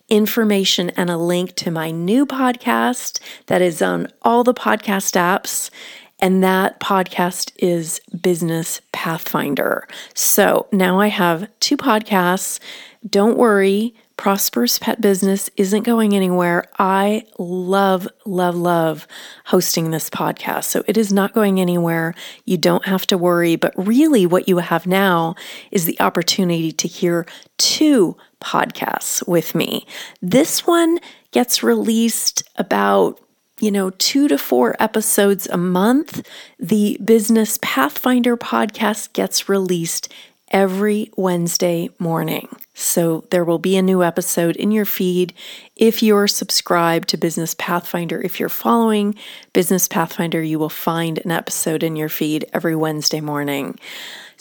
information 0.08 0.90
and 0.90 1.08
a 1.08 1.16
link 1.16 1.54
to 1.56 1.70
my 1.70 1.92
new 1.92 2.26
podcast 2.26 3.20
that 3.46 3.62
is 3.62 3.80
on 3.80 4.08
all 4.22 4.42
the 4.42 4.54
podcast 4.54 5.14
apps. 5.14 5.70
And 6.22 6.44
that 6.44 6.80
podcast 6.80 7.50
is 7.56 7.98
Business 8.20 8.82
Pathfinder. 8.92 9.88
So 10.14 10.66
now 10.70 11.00
I 11.00 11.06
have 11.06 11.48
two 11.60 11.78
podcasts. 11.78 12.60
Don't 13.08 13.38
worry, 13.38 13.94
Prosperous 14.20 14.78
Pet 14.78 15.00
Business 15.00 15.48
isn't 15.56 15.84
going 15.84 16.14
anywhere. 16.14 16.66
I 16.78 17.24
love, 17.38 18.06
love, 18.26 18.54
love 18.54 19.08
hosting 19.46 19.92
this 19.92 20.10
podcast. 20.10 20.64
So 20.64 20.84
it 20.86 20.98
is 20.98 21.10
not 21.10 21.32
going 21.32 21.58
anywhere. 21.58 22.14
You 22.44 22.58
don't 22.58 22.84
have 22.84 23.06
to 23.06 23.16
worry. 23.16 23.56
But 23.56 23.72
really, 23.78 24.26
what 24.26 24.46
you 24.46 24.58
have 24.58 24.86
now 24.86 25.36
is 25.70 25.86
the 25.86 25.98
opportunity 26.02 26.70
to 26.70 26.86
hear 26.86 27.24
two 27.56 28.14
podcasts 28.42 29.26
with 29.26 29.54
me. 29.54 29.86
This 30.20 30.66
one 30.66 30.98
gets 31.30 31.62
released 31.62 32.42
about 32.56 33.18
you 33.58 33.70
know, 33.70 33.90
two 33.90 34.26
to 34.26 34.38
four 34.38 34.74
episodes 34.80 35.46
a 35.46 35.56
month. 35.56 36.26
The 36.58 36.98
Business 37.04 37.58
Pathfinder 37.60 38.36
podcast 38.36 39.12
gets 39.12 39.50
released 39.50 40.10
every 40.50 41.10
Wednesday 41.16 41.90
morning. 41.98 42.48
So 42.74 43.24
there 43.30 43.44
will 43.44 43.58
be 43.58 43.76
a 43.76 43.82
new 43.82 44.02
episode 44.02 44.56
in 44.56 44.70
your 44.70 44.84
feed 44.84 45.32
if 45.76 46.02
you're 46.02 46.26
subscribed 46.26 47.08
to 47.08 47.16
Business 47.16 47.54
Pathfinder. 47.54 48.20
If 48.20 48.40
you're 48.40 48.48
following 48.48 49.14
Business 49.52 49.86
Pathfinder, 49.86 50.42
you 50.42 50.58
will 50.58 50.68
find 50.68 51.18
an 51.18 51.30
episode 51.30 51.82
in 51.82 51.94
your 51.94 52.08
feed 52.08 52.46
every 52.52 52.74
Wednesday 52.74 53.20
morning. 53.20 53.78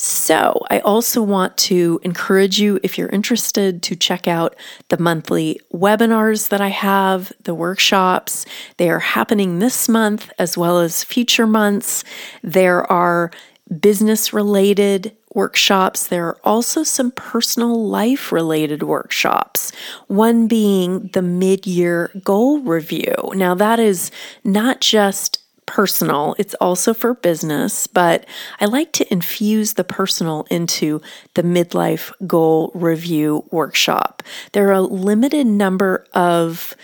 So, 0.01 0.65
I 0.69 0.79
also 0.79 1.21
want 1.21 1.57
to 1.57 1.99
encourage 2.03 2.57
you, 2.57 2.79
if 2.83 2.97
you're 2.97 3.09
interested, 3.09 3.83
to 3.83 3.97
check 3.97 4.29
out 4.29 4.55
the 4.87 4.97
monthly 4.97 5.59
webinars 5.73 6.47
that 6.47 6.61
I 6.61 6.69
have, 6.69 7.33
the 7.43 7.53
workshops. 7.53 8.45
They 8.77 8.89
are 8.89 8.99
happening 8.99 9.59
this 9.59 9.89
month 9.89 10.31
as 10.39 10.57
well 10.57 10.79
as 10.79 11.03
future 11.03 11.45
months. 11.45 12.05
There 12.41 12.89
are 12.89 13.31
business 13.77 14.31
related 14.31 15.15
workshops. 15.33 16.07
There 16.07 16.27
are 16.27 16.37
also 16.43 16.83
some 16.83 17.11
personal 17.11 17.87
life 17.87 18.31
related 18.31 18.83
workshops, 18.83 19.71
one 20.07 20.47
being 20.47 21.07
the 21.13 21.21
mid 21.21 21.67
year 21.67 22.11
goal 22.23 22.59
review. 22.59 23.15
Now, 23.35 23.53
that 23.55 23.79
is 23.79 24.11
not 24.43 24.81
just 24.81 25.39
personal, 25.69 26.35
it's 26.39 26.55
also 26.55 26.95
for 26.95 27.13
business, 27.13 27.85
but 27.85 28.25
I 28.59 28.65
like 28.65 28.91
to 28.93 29.13
infuse 29.13 29.73
the 29.73 29.83
personal 29.83 30.47
into 30.49 30.99
the 31.35 31.43
midlife 31.43 32.11
goal 32.25 32.71
review 32.73 33.45
workshop. 33.51 34.23
There 34.53 34.67
are 34.69 34.73
a 34.73 34.81
limited 34.81 35.45
number 35.45 36.07
of 36.11 36.75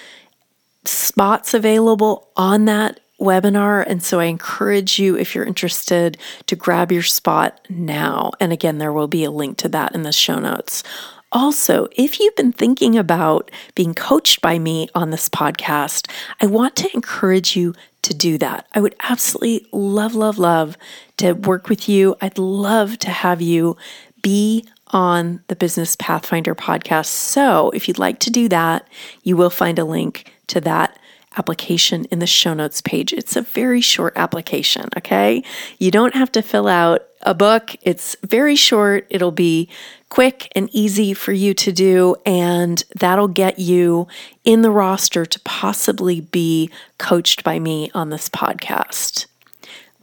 spots 0.83 1.55
available 1.55 2.29
on 2.37 2.65
that 2.65 2.99
webinar. 3.19 3.85
And 3.87 4.03
so 4.03 4.19
I 4.19 4.25
encourage 4.25 4.99
you, 4.99 5.17
if 5.17 5.33
you're 5.33 5.45
interested, 5.45 6.17
to 6.47 6.55
grab 6.55 6.91
your 6.91 7.03
spot 7.03 7.65
now. 7.69 8.31
And 8.39 8.51
again, 8.51 8.77
there 8.77 8.93
will 8.93 9.07
be 9.07 9.23
a 9.23 9.31
link 9.31 9.57
to 9.57 9.69
that 9.69 9.95
in 9.95 10.03
the 10.03 10.11
show 10.11 10.39
notes. 10.39 10.83
Also, 11.31 11.87
if 11.91 12.19
you've 12.19 12.35
been 12.35 12.53
thinking 12.53 12.97
about 12.97 13.51
being 13.73 13.93
coached 13.93 14.41
by 14.41 14.57
me 14.57 14.87
on 14.95 15.09
this 15.09 15.27
podcast, 15.27 16.09
I 16.41 16.45
want 16.45 16.75
to 16.77 16.93
encourage 16.93 17.55
you 17.55 17.73
to 18.03 18.13
do 18.13 18.37
that. 18.37 18.67
I 18.73 18.79
would 18.79 18.95
absolutely 19.01 19.67
love, 19.71 20.15
love, 20.15 20.37
love 20.37 20.77
to 21.17 21.33
work 21.33 21.67
with 21.67 21.89
you. 21.89 22.15
I'd 22.21 22.37
love 22.37 22.99
to 22.99 23.09
have 23.09 23.41
you 23.41 23.75
be 24.21 24.65
on 24.87 25.43
the 25.47 25.55
Business 25.55 25.95
Pathfinder 25.95 26.55
podcast. 26.55 27.07
So, 27.07 27.69
if 27.71 27.87
you'd 27.87 27.99
like 27.99 28.19
to 28.19 28.29
do 28.29 28.47
that, 28.49 28.87
you 29.23 29.35
will 29.35 29.49
find 29.49 29.77
a 29.77 29.83
link 29.83 30.31
to 30.47 30.61
that 30.61 30.97
application 31.37 32.05
in 32.05 32.19
the 32.19 32.27
show 32.27 32.53
notes 32.53 32.81
page. 32.81 33.13
It's 33.13 33.35
a 33.35 33.41
very 33.41 33.81
short 33.81 34.13
application, 34.15 34.89
okay? 34.97 35.43
You 35.79 35.91
don't 35.91 36.15
have 36.15 36.31
to 36.33 36.41
fill 36.41 36.67
out 36.67 37.01
a 37.21 37.33
book. 37.33 37.75
It's 37.81 38.15
very 38.23 38.55
short. 38.55 39.07
It'll 39.09 39.31
be 39.31 39.69
quick 40.09 40.51
and 40.55 40.69
easy 40.71 41.13
for 41.13 41.33
you 41.33 41.53
to 41.55 41.71
do, 41.71 42.15
and 42.25 42.83
that'll 42.95 43.27
get 43.27 43.59
you 43.59 44.07
in 44.43 44.61
the 44.61 44.71
roster 44.71 45.25
to 45.25 45.39
possibly 45.41 46.21
be 46.21 46.69
coached 46.97 47.43
by 47.43 47.59
me 47.59 47.91
on 47.93 48.09
this 48.09 48.29
podcast. 48.29 49.25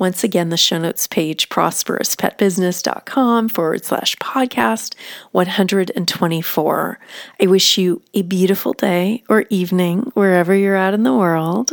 Once 0.02 0.24
again, 0.24 0.48
the 0.48 0.56
show 0.56 0.78
notes 0.78 1.06
page, 1.06 1.48
prosperouspetbusiness.com 1.48 3.48
forward 3.48 3.84
slash 3.84 4.16
podcast 4.16 4.96
124. 5.30 6.98
I 7.40 7.46
wish 7.46 7.78
you 7.78 8.02
a 8.12 8.22
beautiful 8.22 8.72
day 8.72 9.22
or 9.28 9.44
evening 9.48 10.10
wherever 10.14 10.56
you're 10.56 10.74
at 10.74 10.92
in 10.92 11.04
the 11.04 11.14
world. 11.14 11.70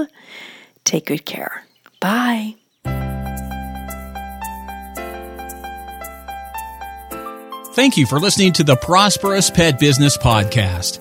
Take 0.83 1.07
good 1.07 1.25
care. 1.25 1.63
Bye. 1.99 2.53
Thank 7.73 7.97
you 7.97 8.05
for 8.05 8.19
listening 8.19 8.53
to 8.53 8.63
the 8.63 8.75
Prosperous 8.75 9.49
Pet 9.49 9.79
Business 9.79 10.17
Podcast. 10.17 10.99